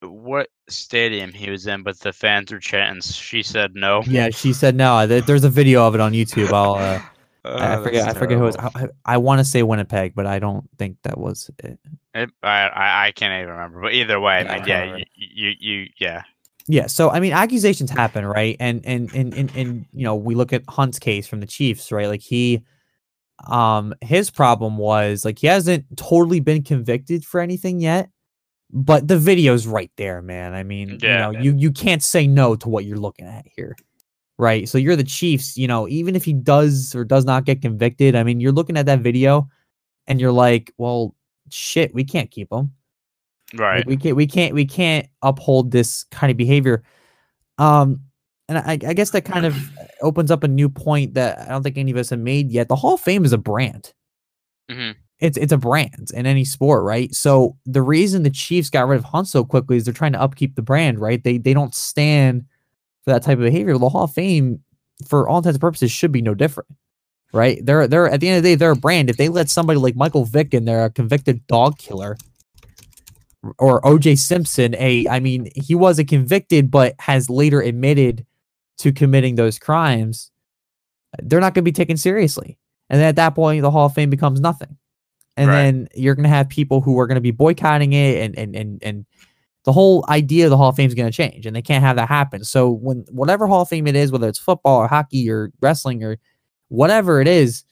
[0.01, 2.99] what stadium he was in, but the fans were chanting.
[3.01, 4.03] She said no.
[4.05, 5.07] Yeah, she said no.
[5.07, 6.51] There's a video of it on YouTube.
[6.51, 6.73] I'll.
[6.73, 7.01] Uh,
[7.45, 8.07] I, I Oh, forget.
[8.07, 8.57] I forget who it was.
[8.57, 11.77] I, I, want to say Winnipeg, but I don't think that was it.
[12.13, 13.81] It, I, I can't even remember.
[13.81, 16.23] But either way, Yeah, I mean, yeah, you, you you yeah
[16.67, 16.87] Yeah.
[16.87, 18.55] So I mean, accusations happen, right?
[18.59, 21.91] And and and and, and you know, we look at Hunt's case from the Chiefs,
[21.91, 22.07] right?
[22.07, 22.63] Like he,
[23.47, 28.09] um, his problem was like he hasn't totally been convicted for anything yet,
[28.71, 30.53] but the video's right there, man.
[30.53, 31.27] I mean, Yeah.
[31.29, 33.75] you know, you you can't say no to what you're looking at here.
[34.43, 34.67] Right.
[34.67, 38.13] So you're the Chiefs, you know, even if he does or does not get convicted,
[38.13, 39.47] I mean, you're looking at that video
[40.05, 41.15] and you're like, well,
[41.49, 42.73] shit, we can't keep him.
[43.53, 43.85] Like, right.
[43.87, 46.83] we can't we can't we can't uphold this kind of behavior.
[47.57, 48.01] Um
[48.49, 49.55] and I, I guess that kind of
[50.01, 52.67] opens up a new point that I don't think any of us have made yet.
[52.67, 53.93] The Hall of Fame is a brand.
[54.69, 54.95] Mhm.
[55.19, 57.15] It's it's a brand in any sport, right?
[57.15, 60.21] So the reason the Chiefs got rid of Hunt so quickly is they're trying to
[60.21, 61.23] upkeep the brand, right?
[61.23, 62.43] They they don't stand
[63.03, 63.77] for that type of behavior.
[63.77, 64.59] The Hall of Fame,
[65.07, 66.69] for all intents and purposes, should be no different,
[67.33, 67.59] right?
[67.65, 69.09] They're they're at the end of the day, they're a brand.
[69.09, 72.17] If they let somebody like Michael Vick in there, a convicted dog killer,
[73.59, 78.25] or OJ Simpson, a I mean, he wasn't convicted but has later admitted
[78.77, 80.31] to committing those crimes,
[81.21, 82.57] they're not going to be taken seriously.
[82.89, 84.77] And then at that point, the Hall of Fame becomes nothing.
[85.35, 85.63] And Right.
[85.63, 88.55] then you're going to have people who are going to be boycotting it, and and
[88.55, 89.05] and and
[89.65, 91.83] the whole idea of the Hall of Fame is going to change, and they can't
[91.83, 92.43] have that happen.
[92.43, 96.03] So when whatever Hall of Fame it is, whether it's football or hockey or wrestling
[96.03, 96.17] or
[96.69, 97.63] whatever it is,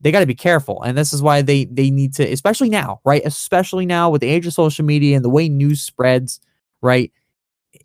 [0.00, 3.00] they got to be careful and this is why they they need to especially now
[3.04, 6.40] right especially now with the age of social media and the way news spreads
[6.82, 7.10] right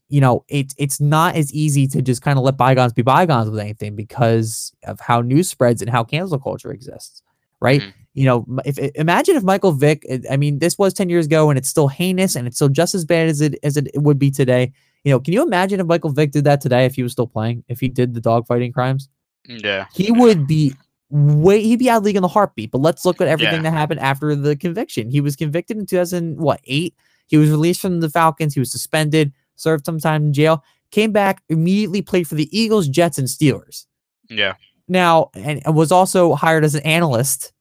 [0.09, 3.49] you know it's it's not as easy to just kind of let bygones be bygones
[3.49, 7.21] with anything because of how news spreads and how cancel culture exists
[7.61, 7.93] right Mhm.
[8.19, 11.57] You know if imagine if michael vick i mean this was 10 years ago and
[11.57, 14.29] it's still heinous and it's still just as bad as it as it would be
[14.29, 14.71] today
[15.05, 17.27] you know can you imagine if michael vick did that today if he was still
[17.27, 19.07] playing if he did the dogfighting crimes
[19.47, 20.73] mm, yeah he would be
[21.11, 22.69] way he'd be out of league in the heartbeat.
[22.69, 23.71] But let's look at everything Yeah.
[23.71, 25.09] that happened after the conviction.
[25.09, 26.93] He was convicted in 2000 what eight.
[27.25, 28.53] He was released from the Falcons.
[28.53, 32.87] He was suspended, served some time in jail, came back, immediately played for the Eagles,
[32.87, 33.87] Jets, and Steelers.
[34.29, 34.53] yeah
[34.87, 37.53] Now and was also hired as an analyst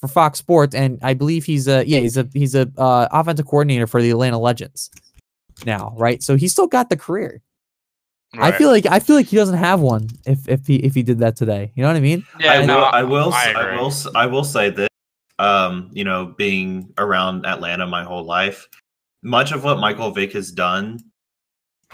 [0.00, 3.46] for Fox Sports, and I believe he's a yeah he's a he's a uh, offensive
[3.46, 4.90] coordinator for the Atlanta Legends.
[5.64, 6.22] Now, right?
[6.22, 7.40] So he's still got the career.
[8.38, 11.02] I feel like I feel like he doesn't have one if if he if he
[11.02, 11.72] did that today.
[11.74, 12.26] You know what I mean?
[12.38, 13.32] yeah I, no will, I will.
[13.32, 13.78] I s- I, agree.
[13.78, 13.86] will.
[13.86, 14.88] s- I will say this.
[15.38, 18.68] Um, you know, being around Atlanta my whole life,
[19.22, 20.98] much of what Michael Vick has done,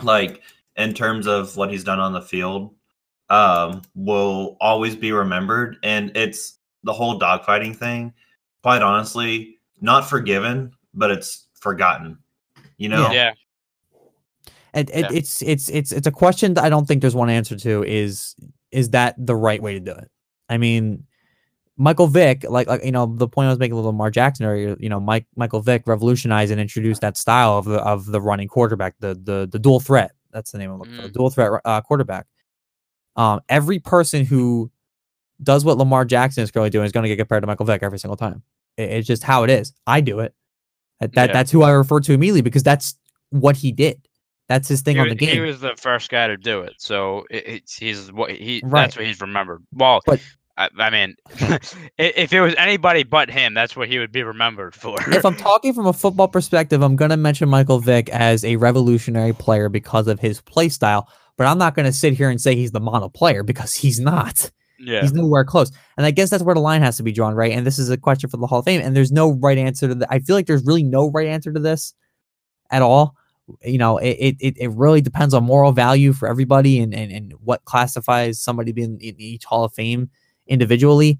[0.02, 0.40] like
[0.76, 2.74] in terms of what he's done on the field
[3.30, 5.76] um, will always be remembered.
[5.82, 8.12] And it's the whole dogfighting thing,
[8.62, 12.18] quite honestly, not forgiven, but it's forgotten.
[12.76, 13.10] You know?
[13.10, 13.32] Yeah.
[14.74, 15.08] And it, Yeah.
[15.12, 17.84] it's it's it's it's a question that I don't think there's one answer to.
[17.84, 18.34] Is
[18.70, 20.10] is that the right way to do it?
[20.48, 21.04] I mean,
[21.76, 24.76] Michael Vick, like like you know, the point I was making with Lamar Jackson earlier.
[24.80, 28.48] You know, Mike Michael Vick revolutionized and introduced that style of the of the running
[28.48, 30.12] quarterback, the the the dual threat.
[30.32, 31.02] That's the name I'm looking for.
[31.02, 31.12] Mm.
[31.12, 32.26] Dual threat uh, quarterback.
[33.16, 34.70] Um, every person who
[35.42, 37.82] does what Lamar Jackson is currently doing is going to get compared to Michael Vick
[37.82, 38.42] every single time.
[38.78, 39.72] It's just how it is.
[39.86, 40.34] I do it.
[41.00, 41.32] That, that Yeah.
[41.32, 42.96] that's who I refer to immediately because that's
[43.30, 44.06] what he did.
[44.48, 45.30] That's his thing he, on the game.
[45.30, 48.82] he was the first guy to do it, so it, it's he's what he Right.
[48.82, 49.62] that's what he's remembered.
[49.72, 50.20] Well, But-
[50.58, 51.16] I, I mean,
[51.98, 54.96] if it was anybody but him, that's what he would be remembered for.
[55.10, 58.56] if I'm talking from a football perspective, I'm going to mention Michael Vick as a
[58.56, 61.08] revolutionary player because of his play style,
[61.38, 63.98] but I'm not going to sit here and say he's the model player because he's
[63.98, 64.50] not.
[64.82, 65.70] Yeah, He's nowhere close.
[65.96, 67.52] And I guess that's where the line has to be drawn, right?
[67.52, 69.88] And this is a question for the Hall of Fame, and there's no right answer
[69.88, 70.08] to that.
[70.10, 71.94] I feel like there's really no right answer to this
[72.70, 73.14] at all.
[73.64, 77.32] You know, it it, it- really depends on moral value for everybody and, and, and
[77.44, 80.10] what classifies somebody being in each Hall of Fame
[80.46, 81.18] individually.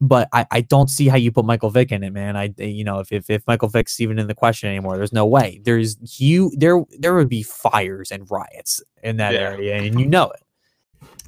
[0.00, 2.36] But I, I don't see how you put Michael Vick in it, man.
[2.36, 5.24] I you know if, if if Michael Vick's even in the question anymore, there's no
[5.26, 5.60] way.
[5.64, 9.40] There's you there there would be fires and riots in that Yeah.
[9.40, 10.42] area, and you know it.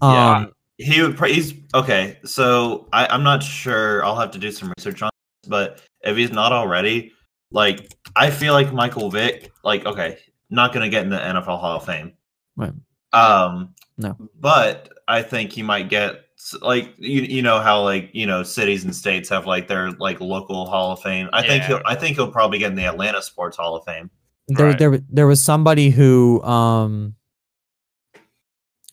[0.02, 0.46] Yeah.
[0.78, 1.16] He would.
[1.16, 2.18] Pr- he's okay.
[2.24, 4.04] So I, I'm not sure.
[4.04, 5.10] I'll have to do some research on
[5.42, 7.12] this, but if he's not already,
[7.50, 10.18] like I feel like Michael Vick, like okay,
[10.50, 12.12] not going to get in the NFL Hall of Fame.
[12.56, 12.72] Right.
[13.12, 13.74] Um.
[13.96, 14.16] No.
[14.38, 16.26] But I think he might get
[16.60, 17.22] like you.
[17.22, 20.92] You know how like you know cities and states have like their like local Hall
[20.92, 21.30] of Fame.
[21.32, 21.80] I think he'll.
[21.86, 24.10] I think he'll probably get in the Atlanta Sports Hall of Fame.
[24.48, 24.78] there, Right.
[24.78, 27.14] there, there was somebody who, um,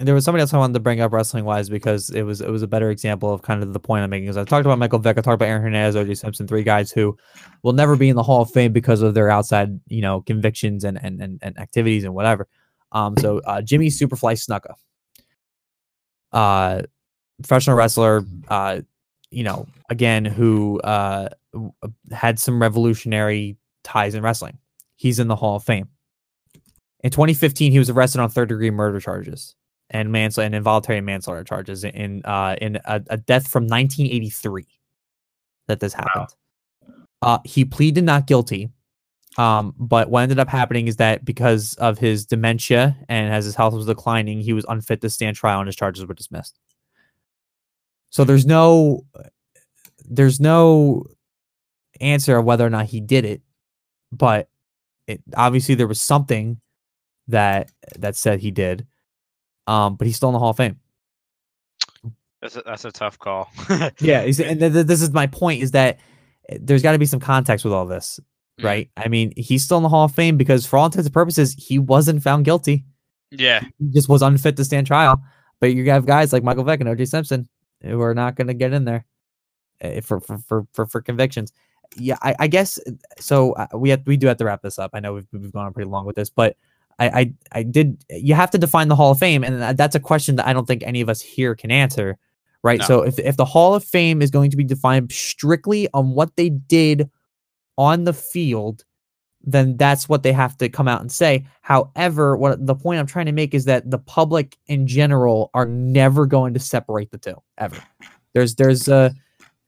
[0.03, 2.49] there was somebody else I wanted to bring up wrestling wise because it was it
[2.49, 4.25] was a better example of kind of the point I'm making.
[4.25, 6.91] Because I talked about Michael Vick, I talked about Aaron Hernandez, OJ Simpson, three guys
[6.91, 7.17] who
[7.63, 10.83] will never be in the Hall of Fame because of their outside, you know, convictions
[10.83, 12.47] and and and, and activities and whatever.
[12.91, 14.73] Um, so uh, Jimmy Superfly Snuka,
[16.31, 16.83] uh,
[17.41, 18.81] professional wrestler, uh,
[19.31, 21.29] you know, again who uh
[22.11, 24.57] had some revolutionary ties in wrestling.
[24.95, 25.89] He's in the Hall of Fame.
[27.03, 29.55] In 2015, he was arrested on third degree murder charges
[29.89, 34.65] and manslaughter and involuntary manslaughter charges in uh in a, a death from 1983
[35.67, 36.29] that this happened.
[37.21, 38.69] Uh he pleaded not guilty.
[39.35, 43.55] Um, but what ended up happening is that because of his dementia and as his
[43.55, 46.59] health was declining, he was unfit to stand trial and his charges were dismissed.
[48.11, 49.05] So there's no
[50.05, 51.05] there's no
[51.99, 53.41] answer of whether or not he did it,
[54.11, 54.49] but
[55.07, 56.61] it obviously there was something
[57.27, 58.85] that that said he did.
[59.67, 60.79] Um, but he's still in the Hall of Fame.
[62.41, 63.49] that's a, that's a tough call.
[63.99, 65.99] Yeah, and th- th- this is my point: is that
[66.49, 68.19] eh, there's got to be some context with all this,
[68.59, 68.65] Mm.
[68.65, 68.89] right?
[68.97, 71.53] I mean, he's still in the Hall of Fame because, for all intents and purposes,
[71.57, 72.85] he wasn't found guilty.
[73.31, 75.19] yeah, He just was unfit to stand trial.
[75.59, 77.05] But you have guys like Michael Vick and O.J.
[77.05, 77.47] Simpson
[77.81, 79.05] who are not going to get in there
[79.81, 81.51] eh, for for for for, for convictions.
[81.95, 82.77] Yeah, I, I guess
[83.17, 83.53] so.
[83.53, 84.91] uh, We have we do have to wrap this up.
[84.93, 86.57] I know we've we've gone on pretty long with this, but
[86.99, 88.03] I I, I did.
[88.09, 90.65] You have to define the Hall of Fame, and that's a question that I don't
[90.65, 92.17] think any of us here can answer.
[92.63, 92.79] Right.
[92.79, 92.85] No.
[92.85, 96.35] So if if the Hall of Fame is going to be defined strictly on what
[96.35, 97.09] they did
[97.77, 98.85] on the field,
[99.43, 101.45] then that's what they have to come out and say.
[101.61, 105.65] However, what the point I'm trying to make is that the public in general are
[105.65, 107.77] never going to separate the two ever.
[108.33, 109.13] There's there's a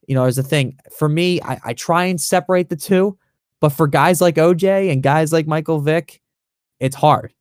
[0.07, 1.41] you know there's a thing for me.
[1.41, 3.18] I, I try and separate the two,
[3.60, 6.22] but for guys like OJ and guys like Michael Vick,
[6.80, 7.34] it's hard.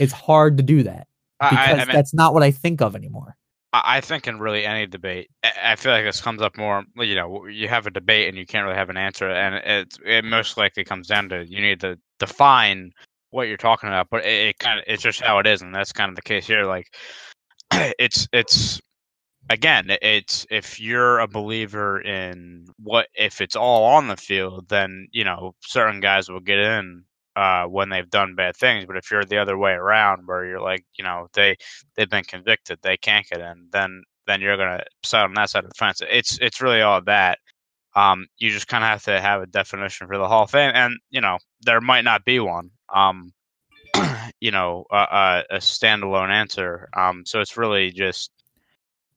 [0.00, 1.06] It's hard to do that
[1.40, 3.36] because I, I mean, that's not what I think of anymore.
[3.72, 6.84] I I think in really any debate, I I feel like this comes up more.
[6.96, 9.96] You know, you have a debate and you can't really have an answer, and it
[10.04, 12.92] it most likely comes down to you need to define
[13.30, 14.08] what you're talking about.
[14.10, 16.22] But it, it kind of it's just how it is, and that's kind of the
[16.22, 16.64] case here.
[16.64, 16.86] Like,
[17.72, 18.80] it's it's
[19.50, 25.08] again, it's if you're a believer in what if it's all on the field, then
[25.12, 27.04] you know certain guys will get in
[27.36, 28.86] uh, when they've done bad things.
[28.86, 31.56] But if you're the other way around, where you're like, you know, they
[31.96, 35.64] they've been convicted, they can't get in, then then you're gonna side on that side
[35.64, 36.00] of the fence.
[36.08, 37.38] It's it's really all that.
[37.96, 40.72] Um, you just kind of have to have a definition for the Hall of Fame,
[40.74, 42.70] and you know there might not be one.
[42.92, 43.32] Um,
[44.40, 46.88] you know, uh, a standalone answer.
[46.96, 48.30] Um, so it's really just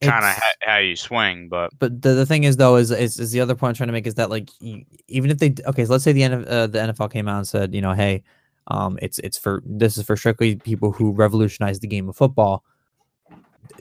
[0.01, 1.49] kind of ha- how you swing.
[1.49, 3.87] But but the, the thing is though is, is is the other point I'm trying
[3.87, 6.67] to make is that like even if they okay so let's say the N- uh,
[6.67, 8.23] the NFL came out and said you know hey
[8.67, 12.63] Um, it's it's for this is for strictly people who revolutionized the game of football.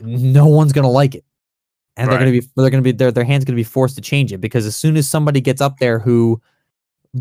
[0.01, 1.25] No one's gonna like it,
[1.97, 4.31] and they're gonna be they're gonna be their their hands gonna be forced to change
[4.31, 6.41] it because as soon as somebody gets up there who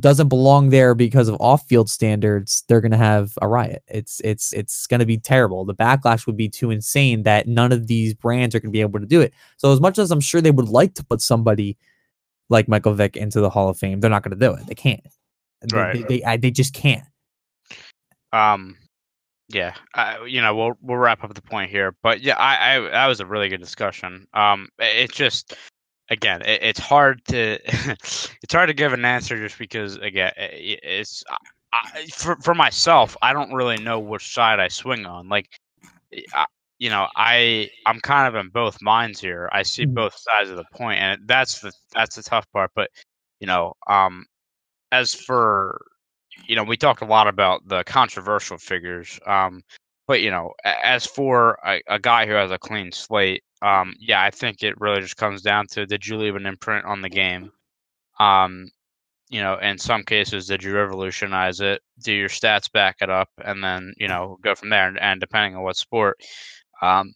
[0.01, 3.83] doesn't belong there because of off-field standards, they're gonna have a riot.
[3.89, 5.65] It's it's it's gonna be terrible.
[5.65, 9.01] The backlash would be too insane that none of these brands are gonna be able
[9.01, 9.33] to do it.
[9.57, 11.77] So as much as I'm sure they would like to put somebody
[12.49, 14.67] like Michael Vick into the Hall of Fame, they're not gonna do it.
[14.67, 15.03] They can't.
[15.63, 15.95] They- Right.
[16.09, 17.05] They, they, I- they just can't.
[18.33, 18.77] Um,
[19.49, 22.81] yeah, I, you know, we'll we'll wrap up the point here, but yeah, I, I
[22.91, 24.27] that was a really good discussion.
[24.35, 25.55] Um, it's just
[26.11, 27.59] again, it, it's hard to
[28.43, 31.25] it's hard to give an answer just because again, i- i- it's
[31.73, 35.29] I, for for myself, I don't really know which side I swing on.
[35.29, 35.49] Like,
[36.35, 36.47] I,
[36.79, 39.49] you know, I I'm kind of in both minds here.
[39.53, 39.95] I see Mhm.
[39.95, 42.71] both sides of the point, and that's the that's the tough part.
[42.75, 42.91] But
[43.41, 44.25] you know, um,
[44.93, 45.85] as for
[46.47, 49.19] you know, we talked a lot about the controversial figures.
[49.27, 49.63] Um,
[50.07, 54.23] but you know, as for a, a guy who has a clean slate, um, yeah,
[54.23, 57.09] I think it really just comes down to did you leave an imprint on the
[57.09, 57.51] game?
[58.21, 58.69] Um,
[59.29, 61.83] you know, in some cases, did you revolutionize it?
[62.03, 64.87] Do your stats back it up, and then you know go from there?
[64.87, 66.19] And, and depending on what sport,
[66.81, 67.13] um,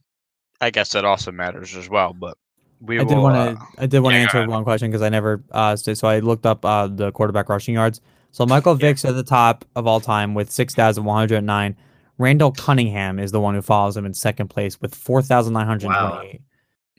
[0.61, 2.13] I guess that also matters as well.
[2.13, 2.37] But
[2.81, 3.09] we I will.
[3.09, 3.67] did want uh, to.
[3.79, 5.43] I did want to yeah, answer one question because I never.
[5.53, 8.01] Uh, so, so I looked up uh, the quarterback rushing yards.
[8.33, 11.77] So Michael Vick's at the top of all time with six thousand one hundred nine.
[12.21, 15.67] Randall Cunningham is the one who follows him in second place with four thousand nine
[15.67, 16.43] hundred twenty-eight.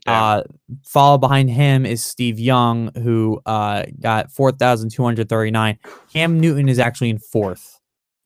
[0.04, 0.24] Yeah.
[0.24, 0.42] Uh,
[0.84, 5.78] followed behind him is Steve Young, who uh, got four thousand two hundred thirty-nine.
[6.12, 7.78] Cam Newton is actually in fourth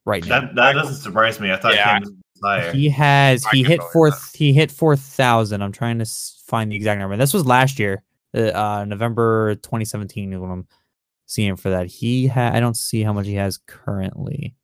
[0.07, 0.41] right now.
[0.41, 1.53] That that doesn't surprise me.
[1.53, 1.85] I thought Yeah.
[1.85, 2.13] Cam was
[2.43, 2.73] higher.
[2.73, 5.61] He has he hit fourth he hit four thousand.
[5.61, 6.07] I'm trying to
[6.47, 7.19] find the exact number.
[7.19, 8.03] This was last year,
[8.35, 10.67] uh, uh, November 2017 is when I'm
[11.27, 11.89] seeing for that.
[11.89, 14.55] He ha- I don't see how much he has currently.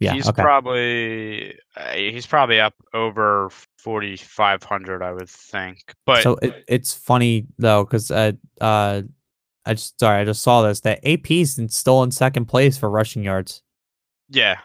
[0.00, 0.42] Yeah, he's okay.
[0.42, 5.94] probably uh, he's probably up over forty five hundred, I would think.
[6.06, 9.02] But so it, it's funny though because uh uh
[9.66, 13.22] I just sorry I just saw this that AP's still in second place for rushing
[13.22, 13.62] yards.
[14.30, 14.58] yeah,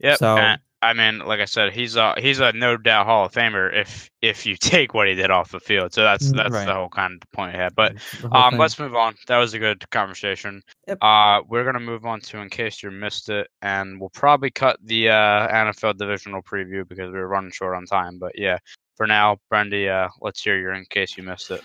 [0.00, 0.16] yeah.
[0.16, 3.32] So- and, I mean, like I said, he's a he's a no doubt Hall of
[3.32, 5.92] Famer if if you take what he did off the field.
[5.92, 6.66] So that's Mm, that's right.
[6.66, 7.74] the whole kind of point I had.
[7.74, 7.96] But
[8.30, 8.60] um, thing.
[8.60, 9.14] let's move on.
[9.26, 10.62] That was a good conversation.
[10.86, 10.98] Yep.
[11.00, 14.78] Uh, we're gonna move on to in case you missed it, and we'll probably cut
[14.82, 18.18] the uh, NFL divisional preview because we were running short on time.
[18.18, 18.58] But yeah,
[18.96, 21.62] for now, Brendy, uh, let's hear your in case you missed it.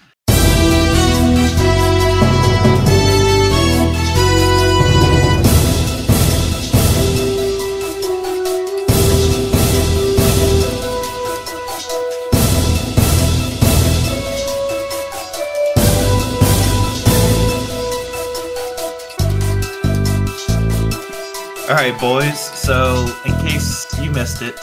[21.70, 22.38] All right, boys.
[22.38, 24.60] So, in case you missed it,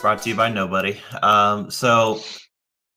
[0.00, 0.96] brought to you by nobody.
[1.20, 2.20] Um, so,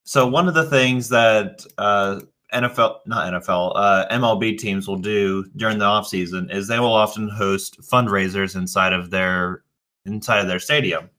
[0.04, 2.20] so one of the things that uh,
[2.54, 6.94] NFL, not NFL, uh, MLB teams will do during the off season is they will
[6.94, 9.64] often host fundraisers inside of their
[10.06, 11.10] inside of their stadium.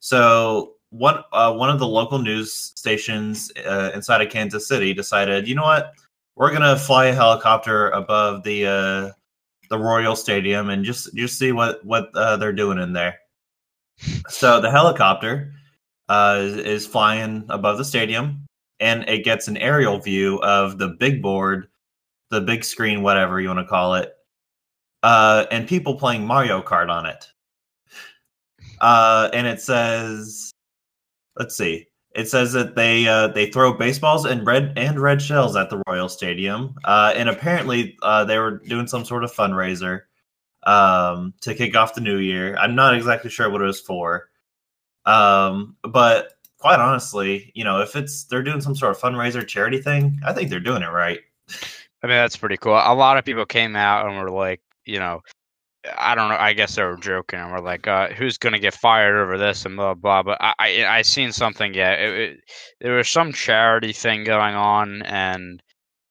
[0.00, 5.46] So, one uh, one of the local news stations uh, inside of Kansas City decided,
[5.46, 5.92] you know what,
[6.34, 9.10] we're gonna fly a helicopter above the uh,
[9.70, 13.18] the Royal Stadium and just just see what what uh, they're doing in there.
[14.28, 15.52] So the helicopter
[16.08, 18.46] uh, is, is flying above the stadium,
[18.80, 21.68] and it gets an aerial view of the big board,
[22.30, 24.12] the big screen, whatever you want to call it,
[25.02, 27.26] uh, and people playing Mario Kart on it.
[28.80, 30.50] Uh, and it says,
[31.36, 31.86] let's see.
[32.14, 35.82] It says that they uh, they throw baseballs and red and red shells at the
[35.86, 40.02] Royal Stadium, uh, and apparently uh, they were doing some sort of fundraiser
[40.62, 42.56] um, to kick off the new year.
[42.56, 44.28] I'm not exactly sure what it was for,
[45.06, 49.82] um, but quite honestly, you know, if it's they're doing some sort of fundraiser charity
[49.82, 51.18] thing, I think they're doing it right.
[52.02, 52.74] I mean, that's pretty cool.
[52.74, 55.22] A lot of people came out and were like, you know,
[55.98, 56.36] I don't know.
[56.38, 59.66] I guess they were joking and were like, uh, "Who's gonna get fired over this?"
[59.66, 60.22] and blah blah.
[60.22, 61.74] But I, I, I seen something.
[61.74, 62.40] Yeah, it, it,
[62.80, 65.62] there was some charity thing going on, and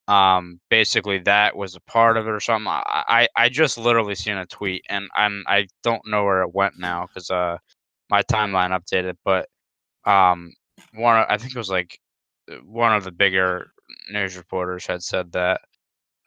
[0.07, 2.67] um, basically that was a part of it or something.
[2.67, 6.53] I, I, I just literally seen a tweet, and and I don't know where it
[6.55, 7.57] went now because uh,
[8.09, 9.15] my timeline updated.
[9.25, 9.49] But
[10.05, 10.53] um,
[10.93, 11.99] one, I think it was like
[12.65, 13.71] one of the bigger
[14.11, 15.61] news reporters had said that,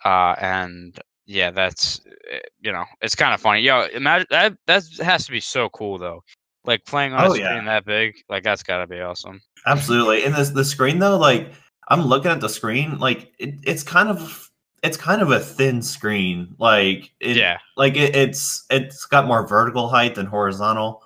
[0.05, 2.01] uh, and yeah, that's
[2.33, 3.61] uh, you know, it's kind of funny.
[3.61, 6.23] Yo, imagine that that has to be so cool though.
[6.65, 7.51] Like playing on Oh, a yeah.
[7.51, 9.41] screen that big, like that's got to be awesome.
[9.67, 10.25] Absolutely.
[10.25, 11.53] And this the screen though, like
[11.89, 14.51] I'm looking at the screen, like it, it's kind of
[14.83, 16.55] it's kind of a thin screen.
[16.59, 21.03] Like it, yeah, like it, it's it's got more vertical height than horizontal,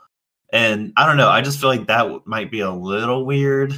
[0.52, 1.28] and I don't know.
[1.28, 3.74] I just feel like that might be a little weird.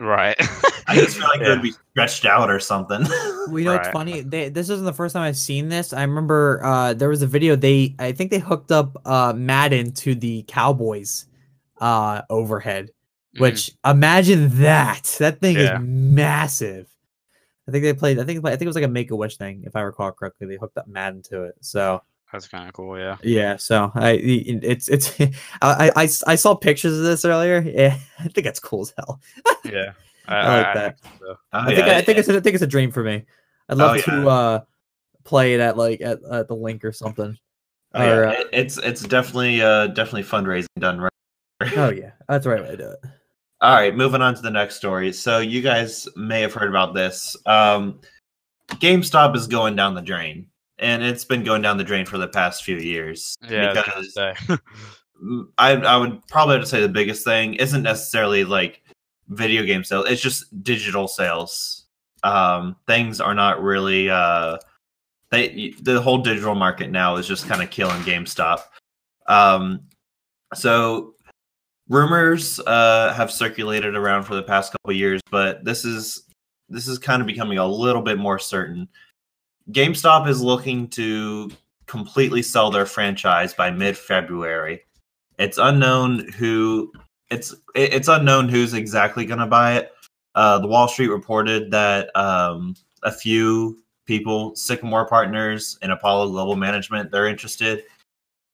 [0.00, 0.36] right.
[0.88, 3.02] I just feel like it would be stretched out or something.
[3.02, 3.92] Well, you know what's Right.
[3.92, 4.20] funny?
[4.22, 5.92] They, this isn't the first time I've seen this.
[5.92, 7.56] I remember uh, there was a video.
[7.56, 11.26] They, I think they hooked up uh, Madden to the Cowboys
[11.80, 12.90] uh, overhead.
[13.36, 13.40] Mm.
[13.40, 15.04] Which imagine that.
[15.18, 15.76] That thing Yeah.
[15.76, 16.88] is massive.
[17.68, 18.18] I think they played.
[18.18, 20.12] I think I think it was like a Make a Wish thing, if I recall
[20.12, 20.46] correctly.
[20.46, 21.56] They hooked up Madden to it.
[21.60, 22.00] So
[22.32, 22.96] that's kind of cool.
[22.98, 23.16] Yeah.
[23.24, 23.56] yeah.
[23.56, 25.18] So I, it's it's.
[25.62, 27.60] I, I I saw pictures of this earlier.
[27.60, 29.20] Yeah, I think it's cool as hell.
[29.64, 29.92] Yeah.
[30.28, 31.00] I like that.
[31.00, 31.26] think so.
[31.28, 33.24] Oh, I think I, think it's a, I think it's a dream for me.
[33.68, 34.26] I'd love Oh, to yeah.
[34.26, 34.60] uh
[35.24, 37.36] play it at like at, at the link or something.
[37.94, 38.30] Oh, yeah.
[38.30, 41.12] uh, it's it's definitely uh definitely fundraising done right.
[41.76, 42.98] Oh yeah, that's the right way to do it.
[43.62, 45.12] All right, moving on to the next story.
[45.12, 47.34] So you guys may have heard about this.
[47.46, 48.00] Um,
[48.72, 50.48] GameStop is going down the drain,
[50.78, 53.34] and it's been going down the drain for the past few years.
[53.48, 53.70] Yeah.
[53.70, 54.56] I because gonna say.
[55.56, 58.82] I I would probably have to say the biggest thing isn't necessarily like
[59.28, 60.06] video game sales.
[60.08, 61.84] It's just digital sales.
[62.22, 64.58] Um, things are not really uh,
[65.30, 68.60] they the whole digital market now is just kind of killing GameStop.
[69.26, 69.80] Um,
[70.54, 71.14] so
[71.88, 76.24] rumors uh have circulated around for the past couple years, but this is
[76.68, 78.88] this is kind of becoming a little bit more certain.
[79.70, 81.50] GameStop is looking to
[81.86, 84.82] completely sell their franchise by mid-February.
[85.38, 86.92] It's unknown who
[87.30, 89.92] it's it's unknown who's exactly going to buy it.
[90.34, 96.56] Uh, the Wall Street reported that um, a few people, Sycamore Partners and Apollo Global
[96.56, 97.84] Management, they're interested.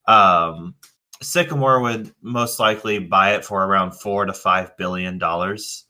[0.06, 0.74] Um,
[1.20, 5.86] Sycamore would most likely buy it for around four to five billion dollars.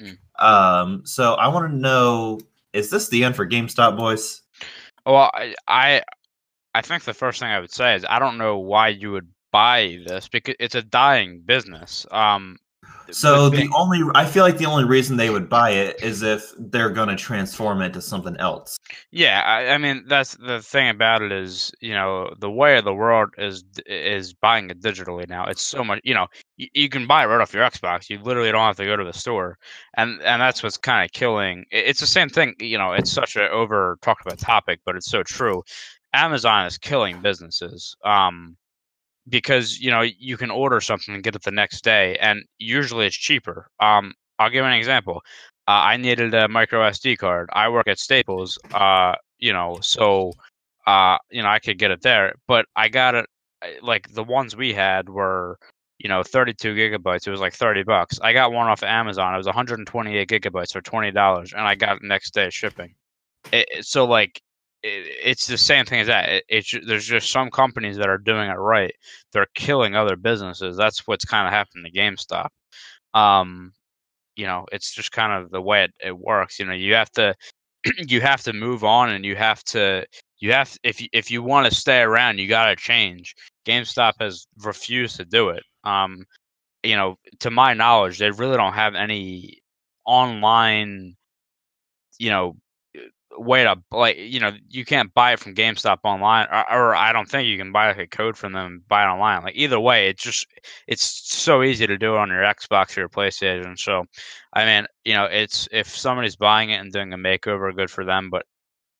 [0.00, 0.18] Mm.
[0.38, 2.40] Um, so I want to know:
[2.72, 4.42] Is this the end for GameStop, boys?
[5.04, 6.02] Well, I, I
[6.74, 9.28] I think the first thing I would say is I don't know why you would
[9.52, 12.06] buy this because it's a dying business.
[12.10, 12.58] Um,
[13.10, 16.22] So the being- only I feel like the only reason they would buy it is
[16.22, 18.76] if they're going to transform it to something else.
[19.10, 22.84] yeah, I, I mean that's the thing about it is you know the way of
[22.84, 25.44] the world is is buying it digitally now.
[25.46, 26.26] It's so much you know
[26.56, 28.08] you, you can buy it right off your Xbox.
[28.08, 29.58] You literally don't have to go to the store,
[29.98, 31.64] and and that's what's kind of killing.
[31.70, 32.54] It's the same thing.
[32.60, 35.62] You know, it's such a over talked about topic, but it's so true.
[36.14, 37.94] Amazon is killing businesses.
[38.04, 38.56] Um,
[39.28, 43.06] because you know you can order something and get it the next day, and usually
[43.06, 43.68] it's cheaper.
[43.80, 45.22] Um, I'll give an example.
[45.68, 47.48] Uh, I needed a micro SD card.
[47.52, 48.58] I work at Staples.
[48.74, 50.32] Uh, you know, so
[50.86, 53.26] uh, you know I could get it there, but I got it
[53.82, 55.58] like the ones we had were
[55.98, 57.26] you know 32 gigabytes.
[57.26, 58.18] It was like 30 bucks.
[58.22, 59.34] I got one off of Amazon.
[59.34, 62.94] It was 128 gigabytes for twenty dollars, and I got it next day shipping.
[63.52, 64.40] It- so like
[64.82, 66.28] it, it's the same thing as that.
[66.28, 68.94] It, it's there's just some companies that are doing it right.
[69.32, 70.76] They're killing other businesses.
[70.76, 72.48] That's what's kind of happened to GameStop.
[73.14, 73.72] Um,
[74.36, 76.58] you know, it's just kind of the way it, it works.
[76.58, 77.34] You know, you have to
[77.98, 80.06] you have to move on, and you have to
[80.40, 83.34] you have if you, if you want to stay around, you got to change.
[83.66, 85.62] GameStop has refused to do it.
[85.84, 86.24] Um,
[86.82, 89.62] you know, to my knowledge, they really don't have any
[90.04, 91.14] online,
[92.18, 92.56] you know,
[93.38, 97.12] way to like you know you can't buy it from GameStop online, or, or I
[97.12, 99.42] don't think you can buy like a code from them and buy it online.
[99.42, 100.46] Like either way, it's just
[100.86, 103.78] it's so easy to do it on your Xbox or your PlayStation.
[103.78, 104.04] So,
[104.52, 108.04] I mean, you know, it's if somebody's buying it and doing a makeover, good for
[108.04, 108.30] them.
[108.30, 108.46] But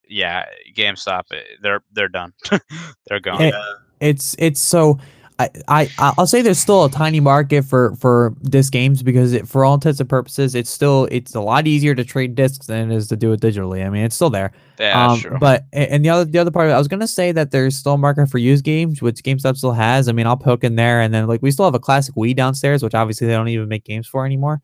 [0.08, 0.44] yeah,
[0.76, 2.32] GameStop, eh, they're they're done.
[3.06, 3.42] they're gone.
[3.42, 3.52] Eh,
[4.00, 4.98] it's it's so
[5.38, 9.48] I, I I'll say there's still a tiny market for for disc games because it,
[9.48, 12.90] for all intents and purposes it's still it's a lot easier to trade discs than
[12.90, 13.84] it is to do it digitally.
[13.84, 14.52] I mean it's still there.
[14.78, 15.38] yeah, um, true.
[15.40, 17.76] But and the other the other part of it, I was gonna say that there's
[17.76, 20.08] still a market for used games, which GameStop still has.
[20.08, 22.36] I mean I'll poke in there and then like we still have a classic Wii
[22.36, 24.60] downstairs, which obviously they don't even make games for anymore.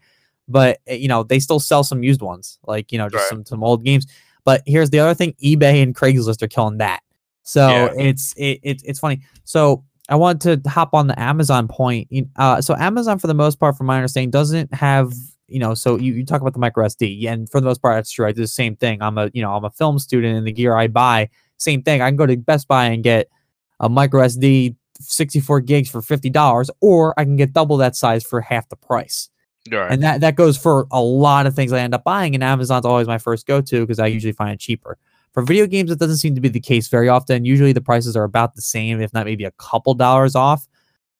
[0.49, 3.29] But eh, you know they still sell some used ones, like you know just Right.
[3.31, 4.07] some some old games.
[4.45, 7.01] But here's the other thing: eBay and Craigslist are killing that.
[7.43, 7.93] So Yeah.
[7.97, 9.21] it's it, it it's funny.
[9.45, 12.09] So I want to hop on the Amazon point.
[12.37, 15.13] Uh, so Amazon, for the most part, from my understanding, doesn't have
[15.49, 15.75] you know.
[15.75, 18.27] So you, you talk about the micro SD, and for the most part, that's true.
[18.27, 19.03] I do the same thing.
[19.03, 22.01] I'm a you know I'm a film student, and the gear I buy, same thing.
[22.01, 23.29] I can go to Best Buy and get
[23.81, 28.25] a micro SD 64 gigs for fifty dollars, or I can get double that size
[28.25, 29.29] for half the price.
[29.71, 29.91] right.
[29.91, 32.87] And that that goes for a lot of things I end up buying, and Amazon's
[32.87, 34.97] always my first go to because I usually find it cheaper.
[35.33, 37.45] For video games, it doesn't seem to be the case very often.
[37.45, 40.67] Usually the prices are about the same, if not maybe a couple dollars off.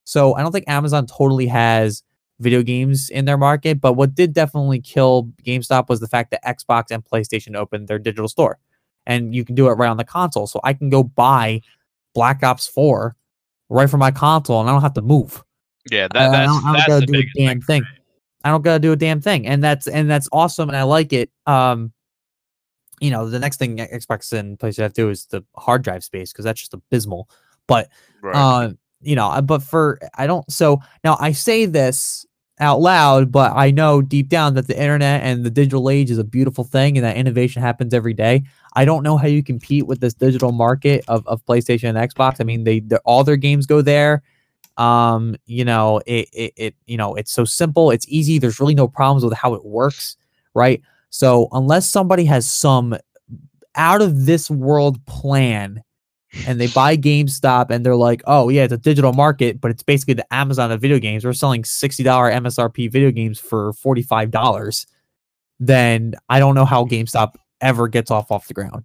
[0.05, 2.03] So I don't think Amazon totally has
[2.41, 6.45] video games in their market, but what did definitely kill GameStop was the fact that
[6.45, 8.59] Xbox and PlayStation opened their digital store.
[9.07, 10.47] and you can do it right on the console.
[10.47, 11.63] So I can go buy
[12.15, 13.17] Black Ops 4
[13.71, 15.43] right from my console, and I don't have to move.
[15.91, 17.83] Yeah, I- that, I that's, don't, I don't that's gotta the do a damn thing.
[18.45, 21.13] I don't gotta do a damn thing, and that's and that's awesome, and I like
[21.15, 21.31] it.
[21.47, 21.93] Um,
[23.01, 26.05] you know, the next thing Xbox and PlayStation have to do is the hard drive
[26.05, 27.29] space because that's just abysmal.
[27.67, 27.89] But
[28.23, 28.35] Right.
[28.37, 30.51] uh, you know, uh, but for I don't.
[30.51, 32.27] So now I say this
[32.61, 36.19] out loud, but I know deep down that the internet and the digital age is
[36.19, 38.43] a beautiful thing, and that innovation happens every day.
[38.75, 42.37] I don't know how you compete with this digital market of, of PlayStation and Xbox.
[42.41, 44.23] I mean, they all their games go there.
[44.77, 48.39] Um, you know, it, it it you know it's so simple, it's easy.
[48.39, 50.17] There's really no problems with how it works,
[50.55, 50.83] right?
[51.11, 52.97] So unless somebody has some
[53.75, 55.83] out of this world plan
[56.47, 59.83] and they buy GameStop and they're like, oh yeah, it's a digital market, but it's
[59.83, 61.25] basically the Amazon of video games.
[61.25, 64.87] We're selling sixty dollar MSRP video games for forty five dollars.
[65.59, 68.85] Then I don't know how GameStop ever gets off off the ground,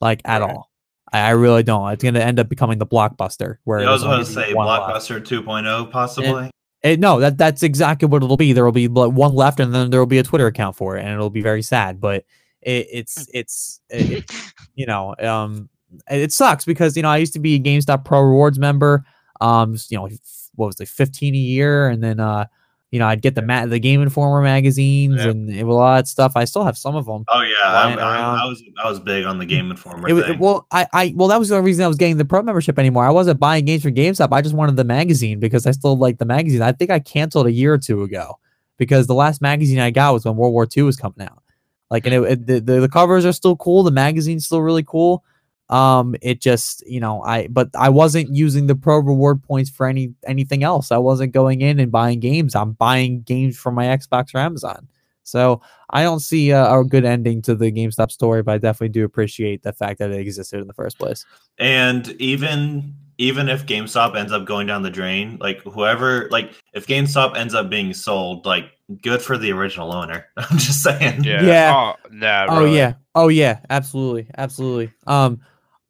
[0.00, 0.70] like at all.
[1.12, 1.90] I, I really don't.
[1.92, 3.58] It's going to end up becoming the blockbuster.
[3.64, 4.52] Where I was to say.
[4.52, 6.50] Blockbuster 2.0 eh, possibly.
[6.84, 8.52] Eh, no, that that's exactly what it'll be.
[8.52, 11.02] There will be one left, and then there will be a Twitter account for it,
[11.04, 12.00] and it'll be very sad.
[12.00, 12.24] But
[12.60, 14.30] it, it's it's it,
[14.74, 15.68] you know um
[16.10, 19.04] it sucks because you know I used to be a GameStop Pro Rewards member.
[19.40, 20.08] Um, you know
[20.56, 22.46] what was it, fifteen a year, and then uh
[22.92, 25.28] you know I'd get the ma- the Game Informer magazines Yep.
[25.30, 26.32] and a lot of stuff.
[26.36, 27.24] I still have some of them.
[27.28, 28.42] Oh yeah, I, I.
[28.42, 30.38] I was I was big on the Game Informer It, thing.
[30.38, 32.78] well, I, I, well, that was the only reason I was getting the pro membership
[32.78, 33.04] anymore.
[33.04, 34.28] I wasn't buying games for GameStop.
[34.30, 36.62] I just wanted the magazine because I still like the magazine.
[36.62, 38.38] I think I canceled a year or two ago
[38.78, 41.42] because the last magazine I got was when World War II was coming out.
[41.90, 43.82] Like, and it, it, the, the the covers are still cool.
[43.82, 45.24] The magazine's still really cool.
[45.72, 49.86] Um, it just, you know, I, but I wasn't using the pro reward points for
[49.86, 50.92] any anything else.
[50.92, 52.54] I wasn't going in and buying games.
[52.54, 54.86] I'm buying games from my Xbox or Amazon.
[55.22, 58.90] So I don't see a, a good ending to the GameStop story, but I definitely
[58.90, 61.24] do appreciate the fact that it existed in the first place.
[61.58, 66.86] And even even if GameStop ends up going down the drain, like whoever, like if
[66.86, 70.26] GameStop ends up being sold, like good for the original owner.
[70.36, 71.24] I'm just saying.
[71.24, 71.42] Yeah.
[71.42, 71.72] Yeah.
[71.74, 72.76] Oh, nah, Oh really.
[72.76, 72.94] yeah.
[73.14, 73.60] Oh yeah.
[73.70, 74.26] Absolutely.
[74.36, 74.92] Absolutely.
[75.06, 75.40] Um,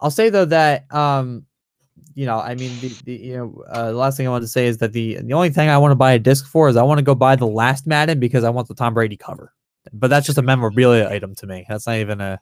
[0.03, 1.47] I'll say though that um,
[2.15, 4.49] you know, I mean, the, the you know, uh, the last thing I want to
[4.49, 6.77] say is that the the only thing I want to buy a disc for is
[6.77, 9.55] I want to go buy the last Madden because I want the Tom Brady cover.
[9.93, 11.65] But that's just a memorabilia item to me.
[11.69, 12.41] That's not even a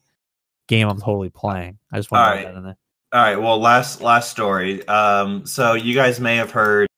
[0.69, 1.78] game I'm totally playing.
[1.93, 2.47] I just want to Alright.
[2.47, 2.77] that in there.
[3.12, 3.37] All right.
[3.37, 4.87] Well, last last story.
[4.89, 6.89] Um, so you guys may have heard.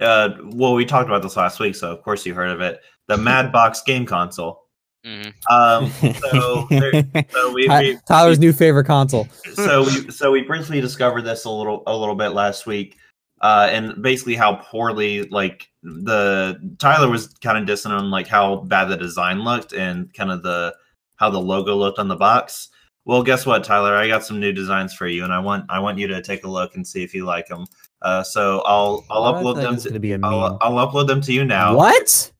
[0.00, 2.80] Uh, well, we talked about this last week, so of course you heard of it.
[3.08, 4.65] The Madbox game console.
[5.06, 5.32] Mhm.
[5.50, 9.28] Um, so there, so we, we Tyler's new favorite console.
[9.54, 12.96] so we so we briefly discovered this a little a little bit last week
[13.42, 18.56] uh and basically how poorly like the tyler was kind of dissing on like how
[18.56, 20.74] bad the design looked and kind of the
[21.16, 22.68] how the logo looked on the box
[23.04, 25.78] well guess what tyler i got some new designs for you and i want i
[25.78, 27.66] want you to take a look and see if you like them
[28.00, 30.50] uh so i'll i'll Why do I upload them this to, gonna be a I'll,
[30.52, 30.58] meme.
[30.62, 32.32] I'll upload them to you now What?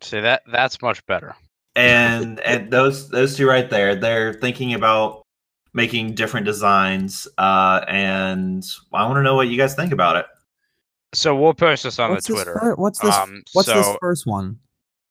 [0.00, 1.36] See that that's much better.
[1.76, 5.22] And and those those two right there they're thinking about
[5.74, 8.62] making different designs uh and
[8.92, 10.26] i want to know what you guys think about it
[11.14, 12.42] So we'll post this on What's the this?
[12.44, 12.58] Twitter.
[12.60, 13.14] fir- what's this?
[13.14, 14.58] Um, what's this first one?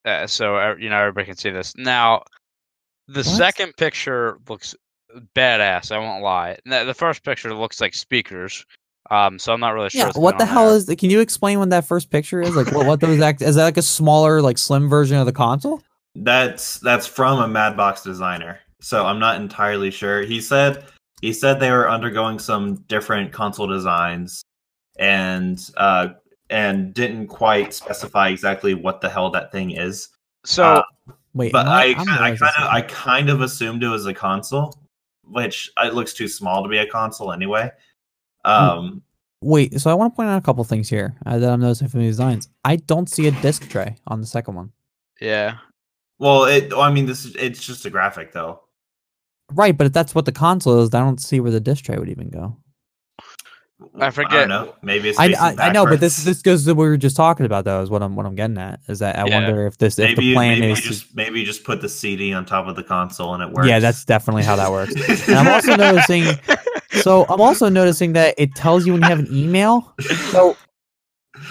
[0.06, 2.24] uh, so uh, you know everybody can see this now.
[3.08, 4.74] The second picture looks
[5.36, 5.92] badass.
[5.92, 6.58] I won't lie.
[6.66, 8.66] The the first picture looks like speakers.
[9.10, 10.00] Um, so I'm not really sure.
[10.08, 10.78] Yeah, what the going on hell there.
[10.78, 10.96] is?
[11.00, 12.56] Can you explain what that first picture is?
[12.56, 13.42] Like, what what those act?
[13.42, 15.82] Is that like a smaller, like slim version of the console?
[16.16, 18.60] That's that's from a Madbox designer.
[18.82, 20.22] So I'm not entirely sure.
[20.22, 20.86] He said
[21.22, 24.44] he said they were undergoing some different console designs
[25.00, 26.10] and uh
[26.50, 30.10] and didn't quite specify exactly what the hell that thing is.
[30.44, 30.84] So uh,
[31.34, 34.14] Wait, But I I'm kind I kind of I kind of assumed it was a
[34.14, 34.78] console,
[35.24, 37.72] which it looks too small to be a console anyway.
[38.44, 39.02] Um
[39.42, 39.80] wait.
[39.80, 42.02] So I want to point out a couple things here uh, that I'm noticing from
[42.02, 42.50] the designs.
[42.66, 44.72] I don't see a disc tray on the second one.
[45.22, 45.58] yeah,
[46.22, 48.62] well it I mean this is it's just a graphic though.
[49.54, 51.98] Right, but if that's what the console is, I don't see where the disc tray
[51.98, 52.56] would even go.
[54.00, 54.76] I I forget- don't know.
[54.84, 56.24] Maybe it's I, I, I know, but this backwards.
[56.38, 57.82] this goes to what we were just talking about, though.
[57.82, 59.40] Is what I'm what I'm getting at is that I Yeah.
[59.40, 61.90] wonder if this if the plan maybe is to- just maybe you just put the
[61.90, 63.68] CD on top of the console and it works.
[63.68, 64.94] yeah, that's definitely how that works.
[65.28, 66.24] And I'm also noticing.
[67.02, 69.94] So I'm also noticing that it tells you when you have an email.
[70.32, 70.56] So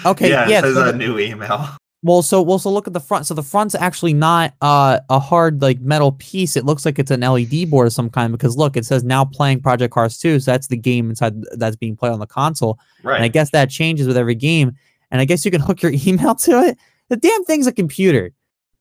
[0.05, 0.59] okay, yeah, yeah.
[0.59, 1.69] it says so a the- new email.
[2.03, 3.27] Well, so well, so look at the front.
[3.27, 6.57] So the front's actually not uh, a hard like metal piece.
[6.57, 9.23] It looks like it's an LED board of some kind because look, it says now
[9.23, 10.39] playing Project Cars 2.
[10.39, 12.79] So that's the game inside that's being played on the console.
[13.03, 13.15] Right.
[13.15, 14.75] And I guess that changes with every game.
[15.11, 16.77] And I guess you can hook your email to it.
[17.09, 18.31] The damn thing's a computer.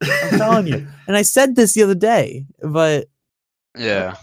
[0.01, 0.87] I'm telling you.
[1.07, 3.09] And I said this the other day, but
[3.77, 4.15] yeah.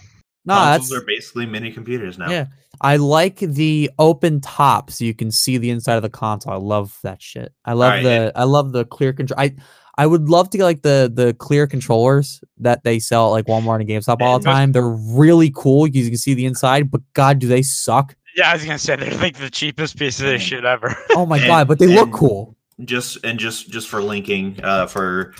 [0.47, 2.29] No, Consoles that's are basically mini computers now.
[2.29, 2.45] Yeah.
[2.81, 6.53] I like the open top so you can see the inside of the console.
[6.53, 7.51] I love that shit.
[7.65, 9.39] I love Alright, the I love the clear control.
[9.39, 9.55] I
[9.97, 13.45] I would love to get like the the clear controllers that they sell at like
[13.47, 14.71] Walmart and GameStop all the time.
[14.71, 18.15] They're really cool because you can see the inside, but god, do they suck.
[18.35, 20.95] Yeah, I was gonna say they're like the cheapest piece of this shit ever.
[21.11, 22.55] Oh my And- god, but they look cool.
[22.85, 25.33] Just and just just for linking uh for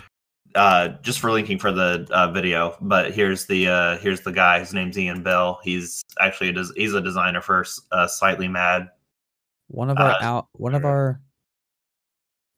[0.57, 4.59] uh just for linking for the uh, video but here's the uh here's the guy
[4.59, 8.89] his name's ian bell he's actually a des- he's a designer for uh, slightly mad
[9.67, 11.21] One of our uh, out one of our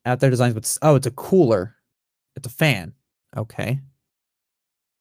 [0.05, 1.75] out there designs, but oh, it's a cooler.
[2.35, 2.93] It's a fan.
[3.35, 3.81] Okay.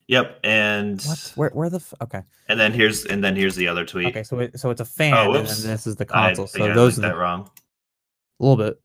[0.08, 1.32] yep and What?
[1.36, 2.22] Where where the f- okay.
[2.48, 4.84] and then here's and then here's the other tweet Okay, so it, so it's a
[4.84, 6.46] fan Oh, and then this is the console.
[6.46, 7.50] again, so those linked are that the, wrong
[8.40, 8.80] a little bit.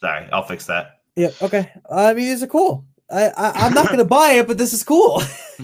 [0.00, 1.30] sorry i'll fix that Yeah.
[1.40, 1.70] Okay.
[1.90, 2.84] I mean, these are cool.
[3.10, 5.22] I, I I'm not gonna buy it, but this is cool.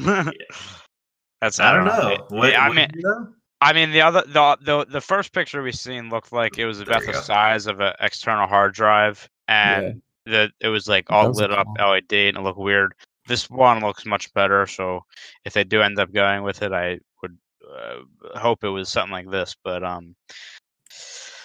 [1.40, 3.28] That's i don't know what, Yeah, I mean, you know?
[3.60, 6.80] I mean, the other the the the first picture we seen looked like it was
[6.80, 7.20] about the go.
[7.20, 11.58] size of an external hard drive, and the it was like all does look lit
[11.58, 11.92] up small.
[11.92, 12.94] LED and it looked weird.
[13.28, 14.66] This one looks much better.
[14.66, 15.04] So
[15.44, 17.38] if they do end up going with it, I would
[17.72, 19.54] uh, hope it was something like this.
[19.62, 20.16] But um,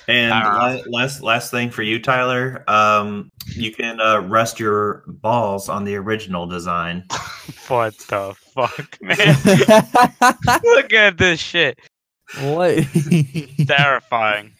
[0.07, 2.63] And I last last thing for you, Tyler.
[2.69, 7.03] Um, you can uh, rest your balls on the original design.
[7.67, 9.35] what the fuck, man?
[10.63, 11.79] Look at this shit.
[12.39, 12.85] what?
[13.67, 14.53] Terrifying.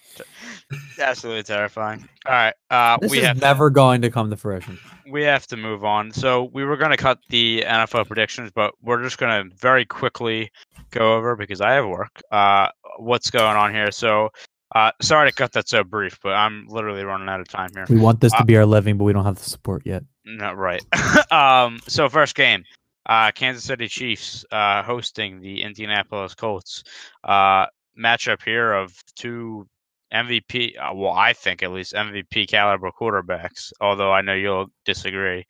[1.00, 2.08] Absolutely terrifying.
[2.26, 4.78] All right, uh, this we is have never going to come to fruition.
[5.10, 6.12] we have to move on.
[6.12, 9.86] So we were going to cut the NFL predictions, but we're just going to very
[9.86, 10.52] quickly
[10.92, 12.22] go over because I have work.
[12.32, 12.68] Uh,
[13.00, 13.92] what's going on here?
[13.92, 14.30] So,
[14.76, 17.86] uh, sorry to cut that so brief, but I'm literally running out of time here.
[17.90, 20.04] We want this Uh, to be our living, but we don't have the support yet.
[20.26, 20.84] Not right.
[21.32, 22.64] um, so first game,
[23.06, 26.84] uh, Kansas City Chiefs uh, hosting the Indianapolis Colts.
[27.24, 27.66] Uh,
[27.98, 29.68] matchup here of two
[30.14, 30.74] MVP.
[30.78, 33.72] Uh, well, I think at least MVP caliber quarterbacks.
[33.82, 35.46] Although I know you'll disagree.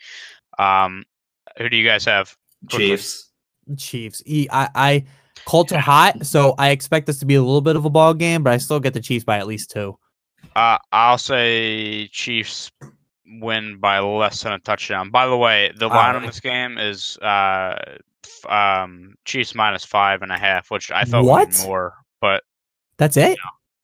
[0.60, 1.04] Um,
[1.58, 2.36] who do you guys have?
[2.70, 2.88] Quickly.
[2.90, 3.32] Chiefs.
[3.78, 4.22] Chiefs.
[4.26, 5.04] E- I, I
[5.48, 8.14] Colts are hot, so I expect this to be a little bit of a ball
[8.14, 9.98] game, but I still get the Chiefs by at least two.
[10.58, 12.70] Uh, I'll say Chiefs
[13.26, 15.10] win by less than a touchdown.
[15.10, 17.78] By the way, the line on this game is uh,
[18.26, 21.50] f- um, Chiefs minus five and a half, which I thought What?
[21.52, 21.94] be more.
[22.20, 22.44] But
[22.98, 23.40] That's it.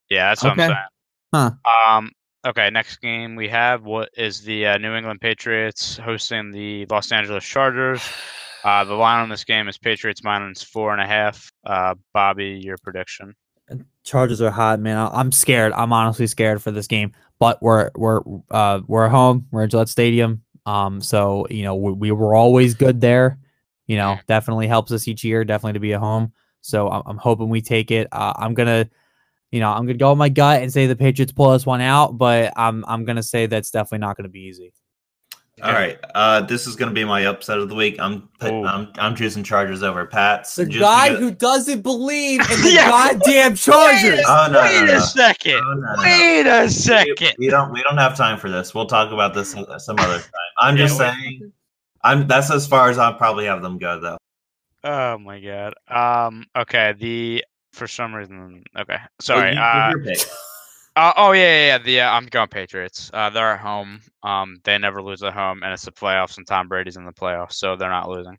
[0.09, 0.63] yeah, that's what Okay.
[0.63, 0.85] I'm saying.
[1.33, 1.91] Huh.
[1.97, 2.11] Um.
[2.45, 2.69] Okay.
[2.71, 7.45] Next game we have what is the uh, New England Patriots hosting the Los Angeles
[7.45, 8.01] Chargers.
[8.63, 11.51] Uh, the line on this game is Patriots minus four and a half.
[11.65, 13.35] Uh, Bobby, your prediction?
[14.03, 15.09] Chargers are hot, man.
[15.11, 15.73] I'm scared.
[15.73, 18.21] I'm honestly scared for this game, but we're we're
[18.51, 19.47] uh we're at home.
[19.51, 20.43] We're at Gillette Stadium.
[20.65, 23.39] Um, so you know we, we were always good there.
[23.87, 25.43] You know, definitely helps us each year.
[25.43, 26.33] Definitely to be at home.
[26.61, 28.07] So I'm, I'm hoping we take it.
[28.11, 28.89] Uh, I'm gonna,
[29.51, 31.81] you know, I'm gonna go with my gut and say the Patriots pull this one
[31.81, 34.73] out, but I'm I'm gonna say that's definitely not gonna be easy.
[35.63, 35.97] All right.
[36.13, 37.95] Uh, this is going to be my upset of the week.
[37.99, 40.55] I'm put, I'm I'm choosing Chargers over Pats.
[40.55, 42.89] The just guy because- who doesn't believe in the Yeah.
[42.89, 44.19] goddamn Chargers.
[44.27, 44.97] Oh, no, Wait no, no.
[44.97, 45.61] a second.
[45.65, 46.01] Oh, no, no, no.
[46.03, 47.33] Wait a second.
[47.39, 48.75] we don't we don't have time for this.
[48.75, 50.29] We'll talk about this some some other time.
[50.57, 51.13] I'm Yeah, just wait.
[51.13, 51.53] saying.
[52.03, 54.17] I'm that's as far as I'll probably have them go though.
[54.83, 55.75] Oh my god.
[55.87, 56.45] Um.
[56.57, 56.93] Okay.
[56.99, 58.63] The for some reason.
[58.77, 58.97] Okay.
[59.21, 59.55] Sorry.
[59.55, 60.15] Well, you- Uh.
[60.95, 61.17] Your pick.
[61.17, 61.77] Uh, oh yeah, yeah, yeah.
[61.77, 63.11] The uh, I'm going Patriots.
[63.13, 64.01] Uh, they're at home.
[64.23, 67.13] Um, they never lose at home, and it's the playoffs, and Tom Brady's in the
[67.13, 68.37] playoffs, so they're not losing.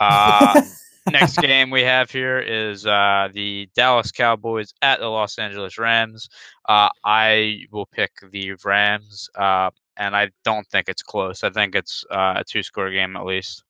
[0.00, 0.62] Uh,
[1.10, 6.28] next game we have here is uh, the Dallas Cowboys at the Los Angeles Rams.
[6.68, 11.44] Uh, I will pick the Rams, uh, and I don't think it's close.
[11.44, 13.64] I think it's uh, a two-score game at least.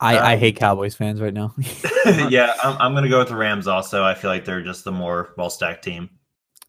[0.00, 1.54] I, I hate Cowboys fans right now.
[2.28, 3.66] yeah, I'm, I'm gonna go with the Rams.
[3.66, 6.08] Also, I feel like they're just the more well stacked team.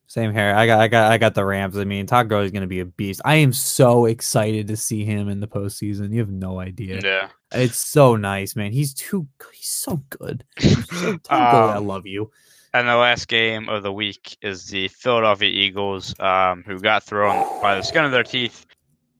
[0.10, 0.56] Same here.
[0.56, 1.78] I got I got I got the Rams.
[1.78, 3.22] I mean, Todd Gurley's gonna be a beast.
[3.26, 6.12] I am so excited to see him in the postseason.
[6.12, 7.00] You have no idea.
[7.04, 7.30] Yeah.
[7.52, 8.72] It's so nice, man.
[8.72, 10.44] He's too he's so good.
[10.58, 12.32] So, Todd Gurley, I Um, love you.
[12.74, 17.62] And the last game of the week is the Philadelphia Eagles, um, who got thrown
[17.62, 18.66] by the skin of their teeth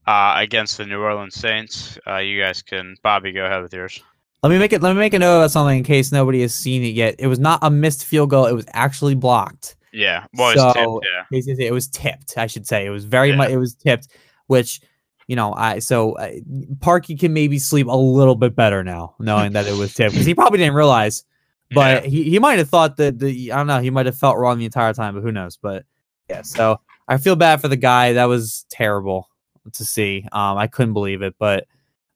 [0.08, 1.98] uh, against the New Orleans Saints.
[2.04, 4.00] Uh, you guys can, Bobby, go ahead with yours.
[4.42, 6.52] Let me make it let me make a note about something in case nobody has
[6.54, 7.14] seen it yet.
[7.20, 9.76] It was not a missed field goal, it was actually blocked.
[9.92, 11.66] Yeah, well, So- tipped, yeah.
[11.66, 12.86] It was tipped, I should say.
[12.86, 13.36] It was very Yeah.
[13.36, 14.08] much it was tipped,
[14.46, 14.80] which
[15.26, 16.32] you know, I so uh,
[16.78, 20.26] Parkey can maybe sleep a little bit better now, knowing that it was tipped because
[20.26, 21.24] he probably didn't realize.
[21.72, 24.38] But he, he might have thought that the I don't know he might have felt
[24.38, 25.56] wrong the entire time, but who knows?
[25.56, 25.84] But
[26.28, 28.14] yeah, so I feel bad for the guy.
[28.14, 29.28] That was terrible
[29.74, 30.26] to see.
[30.32, 31.68] Um, I couldn't believe it, but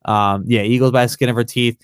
[0.06, 1.80] um, yeah, Eagles by the skin of her teeth.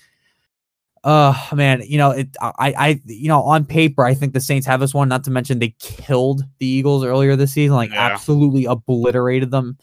[1.03, 4.67] Uh man, you know, it I I you know, on paper I think the Saints
[4.67, 7.99] have this one, not to mention they killed the Eagles earlier this season, like Yeah.
[8.05, 9.77] absolutely obliterated them.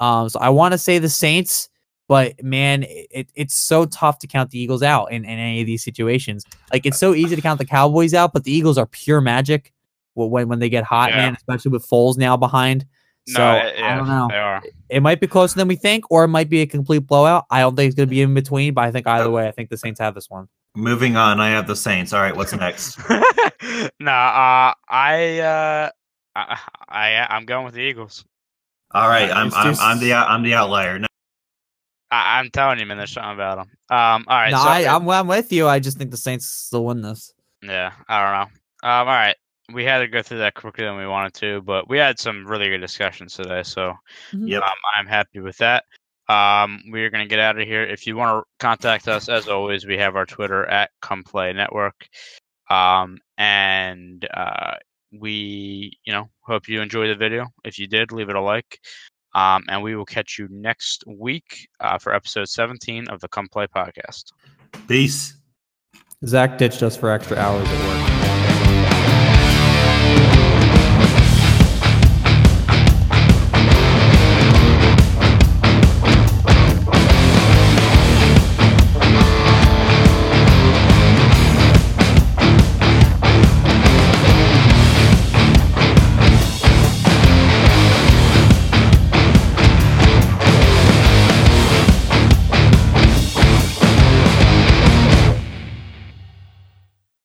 [0.00, 1.68] Um so I want to say the Saints,
[2.06, 5.66] but man, it, it's so tough to count the Eagles out in, in any of
[5.66, 6.44] these situations.
[6.72, 9.72] Like it's so easy to count the Cowboys out, but the Eagles are pure magic
[10.14, 11.16] when when they get hot, Yeah.
[11.16, 12.86] man, especially with Foles now behind.
[13.28, 13.48] So no,
[13.84, 14.26] I don't know.
[14.30, 14.62] They are.
[14.88, 17.44] It might be closer than we think, or it might be a complete blowout.
[17.50, 19.50] I don't think it's going to be in between, but I think either way, I
[19.50, 20.48] think the Saints have this one.
[20.74, 22.12] Moving on, I have the Saints.
[22.12, 22.98] All right, what's next?
[24.00, 25.90] nah, uh, I, uh,
[26.34, 28.24] I, I, I'm going with the Eagles.
[28.92, 30.98] All right, I'm I'm, just- I'm the I'm the outlier.
[30.98, 31.06] No,
[32.10, 33.68] I, I'm telling you, man, there's something about them.
[33.90, 35.68] Um, all right, no, so, I, I'm, I'm with you.
[35.68, 37.34] I just think the Saints still win this.
[37.62, 38.88] yeah, I don't know.
[38.88, 39.36] Um, all right,
[39.72, 42.46] we had to go through that quicker than we wanted to, but we had some
[42.46, 43.94] really good discussions today, so
[44.32, 44.62] Yep.
[44.62, 45.84] um, I'm happy with that.
[46.28, 47.82] Um, we're gonna get out of here.
[47.84, 51.52] If you want to contact us, as always, we have our Twitter at Come Play
[51.52, 52.06] Network.
[52.70, 54.74] Um, and uh,
[55.12, 57.46] we, you know, hope you enjoyed the video.
[57.64, 58.78] If you did, leave it a like.
[59.34, 63.48] Um, and we will catch you next week uh, for episode 17 of the Come
[63.48, 64.32] Play podcast.
[64.86, 65.34] Peace.
[66.26, 68.17] Zach ditched us for extra hours at work.